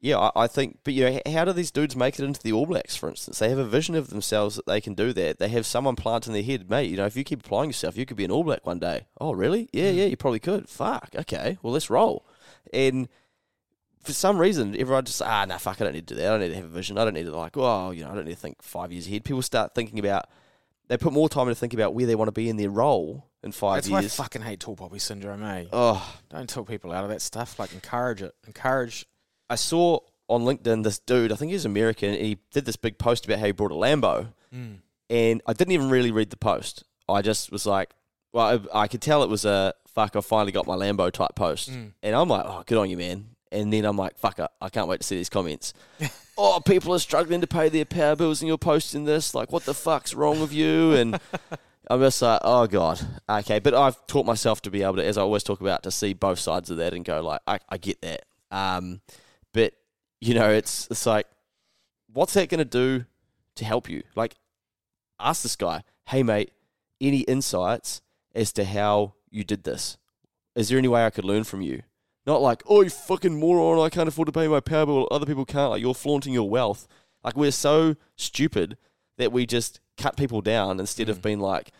yeah, 0.00 0.18
I, 0.18 0.44
I 0.44 0.46
think, 0.46 0.78
but 0.82 0.94
you 0.94 1.08
know, 1.08 1.20
how 1.32 1.44
do 1.44 1.52
these 1.52 1.70
dudes 1.70 1.94
make 1.94 2.18
it 2.18 2.24
into 2.24 2.42
the 2.42 2.52
All 2.52 2.66
Blacks, 2.66 2.96
for 2.96 3.08
instance? 3.08 3.38
They 3.38 3.50
have 3.50 3.58
a 3.58 3.64
vision 3.64 3.94
of 3.94 4.08
themselves 4.08 4.56
that 4.56 4.66
they 4.66 4.80
can 4.80 4.94
do 4.94 5.12
that. 5.12 5.38
They 5.38 5.48
have 5.48 5.66
someone 5.66 5.96
plant 5.96 6.26
in 6.26 6.32
their 6.32 6.42
head, 6.42 6.70
mate. 6.70 6.90
You 6.90 6.96
know, 6.96 7.06
if 7.06 7.16
you 7.16 7.24
keep 7.24 7.44
applying 7.44 7.70
yourself, 7.70 7.96
you 7.96 8.06
could 8.06 8.16
be 8.16 8.24
an 8.24 8.30
All 8.30 8.44
Black 8.44 8.66
one 8.66 8.78
day. 8.78 9.06
Oh, 9.20 9.32
really? 9.32 9.68
Yeah, 9.72 9.90
hmm. 9.90 9.98
yeah, 9.98 10.04
you 10.06 10.16
probably 10.16 10.40
could. 10.40 10.68
Fuck. 10.68 11.10
Okay, 11.14 11.58
well, 11.62 11.72
let's 11.72 11.90
roll. 11.90 12.24
And 12.72 13.08
for 14.02 14.12
some 14.12 14.38
reason, 14.38 14.74
everyone 14.78 15.04
just 15.04 15.22
ah, 15.22 15.44
nah, 15.44 15.58
fuck, 15.58 15.80
I 15.80 15.84
don't 15.84 15.92
need 15.94 16.06
to 16.06 16.14
do 16.14 16.20
that. 16.20 16.26
I 16.26 16.30
don't 16.30 16.40
need 16.40 16.48
to 16.48 16.54
have 16.56 16.64
a 16.64 16.68
vision. 16.68 16.98
I 16.98 17.04
don't 17.04 17.14
need 17.14 17.24
to 17.24 17.36
like, 17.36 17.56
oh, 17.56 17.90
you 17.90 18.04
know, 18.04 18.10
I 18.10 18.14
don't 18.14 18.24
need 18.24 18.34
to 18.34 18.40
think 18.40 18.62
five 18.62 18.92
years 18.92 19.06
ahead. 19.06 19.24
People 19.24 19.42
start 19.42 19.74
thinking 19.74 19.98
about 19.98 20.28
they 20.88 20.96
put 20.96 21.12
more 21.12 21.28
time 21.28 21.46
into 21.48 21.54
thinking 21.54 21.78
about 21.78 21.94
where 21.94 22.06
they 22.06 22.16
want 22.16 22.28
to 22.28 22.32
be 22.32 22.48
in 22.48 22.56
their 22.56 22.70
role 22.70 23.26
in 23.44 23.52
five 23.52 23.76
that's 23.76 23.88
why 23.88 23.98
I 23.98 24.00
years. 24.02 24.14
fucking 24.16 24.42
hate 24.42 24.60
tall 24.60 24.74
poppy 24.74 24.98
syndrome 24.98 25.42
eh 25.44 25.64
oh, 25.72 26.16
don't 26.28 26.48
talk 26.48 26.68
people 26.68 26.90
out 26.92 27.04
of 27.04 27.10
that 27.10 27.22
stuff 27.22 27.58
like 27.58 27.72
encourage 27.72 28.20
it 28.22 28.34
encourage 28.46 29.06
I 29.48 29.54
saw 29.54 30.00
on 30.28 30.42
LinkedIn 30.42 30.84
this 30.84 30.98
dude. 31.00 31.32
I 31.32 31.36
think 31.36 31.50
he 31.50 31.54
was 31.54 31.64
American. 31.64 32.10
And 32.10 32.24
he 32.24 32.38
did 32.52 32.64
this 32.64 32.76
big 32.76 32.98
post 32.98 33.24
about 33.26 33.40
how 33.40 33.46
he 33.46 33.52
brought 33.52 33.72
a 33.72 33.74
Lambo, 33.74 34.32
and 35.10 35.42
I 35.46 35.52
didn't 35.52 35.72
even 35.72 35.90
really 35.90 36.12
read 36.12 36.30
the 36.30 36.36
post. 36.36 36.84
I 37.08 37.20
just 37.20 37.50
was 37.50 37.66
like, 37.66 37.90
well, 38.32 38.60
I, 38.72 38.82
I 38.82 38.88
could 38.88 39.02
tell 39.02 39.22
it 39.22 39.28
was 39.28 39.44
a 39.44 39.74
fuck. 39.88 40.16
I 40.16 40.20
finally 40.20 40.52
got 40.52 40.66
my 40.66 40.76
Lambo 40.76 41.10
type 41.10 41.34
post, 41.34 41.68
and 41.68 41.92
I'm 42.02 42.28
like, 42.28 42.44
oh, 42.46 42.62
good 42.66 42.78
on 42.78 42.90
you, 42.90 42.96
man. 42.96 43.26
And 43.52 43.72
then 43.72 43.84
I'm 43.84 43.96
like, 43.96 44.16
fuck, 44.18 44.38
I, 44.38 44.48
I 44.60 44.68
can't 44.68 44.86
wait 44.86 45.00
to 45.00 45.06
see 45.06 45.16
these 45.16 45.28
comments. 45.28 45.74
oh, 46.38 46.60
people 46.64 46.94
are 46.94 47.00
struggling 47.00 47.40
to 47.40 47.46
pay 47.46 47.68
their 47.68 47.84
power 47.84 48.14
bills, 48.14 48.40
and 48.40 48.48
you're 48.48 48.58
posting 48.58 49.04
this. 49.04 49.34
Like, 49.34 49.50
what 49.50 49.64
the 49.64 49.74
fuck's 49.74 50.14
wrong 50.14 50.40
with 50.40 50.52
you? 50.52 50.92
And 50.92 51.18
I'm 51.90 52.00
just 52.00 52.22
like, 52.22 52.40
oh 52.44 52.68
god, 52.68 53.00
okay. 53.28 53.58
But 53.58 53.74
I've 53.74 54.06
taught 54.06 54.24
myself 54.26 54.62
to 54.62 54.70
be 54.70 54.82
able 54.82 54.96
to, 54.96 55.04
as 55.04 55.18
I 55.18 55.22
always 55.22 55.42
talk 55.42 55.60
about, 55.60 55.82
to 55.82 55.90
see 55.90 56.12
both 56.12 56.38
sides 56.38 56.70
of 56.70 56.76
that 56.76 56.94
and 56.94 57.04
go 57.04 57.20
like, 57.20 57.40
I, 57.48 57.58
I 57.68 57.78
get 57.78 58.00
that. 58.02 58.22
Um, 58.52 59.00
but 59.52 59.74
you 60.20 60.34
know, 60.34 60.50
it's 60.50 60.86
it's 60.90 61.06
like, 61.06 61.26
what's 62.12 62.34
that 62.34 62.48
going 62.48 62.58
to 62.58 62.64
do 62.64 63.06
to 63.56 63.64
help 63.64 63.90
you? 63.90 64.04
Like, 64.14 64.36
ask 65.18 65.42
this 65.42 65.56
guy, 65.56 65.82
hey 66.06 66.22
mate, 66.22 66.52
any 67.00 67.20
insights 67.20 68.02
as 68.34 68.52
to 68.54 68.64
how 68.64 69.14
you 69.30 69.44
did 69.44 69.64
this? 69.64 69.96
Is 70.54 70.68
there 70.68 70.78
any 70.78 70.88
way 70.88 71.04
I 71.04 71.10
could 71.10 71.24
learn 71.24 71.44
from 71.44 71.62
you? 71.62 71.82
Not 72.26 72.42
like, 72.42 72.62
oh, 72.66 72.82
you 72.82 72.90
fucking 72.90 73.38
moron, 73.38 73.84
I 73.84 73.88
can't 73.88 74.08
afford 74.08 74.26
to 74.26 74.32
pay 74.32 74.46
my 74.46 74.60
power 74.60 74.86
bill, 74.86 75.08
other 75.10 75.26
people 75.26 75.44
can't. 75.44 75.70
Like, 75.70 75.80
you're 75.80 75.94
flaunting 75.94 76.32
your 76.32 76.48
wealth. 76.48 76.86
Like, 77.24 77.36
we're 77.36 77.50
so 77.50 77.96
stupid 78.16 78.76
that 79.18 79.32
we 79.32 79.46
just 79.46 79.80
cut 79.96 80.16
people 80.16 80.40
down 80.40 80.80
instead 80.80 81.08
of 81.08 81.18
mm. 81.18 81.22
being 81.22 81.40
like, 81.40 81.70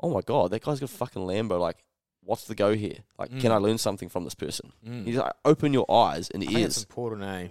oh 0.00 0.10
my 0.10 0.20
God, 0.20 0.50
that 0.50 0.62
guy's 0.62 0.80
got 0.80 0.90
a 0.90 0.92
fucking 0.92 1.22
Lambo. 1.22 1.58
Like, 1.60 1.84
what's 2.22 2.44
the 2.44 2.54
go 2.54 2.74
here? 2.74 2.98
Like, 3.18 3.38
can 3.40 3.52
I 3.52 3.56
mm. 3.56 3.62
learn 3.62 3.78
something 3.78 4.08
from 4.08 4.24
this 4.24 4.34
person? 4.34 4.72
Mm. 4.86 5.06
You 5.06 5.12
just 5.14 5.24
like, 5.24 5.34
open 5.44 5.72
your 5.72 5.90
eyes 5.90 6.30
and 6.30 6.42
I 6.42 6.46
think 6.46 6.58
it's 6.58 6.78
ears. 6.78 6.84
important 6.84 7.22
eh 7.22 7.48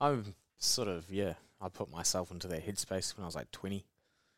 I'm 0.00 0.34
sort 0.58 0.88
of 0.88 1.10
yeah 1.10 1.34
I 1.60 1.68
put 1.68 1.90
myself 1.90 2.30
into 2.30 2.48
that 2.48 2.66
headspace 2.66 3.16
when 3.16 3.24
I 3.24 3.26
was 3.26 3.34
like 3.34 3.50
20 3.50 3.84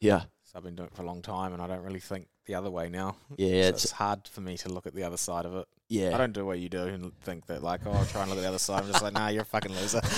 Yeah. 0.01 0.22
so 0.42 0.57
I've 0.57 0.64
been 0.64 0.74
doing 0.74 0.88
it 0.88 0.94
for 0.94 1.03
a 1.03 1.07
long 1.07 1.22
time 1.22 1.53
and 1.53 1.62
I 1.62 1.66
don't 1.66 1.82
really 1.82 2.01
think 2.01 2.28
the 2.51 2.57
other 2.57 2.70
way 2.70 2.88
now 2.88 3.14
Yeah, 3.36 3.48
So 3.48 3.55
it's- 3.68 3.84
it's 3.84 3.92
hard 3.92 4.26
for 4.26 4.40
me 4.40 4.57
to 4.59 4.68
look 4.68 4.86
at 4.86 4.94
the 4.94 5.05
other 5.05 5.16
side 5.16 5.44
of 5.46 5.55
it 5.55 5.68
Yeah. 5.88 6.14
I 6.14 6.18
don't 6.18 6.32
do 6.32 6.44
what 6.44 6.59
you 6.59 6.68
do 6.68 6.82
and 6.86 7.12
think 7.22 7.46
that 7.46 7.62
like, 7.62 7.80
oh, 7.86 7.92
I'll 7.92 8.05
try 8.07 8.22
and 8.22 8.30
look 8.30 8.38
at 8.38 8.42
the 8.42 8.48
other 8.48 8.59
side. 8.59 8.82
I'm 8.82 8.90
just 8.90 9.03
like, 9.03 9.12
nah, 9.12 9.28
you're 9.28 9.42
a 9.42 9.44
fucking 9.44 9.72
loser. 9.74 10.01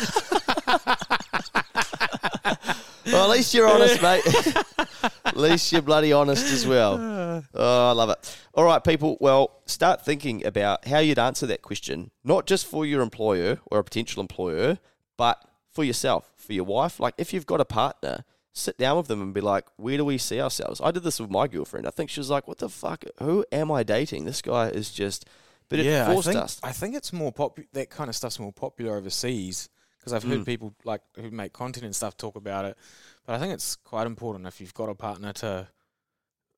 Well, 3.04 3.24
at 3.24 3.30
least 3.36 3.52
you're 3.52 3.68
honest, 3.68 4.00
mate. 4.00 4.22
at 5.24 5.36
least 5.36 5.70
you're 5.72 5.82
bloody 5.82 6.12
honest 6.12 6.46
as 6.46 6.66
well. 6.66 7.44
Oh, 7.54 7.88
I 7.88 7.92
love 7.92 8.10
it. 8.10 8.36
All 8.54 8.64
right, 8.64 8.82
people. 8.82 9.16
Well, 9.20 9.60
start 9.66 10.04
thinking 10.04 10.46
about 10.46 10.86
how 10.86 10.98
you'd 11.00 11.18
answer 11.18 11.46
that 11.48 11.62
question, 11.62 12.10
not 12.24 12.46
just 12.46 12.64
for 12.66 12.86
your 12.86 13.02
employer 13.02 13.58
or 13.66 13.78
a 13.80 13.84
potential 13.84 14.20
employer, 14.20 14.78
but 15.16 15.44
for 15.70 15.84
yourself, 15.84 16.32
for 16.36 16.52
your 16.52 16.64
wife. 16.64 17.00
Like, 17.00 17.14
if 17.18 17.32
you've 17.34 17.44
got 17.46 17.60
a 17.60 17.64
partner, 17.66 18.24
sit 18.52 18.76
down 18.78 18.96
with 18.98 19.06
them 19.08 19.22
and 19.22 19.32
be 19.32 19.40
like, 19.40 19.66
where 19.76 19.96
do 19.96 20.04
we 20.04 20.18
see 20.18 20.40
ourselves? 20.40 20.80
I 20.82 20.90
did 20.90 21.02
this 21.04 21.18
with 21.20 21.30
my 21.30 21.48
girlfriend. 21.48 21.86
I 21.86 21.90
think 21.90 22.10
she 22.10 22.20
was 22.20 22.30
like, 22.30 22.46
what 22.46 22.58
the 22.58 22.68
fuck? 22.68 23.04
Who 23.20 23.44
am 23.50 23.70
I 23.72 23.82
dating? 23.82 24.24
This 24.24 24.42
guy 24.42 24.68
is 24.68 24.90
just. 24.90 25.26
But 25.68 25.78
it 25.78 25.86
yeah, 25.86 26.08
I 26.08 26.12
forced 26.12 26.28
think, 26.28 26.38
us. 26.40 26.60
I 26.62 26.72
think 26.72 26.94
it's 26.94 27.12
more 27.14 27.32
popular. 27.32 27.66
That 27.72 27.88
kind 27.88 28.10
of 28.10 28.16
stuff's 28.16 28.38
more 28.38 28.52
popular 28.52 28.96
overseas 28.96 29.70
because 29.98 30.12
I've 30.12 30.22
heard 30.22 30.40
Mm. 30.40 30.46
people 30.46 30.74
like 30.84 31.00
who 31.16 31.30
make 31.30 31.52
content 31.54 31.86
and 31.86 31.96
stuff 31.96 32.16
talk 32.16 32.36
about 32.36 32.66
it. 32.66 32.76
But 33.24 33.36
I 33.36 33.38
think 33.38 33.54
it's 33.54 33.76
quite 33.76 34.06
important 34.06 34.46
if 34.46 34.60
you've 34.60 34.74
got 34.74 34.90
a 34.90 34.94
partner 34.94 35.32
to 35.34 35.68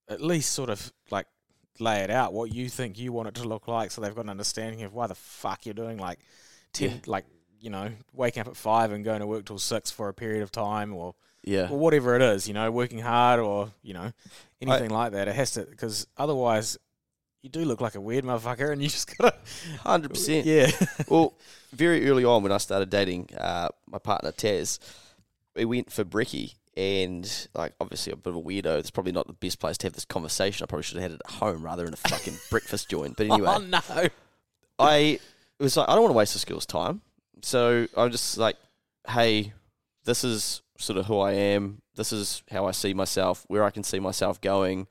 at 0.09 0.21
least 0.21 0.53
sort 0.53 0.71
of 0.71 0.93
like 1.11 1.27
lay 1.79 2.01
it 2.01 2.11
out 2.11 2.33
what 2.33 2.53
you 2.53 2.69
think 2.69 2.99
you 2.99 3.13
want 3.13 3.29
it 3.29 3.35
to 3.37 3.45
look 3.49 3.69
like, 3.69 3.91
so 3.91 4.01
they've 4.01 4.15
got 4.15 4.25
an 4.25 4.31
understanding 4.31 4.83
of 4.83 4.93
why 4.95 5.07
the 5.07 5.15
fuck 5.15 5.65
you're 5.67 5.75
doing 5.75 5.99
like 5.99 6.19
ten, 6.73 6.91
Yeah. 6.91 6.97
like 7.07 7.25
you 7.61 7.71
know, 7.71 7.91
waking 8.13 8.41
up 8.41 8.49
at 8.49 8.57
five 8.57 8.91
and 8.93 9.05
going 9.05 9.21
to 9.21 9.27
work 9.27 9.45
till 9.47 9.59
six 9.59 9.91
for 9.91 10.09
a 10.09 10.15
period 10.15 10.43
of 10.43 10.51
time, 10.51 10.93
or 10.93 11.15
Yeah. 11.47 11.69
or 11.71 11.79
whatever 11.79 12.17
it 12.17 12.23
is, 12.23 12.49
you 12.49 12.55
know, 12.55 12.71
working 12.71 12.99
hard 12.99 13.39
or 13.41 13.71
you 13.83 13.95
know 13.95 14.13
anything 14.61 14.91
like 14.91 15.13
that. 15.13 15.29
It 15.29 15.35
has 15.35 15.53
to 15.53 15.63
because 15.65 16.07
otherwise. 16.17 16.79
You 17.43 17.51
do 17.51 17.63
look 17.67 17.83
like 17.83 17.95
a 17.95 18.01
weird 18.01 18.25
motherfucker, 18.25 18.73
and 18.73 18.83
you 18.83 18.89
just 18.89 19.19
gotta 19.19 19.37
100%. 19.85 20.47
yeah. 20.47 20.71
well, 21.11 21.35
very 21.75 22.09
early 22.09 22.25
on 22.25 22.43
when 22.43 22.51
I 22.53 22.57
started 22.57 22.89
dating 22.89 23.29
uh, 23.37 23.69
my 23.87 23.99
partner 23.99 24.33
Taz, 24.33 24.79
we 25.55 25.67
went 25.67 25.93
for 25.93 26.07
brekkie, 26.07 26.55
and 26.75 27.31
like 27.55 27.75
obviously 27.83 28.15
a 28.15 28.17
bit 28.17 28.31
of 28.31 28.37
a 28.37 28.41
weirdo. 28.41 28.79
It's 28.79 28.91
probably 28.91 29.13
not 29.13 29.27
the 29.27 29.35
best 29.35 29.59
place 29.61 29.77
to 29.77 29.87
have 29.87 29.93
this 29.93 30.07
conversation. 30.07 30.65
I 30.65 30.67
probably 30.69 30.85
should 30.85 30.97
have 30.97 31.11
had 31.11 31.21
it 31.21 31.23
at 31.23 31.33
home 31.33 31.63
rather 31.63 31.85
than 31.85 31.93
a 31.93 31.99
fucking 31.99 32.33
breakfast 32.51 32.89
joint. 32.89 33.19
But 33.19 33.27
anyway, 33.27 33.47
Oh 33.47 33.59
no. 33.59 33.81
I 34.79 34.97
it 35.59 35.63
was 35.63 35.77
like, 35.77 35.87
I 35.87 35.93
don't 35.93 36.05
want 36.05 36.15
to 36.15 36.17
waste 36.17 36.33
this 36.33 36.47
girl's 36.47 36.65
time, 36.65 37.03
so 37.43 37.87
I'm 37.95 38.11
just 38.11 38.39
like, 38.39 38.57
hey, 39.07 39.53
this 40.07 40.25
is 40.25 40.63
sort 40.79 40.99
of 40.99 41.07
who 41.07 41.19
I 41.19 41.33
am. 41.33 41.83
This 41.95 42.13
is 42.13 42.43
how 42.51 42.67
I 42.67 42.73
see 42.73 42.95
myself, 42.95 43.45
where 43.49 43.65
I 43.65 43.71
can 43.71 43.83
see 43.85 44.01
myself 44.01 44.41
going. 44.41 44.87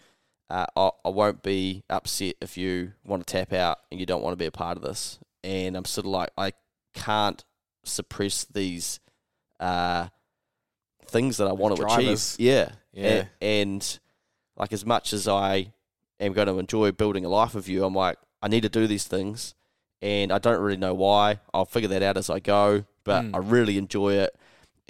Uh, 0.50 0.66
I, 0.76 0.90
I 1.06 1.10
won't 1.10 1.42
be 1.44 1.84
upset 1.90 2.36
if 2.42 2.58
you 2.58 2.94
want 3.06 3.26
to 3.26 3.32
tap 3.32 3.54
out 3.54 3.80
and 3.92 4.00
you 4.00 4.06
don't 4.06 4.22
want 4.22 4.34
to 4.34 4.38
be 4.38 4.46
a 4.46 4.52
part 4.52 4.78
of 4.78 4.84
this. 4.84 5.20
And 5.44 5.76
I'm 5.76 5.86
sort 5.86 6.06
of 6.06 6.12
like, 6.12 6.30
I 6.38 6.54
can't 6.94 7.44
suppress 7.84 8.46
these 8.46 9.00
uh, 9.60 10.08
things 11.08 11.38
that 11.38 11.48
I 11.48 11.54
want 11.54 11.76
to 11.78 11.84
achieve. 11.86 12.06
Yeah, 12.40 12.70
Yeah. 12.94 13.26
A- 13.42 13.44
and 13.46 14.00
like 14.58 14.72
as 14.74 14.86
much 14.86 15.14
as 15.14 15.28
I 15.28 15.74
am 16.20 16.34
going 16.34 16.48
to 16.48 16.60
enjoy 16.60 16.92
building 16.92 17.26
a 17.26 17.30
life 17.30 17.56
with 17.56 17.68
you, 17.68 17.84
I'm 17.84 17.96
like, 17.96 18.18
I 18.42 18.48
need 18.48 18.62
to 18.62 18.70
do 18.70 18.88
these 18.88 19.06
things, 19.06 19.56
and 20.02 20.32
I 20.32 20.38
don't 20.38 20.60
really 20.62 20.78
know 20.78 20.94
why. 20.94 21.40
I'll 21.54 21.66
figure 21.66 21.90
that 21.90 22.04
out 22.04 22.18
as 22.18 22.30
I 22.30 22.40
go, 22.40 22.86
but 23.04 23.24
Mm. 23.24 23.36
I 23.36 23.38
really 23.40 23.78
enjoy 23.78 24.14
it. 24.16 24.36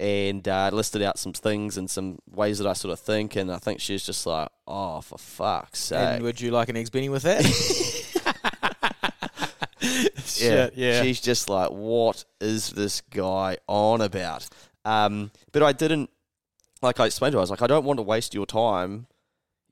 And 0.00 0.46
uh, 0.48 0.70
listed 0.72 1.02
out 1.02 1.20
some 1.20 1.32
things 1.32 1.78
and 1.78 1.88
some 1.88 2.18
ways 2.28 2.58
that 2.58 2.66
I 2.66 2.72
sort 2.72 2.92
of 2.92 2.98
think, 2.98 3.36
and 3.36 3.50
I 3.50 3.58
think 3.58 3.80
she's 3.80 4.04
just 4.04 4.26
like, 4.26 4.48
"Oh, 4.66 5.00
for 5.00 5.18
fuck's 5.18 5.78
sake!" 5.78 5.98
And 5.98 6.24
would 6.24 6.40
you 6.40 6.50
like 6.50 6.68
an 6.68 6.76
eggs 6.76 6.90
Benny 6.90 7.08
with 7.08 7.22
that? 7.22 7.44
yeah, 10.40 10.70
yeah. 10.74 11.02
She's 11.02 11.20
just 11.20 11.48
like, 11.48 11.70
what 11.70 12.24
is 12.40 12.70
this 12.70 13.00
guy 13.02 13.58
on 13.68 14.00
about? 14.00 14.48
Um, 14.84 15.30
but 15.52 15.62
I 15.62 15.72
didn't, 15.72 16.10
like 16.82 17.00
I 17.00 17.06
explained 17.06 17.32
to 17.32 17.36
her, 17.36 17.40
I 17.40 17.42
was 17.42 17.50
like, 17.50 17.62
I 17.62 17.66
don't 17.66 17.84
want 17.84 17.98
to 17.98 18.02
waste 18.02 18.34
your 18.34 18.46
time. 18.46 19.06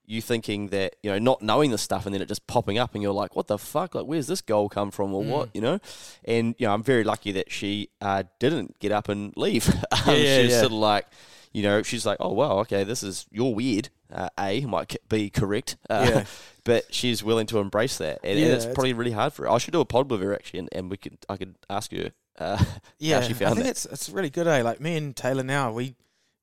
You 0.06 0.20
thinking 0.20 0.68
that 0.68 0.96
you 1.02 1.10
know, 1.10 1.18
not 1.18 1.42
knowing 1.42 1.70
the 1.70 1.78
stuff, 1.78 2.06
and 2.06 2.14
then 2.14 2.20
it 2.22 2.28
just 2.28 2.46
popping 2.46 2.76
up, 2.78 2.94
and 2.94 3.02
you're 3.02 3.12
like, 3.12 3.36
"What 3.36 3.46
the 3.46 3.58
fuck? 3.58 3.94
Like, 3.94 4.04
where's 4.06 4.26
this 4.26 4.40
goal 4.40 4.68
come 4.68 4.90
from, 4.90 5.14
or 5.14 5.22
Mm. 5.22 5.28
what?" 5.28 5.48
You 5.54 5.60
know. 5.60 5.78
And 6.24 6.54
you 6.58 6.66
know, 6.66 6.74
I'm 6.74 6.82
very 6.82 7.04
lucky 7.04 7.32
that 7.32 7.50
she 7.52 7.88
uh, 8.00 8.24
didn't 8.40 8.78
get 8.80 8.92
up 8.92 9.08
and 9.08 9.32
leave. 9.36 9.68
um, 9.74 9.76
yeah, 10.06 10.36
she 10.38 10.42
was 10.44 10.52
yeah. 10.52 10.60
sort 10.60 10.72
of 10.72 10.78
like, 10.78 11.06
you 11.52 11.62
know, 11.62 11.82
she's 11.82 12.04
like, 12.04 12.16
"Oh 12.20 12.32
wow, 12.32 12.58
okay, 12.60 12.84
this 12.84 13.02
is 13.02 13.26
you're 13.30 13.54
weird." 13.54 13.90
Uh, 14.12 14.28
a 14.38 14.60
might 14.66 14.94
be 15.08 15.30
correct, 15.30 15.76
uh, 15.88 16.06
Yeah. 16.06 16.24
but 16.64 16.92
she's 16.92 17.22
willing 17.24 17.46
to 17.46 17.58
embrace 17.60 17.96
that, 17.98 18.18
and, 18.22 18.38
and 18.38 18.52
it's 18.52 18.64
it's- 18.64 18.74
probably 18.74 18.92
really 18.92 19.12
hard 19.12 19.32
for 19.32 19.44
her. 19.44 19.50
I 19.50 19.56
should 19.58 19.72
do 19.72 19.80
a 19.80 19.86
pod 19.86 20.10
with 20.10 20.20
her 20.20 20.34
actually, 20.34 20.58
and, 20.60 20.68
and 20.72 20.90
we 20.90 20.98
could 20.98 21.16
I 21.30 21.36
could 21.38 21.54
ask 21.70 21.90
her 21.92 22.12
uh, 22.38 22.62
yeah, 22.98 23.20
how 23.20 23.26
she 23.26 23.32
I 23.34 23.36
found 23.36 23.54
think 23.54 23.64
that. 23.64 23.70
it's 23.70 23.86
it's 23.86 24.08
really 24.10 24.28
good, 24.30 24.46
eh? 24.46 24.62
Like 24.62 24.80
me 24.80 24.96
and 24.98 25.16
Taylor 25.16 25.42
now, 25.44 25.72
we 25.72 25.94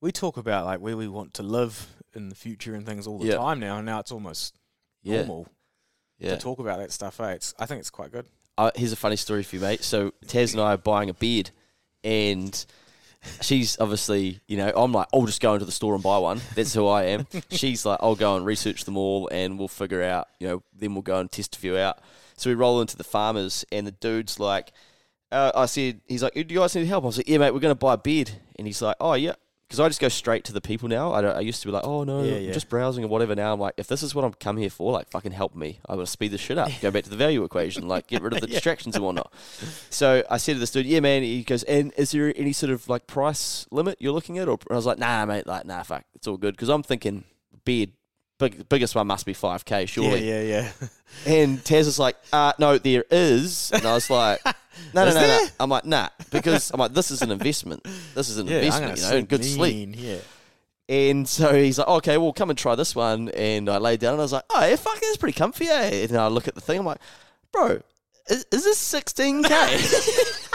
we 0.02 0.12
talk 0.12 0.38
about 0.38 0.66
like 0.66 0.80
where 0.80 0.98
we 0.98 1.08
want 1.08 1.36
to 1.36 1.44
live 1.44 1.88
in 2.16 2.30
the 2.30 2.36
future 2.36 2.74
and 2.76 2.86
things 2.86 3.08
all 3.08 3.20
the 3.20 3.28
Yeah. 3.28 3.36
time 3.36 3.60
now, 3.60 3.78
and 3.78 3.86
now 3.86 4.00
it's 4.00 4.12
almost 4.12 4.56
Yeah, 5.04 5.18
normal 5.18 5.48
yeah. 6.18 6.32
to 6.32 6.38
talk 6.38 6.60
about 6.60 6.80
that 6.80 6.92
stuff. 6.92 7.20
Eh? 7.20 7.32
It's, 7.32 7.54
I 7.60 7.66
think 7.66 7.80
it's 7.80 7.90
quite 7.90 8.12
good. 8.12 8.26
Uh, 8.58 8.72
here's 8.76 8.92
a 8.92 8.98
funny 8.98 9.16
story 9.16 9.44
for 9.44 9.56
you, 9.56 9.62
mate. 9.62 9.84
So 9.84 10.12
Taz 10.26 10.52
and 10.54 10.62
I 10.62 10.74
are 10.74 10.78
buying 10.78 11.10
a 11.10 11.14
bed, 11.14 11.52
and 12.04 12.66
she's 13.42 13.80
obviously, 13.80 14.40
you 14.48 14.58
know, 14.58 14.72
I'm 14.76 14.92
like, 14.92 15.08
I'll 15.14 15.26
just 15.26 15.42
go 15.42 15.54
into 15.54 15.66
the 15.66 15.72
store 15.72 15.94
and 15.94 16.04
buy 16.04 16.18
one. 16.18 16.42
That's 16.56 16.74
who 16.74 16.88
I 16.88 17.04
am. 17.06 17.28
she's 17.52 17.86
like, 17.86 18.00
I'll 18.02 18.16
go 18.16 18.36
and 18.36 18.46
research 18.46 18.84
them 18.86 18.98
all, 18.98 19.30
and 19.32 19.58
we'll 19.58 19.68
figure 19.68 20.04
out, 20.04 20.28
you 20.40 20.48
know, 20.48 20.64
then 20.74 20.94
we'll 20.94 21.02
go 21.04 21.20
and 21.20 21.32
test 21.32 21.56
a 21.56 21.60
few 21.60 21.78
out. 21.78 22.00
So 22.38 22.50
we 22.50 22.54
roll 22.56 22.82
into 22.82 22.98
the 22.98 23.04
farmers, 23.04 23.66
and 23.72 23.86
the 23.88 23.92
dude's 23.92 24.40
like, 24.40 24.72
uh, 25.32 25.52
I 25.54 25.66
said, 25.68 26.02
he's 26.08 26.24
like, 26.24 26.34
do 26.34 26.40
you 26.40 26.60
guys 26.60 26.76
need 26.76 26.88
help? 26.88 27.04
I 27.04 27.08
was 27.08 27.18
like, 27.18 27.30
yeah, 27.30 27.38
mate, 27.38 27.54
we're 27.54 27.60
going 27.60 27.72
to 27.72 27.76
buy 27.80 27.94
a 27.94 27.98
bed. 27.98 28.32
And 28.58 28.66
he's 28.66 28.82
like, 28.82 28.96
oh, 29.00 29.14
yeah. 29.14 29.34
Because 29.70 29.80
I 29.82 29.88
just 29.88 30.02
go 30.02 30.08
straight 30.10 30.46
to 30.46 30.52
the 30.54 30.62
people 30.62 30.90
now. 30.90 31.14
I, 31.14 31.22
don't, 31.22 31.38
I 31.38 31.42
used 31.42 31.62
to 31.62 31.68
be 31.68 31.72
like, 31.72 31.84
oh, 31.86 32.04
no, 32.04 32.24
Yeah, 32.24 32.38
I'm 32.38 32.42
yeah. 32.46 32.52
just 32.54 32.70
browsing 32.70 33.04
or 33.04 33.08
whatever. 33.08 33.36
Now 33.36 33.54
I'm 33.54 33.60
like, 33.60 33.76
if 33.78 33.86
this 33.86 34.02
is 34.02 34.16
what 34.16 34.26
I'm 34.26 34.34
come 34.34 34.58
here 34.58 34.72
for, 34.72 34.92
like, 34.92 35.12
fucking 35.12 35.32
help 35.32 35.54
me. 35.56 35.80
I 35.88 35.94
want 35.94 36.08
to 36.08 36.12
speed 36.12 36.32
this 36.32 36.42
shit 36.42 36.58
up. 36.58 36.72
Go 36.82 36.90
back 36.90 37.04
to 37.04 37.10
the 37.12 37.16
value 37.16 37.44
equation. 37.44 37.88
Like, 37.88 38.08
get 38.08 38.24
rid 38.24 38.34
of 38.34 38.42
the 38.42 38.48
distractions 38.56 38.96
and 38.96 39.06
whatnot. 39.06 39.32
So 39.92 40.24
I 40.28 40.38
said 40.38 40.54
to 40.54 40.60
this 40.60 40.72
dude, 40.72 40.88
yeah, 40.88 41.02
man. 41.02 41.22
He 41.22 41.44
goes, 41.44 41.62
and 41.66 41.94
is 41.98 42.10
there 42.14 42.34
any 42.36 42.52
sort 42.52 42.72
of 42.72 42.90
like 42.90 43.06
price 43.06 43.68
limit 43.70 43.98
you're 44.00 44.12
looking 44.12 44.40
at? 44.40 44.48
Or 44.48 44.58
I 44.72 44.74
was 44.74 44.88
like, 44.88 44.98
nah, 44.98 45.24
mate, 45.28 45.46
like, 45.46 45.66
nah, 45.66 45.84
fuck, 45.84 46.04
it's 46.16 46.26
all 46.26 46.38
good. 46.38 46.56
Because 46.56 46.70
I'm 46.70 46.82
thinking, 46.82 47.26
bed, 47.64 47.92
big, 48.40 48.68
biggest 48.68 48.96
one 48.96 49.06
must 49.06 49.26
be 49.26 49.34
5K, 49.34 49.88
surely. 49.88 50.28
Yeah, 50.28 50.42
yeah, 50.42 50.72
yeah. 50.82 50.88
And 51.26 51.58
Taz 51.60 51.82
is 51.82 52.00
like, 52.00 52.16
uh, 52.32 52.54
no, 52.60 52.78
there 52.78 53.04
is. 53.10 53.72
And 53.74 53.86
I 53.86 53.94
was 53.94 54.10
like, 54.10 54.40
no, 54.94 55.04
no, 55.04 55.08
Is 55.08 55.16
no, 55.16 55.22
no. 55.22 55.48
I'm 55.60 55.70
like, 55.70 55.86
nah, 55.86 56.10
because 56.32 56.72
I'm 56.72 56.80
like, 56.80 56.94
this 56.94 57.12
is 57.12 57.22
an 57.22 57.32
investment. 57.32 57.86
This 58.16 58.30
is 58.30 58.38
an 58.38 58.48
yeah, 58.48 58.58
investment, 58.60 58.98
you 58.98 59.04
know, 59.04 59.18
and 59.18 59.28
good 59.28 59.44
sleep. 59.44 59.96
Yeah. 59.98 60.18
And 60.88 61.28
so 61.28 61.54
he's 61.54 61.78
like, 61.78 61.88
okay, 61.88 62.18
well, 62.18 62.34
come 62.34 62.50
and 62.50 62.58
try 62.58 62.76
this 62.76 62.96
one. 62.96 63.30
And 63.30 63.70
I 63.70 63.78
laid 63.78 64.00
down 64.00 64.14
and 64.14 64.22
I 64.22 64.24
was 64.24 64.34
like, 64.34 64.46
oh, 64.50 64.66
yeah, 64.66 64.76
fuck, 64.76 64.98
it's 65.02 65.18
pretty 65.18 65.38
comfy, 65.38 65.68
eh? 65.68 66.06
And 66.06 66.18
I 66.18 66.28
look 66.28 66.48
at 66.48 66.56
the 66.56 66.62
thing, 66.62 66.80
I'm 66.80 66.86
like, 66.86 67.02
bro, 67.52 67.82
is, 68.28 68.46
is 68.52 68.64
this 68.64 68.94
16K? 68.94 70.46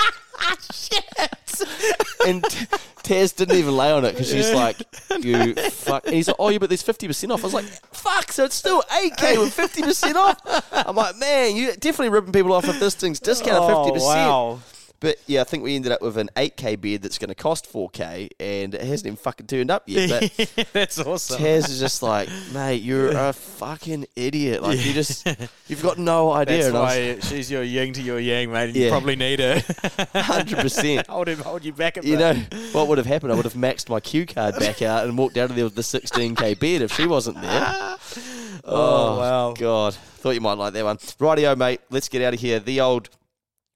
and 2.26 2.45
T- 2.45 2.66
Taz 3.03 3.36
didn't 3.36 3.57
even 3.57 3.76
lay 3.76 3.92
on 3.92 4.05
it 4.05 4.12
because 4.12 4.30
she's 4.30 4.53
like, 4.53 4.76
you 5.20 5.55
fuck. 5.55 6.07
And 6.07 6.14
he's 6.14 6.28
like, 6.28 6.36
oh, 6.38 6.49
yeah, 6.49 6.59
but 6.59 6.70
there's 6.70 6.82
50% 6.82 7.30
off. 7.30 7.40
I 7.40 7.45
was 7.45 7.55
like, 7.55 7.66
fuck, 7.92 8.32
so 8.32 8.45
it's 8.45 8.55
still 8.55 8.82
8K 8.82 9.38
with 9.38 9.57
50% 9.57 10.14
off? 10.14 10.40
I'm 10.72 10.97
like, 10.97 11.16
man, 11.18 11.57
you're 11.57 11.74
definitely 11.76 12.09
ripping 12.11 12.32
people 12.32 12.53
off 12.53 12.66
if 12.66 12.80
this 12.80 12.95
thing's 12.95 13.20
discounted 13.20 13.62
50%. 13.62 13.99
Oh, 14.01 14.07
wow. 14.07 14.61
But 15.01 15.18
yeah, 15.26 15.42
I 15.42 15.45
think 15.45 15.62
we 15.62 15.76
ended 15.76 15.92
up 15.92 16.01
with 16.01 16.16
an 16.16 16.30
8K 16.36 16.80
bed 16.80 17.03
that's 17.03 17.18
going 17.18 17.28
to 17.28 17.34
cost 17.34 17.70
4K 17.70 18.30
and 18.40 18.74
it 18.74 18.80
hasn't 18.80 19.07
even 19.07 19.16
fucking 19.16 19.47
turned 19.47 19.70
up 19.70 19.82
yet. 19.86 20.32
But 20.36 20.68
That's 20.72 20.99
awesome. 20.99 21.40
Taz 21.40 21.68
is 21.68 21.78
just 21.78 22.03
like, 22.03 22.28
mate, 22.53 22.82
you're 22.82 23.11
a 23.11 23.32
fucking 23.34 24.07
idiot. 24.16 24.62
Like, 24.62 24.84
you 24.84 24.92
just, 24.92 25.26
you've 25.68 25.82
got 25.82 25.99
no 25.99 26.32
idea. 26.32 26.57
That's 26.57 26.66
and 26.68 26.74
why 26.74 27.20
she's 27.20 27.51
your 27.51 27.62
yin 27.62 27.92
to 27.95 28.03
your 28.03 28.18
yang, 28.18 28.51
mate. 28.51 28.68
And 28.68 28.76
you 28.76 28.88
probably 28.88 29.16
need 29.16 29.40
her. 29.40 29.55
100%. 29.57 31.07
hold 31.07 31.28
him, 31.28 31.38
hold 31.38 31.64
you 31.64 31.72
back. 31.72 32.03
You 32.03 32.16
know, 32.16 32.34
what 32.72 32.88
would 32.88 32.99
have 32.99 33.07
happened? 33.07 33.32
I 33.32 33.36
would 33.36 33.45
have 33.45 33.55
maxed 33.55 33.88
my 33.88 34.01
Q 34.01 34.26
Card 34.26 34.59
back 34.59 34.80
out 34.80 35.05
and 35.05 35.18
walked 35.18 35.36
out 35.36 35.51
of 35.51 35.57
there 35.57 35.64
with 35.64 35.74
the 35.74 35.82
16K 35.82 36.59
bed 36.59 36.82
if 36.82 36.92
she 36.92 37.07
wasn't 37.07 37.40
there. 37.40 37.97
Oh, 38.64 38.64
oh, 38.64 39.18
wow. 39.18 39.53
God. 39.53 39.95
Thought 39.95 40.30
you 40.30 40.40
might 40.40 40.55
like 40.55 40.72
that 40.72 40.84
one. 40.84 40.97
Rightio, 40.97 41.57
mate. 41.57 41.80
Let's 41.90 42.09
get 42.09 42.22
out 42.22 42.32
of 42.32 42.40
here. 42.40 42.59
The 42.59 42.80
old 42.80 43.11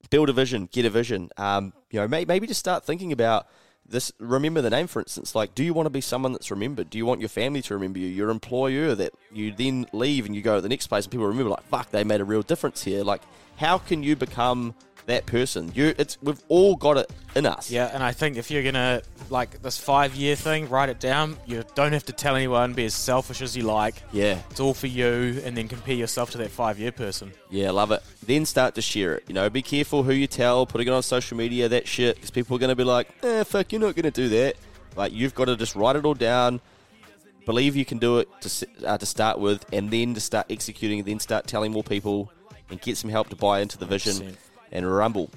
build 0.09 0.29
a 0.29 0.33
vision, 0.33 0.69
get 0.71 0.85
a 0.85 0.89
vision. 0.89 1.29
Um, 1.37 1.73
you 1.91 1.99
know, 1.99 2.07
may, 2.07 2.25
maybe 2.25 2.47
just 2.47 2.59
start 2.59 2.85
thinking 2.85 3.11
about 3.11 3.47
this. 3.85 4.11
Remember 4.19 4.61
the 4.61 4.69
name, 4.69 4.87
for 4.87 5.01
instance. 5.01 5.35
Like, 5.35 5.55
do 5.55 5.63
you 5.63 5.73
want 5.73 5.85
to 5.87 5.91
be 5.91 6.01
someone 6.01 6.31
that's 6.31 6.51
remembered? 6.51 6.89
Do 6.89 6.97
you 6.97 7.05
want 7.05 7.19
your 7.19 7.29
family 7.29 7.61
to 7.63 7.73
remember 7.73 7.99
you? 7.99 8.07
Your 8.07 8.29
employer 8.29 8.95
that 8.95 9.13
you 9.31 9.51
then 9.51 9.87
leave 9.93 10.25
and 10.25 10.35
you 10.35 10.41
go 10.41 10.55
to 10.55 10.61
the 10.61 10.69
next 10.69 10.87
place 10.87 11.05
and 11.05 11.11
people 11.11 11.27
remember, 11.27 11.51
like, 11.51 11.63
fuck, 11.63 11.91
they 11.91 12.03
made 12.03 12.21
a 12.21 12.25
real 12.25 12.41
difference 12.41 12.83
here. 12.83 13.03
Like, 13.03 13.21
how 13.57 13.77
can 13.77 14.03
you 14.03 14.15
become 14.15 14.73
that 15.09 15.25
person? 15.25 15.71
You, 15.75 15.93
it's 15.97 16.17
we've 16.21 16.41
all 16.47 16.75
got 16.75 16.97
it 16.97 17.11
in 17.35 17.45
us. 17.45 17.69
Yeah, 17.69 17.91
and 17.93 18.03
I 18.03 18.11
think 18.11 18.37
if 18.37 18.49
you're 18.49 18.63
gonna 18.63 19.01
like 19.29 19.61
this 19.61 19.77
five 19.77 20.15
year 20.15 20.35
thing, 20.35 20.69
write 20.69 20.89
it 20.89 20.99
down. 20.99 21.37
You 21.45 21.63
don't 21.75 21.93
have 21.93 22.05
to 22.05 22.13
tell 22.13 22.35
anyone. 22.35 22.73
Be 22.73 22.85
as 22.85 22.93
selfish 22.93 23.41
as 23.41 23.55
you 23.55 23.63
like. 23.63 24.01
yeah. 24.11 24.39
It's 24.49 24.59
all 24.59 24.73
for 24.73 24.87
you, 24.87 25.41
and 25.45 25.55
then 25.55 25.67
compare 25.67 25.95
yourself 25.95 26.31
to 26.31 26.37
that 26.39 26.51
five 26.51 26.79
year 26.79 26.91
person. 26.91 27.31
Yeah, 27.49 27.71
love 27.71 27.91
it. 27.91 28.01
Then 28.25 28.45
start 28.45 28.75
to 28.75 28.81
share 28.81 29.15
it. 29.15 29.25
You 29.27 29.33
know, 29.33 29.49
be 29.49 29.61
careful 29.61 30.03
who 30.03 30.13
you 30.13 30.27
tell, 30.27 30.65
putting 30.65 30.87
it 30.87 30.91
on 30.91 31.03
social 31.03 31.37
media, 31.37 31.69
that 31.69 31.87
shit, 31.87 32.15
because 32.15 32.31
people 32.31 32.55
are 32.55 32.59
going 32.59 32.69
to 32.69 32.75
be 32.75 32.83
like, 32.83 33.09
eh, 33.23 33.43
fuck, 33.43 33.71
you're 33.71 33.81
not 33.81 33.95
going 33.95 34.03
to 34.03 34.11
do 34.11 34.29
that. 34.29 34.55
Like, 34.95 35.13
you've 35.13 35.35
got 35.35 35.45
to 35.45 35.55
just 35.55 35.75
write 35.75 35.95
it 35.95 36.05
all 36.05 36.13
down, 36.13 36.61
believe 37.45 37.75
you 37.75 37.85
can 37.85 37.97
do 37.99 38.19
it 38.19 38.27
to, 38.41 38.67
uh, 38.85 38.97
to 38.97 39.05
start 39.05 39.39
with, 39.39 39.65
and 39.73 39.89
then 39.91 40.13
to 40.13 40.19
start 40.19 40.47
executing, 40.49 41.03
then 41.03 41.19
start 41.19 41.47
telling 41.47 41.71
more 41.71 41.83
people, 41.83 42.31
and 42.69 42.79
get 42.81 42.97
some 42.97 43.09
help 43.09 43.29
to 43.29 43.35
buy 43.35 43.61
into 43.61 43.77
the 43.77 43.85
vision 43.85 44.13
100%. 44.13 44.35
And 44.71 44.89
rumble. 44.91 45.29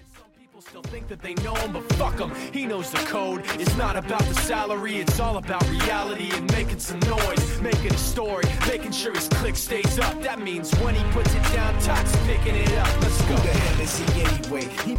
Still 0.72 0.82
think 0.82 1.08
that 1.08 1.20
they 1.20 1.34
know 1.34 1.54
him, 1.56 1.72
but 1.72 1.82
fuck 1.94 2.18
him, 2.18 2.30
he 2.52 2.64
knows 2.66 2.90
the 2.90 2.98
code. 2.98 3.42
It's 3.60 3.76
not 3.76 3.96
about 3.96 4.22
the 4.22 4.34
salary, 4.36 4.96
it's 4.96 5.18
all 5.18 5.36
about 5.36 5.68
reality 5.68 6.30
and 6.32 6.50
making 6.52 6.78
some 6.78 7.00
noise, 7.00 7.60
making 7.60 7.92
a 7.92 7.98
story, 7.98 8.44
making 8.68 8.92
sure 8.92 9.12
his 9.12 9.28
click 9.28 9.56
stays 9.56 9.98
up. 9.98 10.22
That 10.22 10.40
means 10.40 10.72
when 10.78 10.94
he 10.94 11.02
puts 11.10 11.34
it 11.34 11.42
down, 11.52 11.78
Tox 11.80 12.16
picking 12.26 12.54
it 12.54 12.72
up. 12.78 13.02
Let's 13.02 13.20
go. 13.22 13.34
Who 13.34 13.42
the 13.42 13.58
hell 13.58 13.80
is 13.80 13.98
he 13.98 14.22
anyway? 14.22 14.68
He 14.86 14.94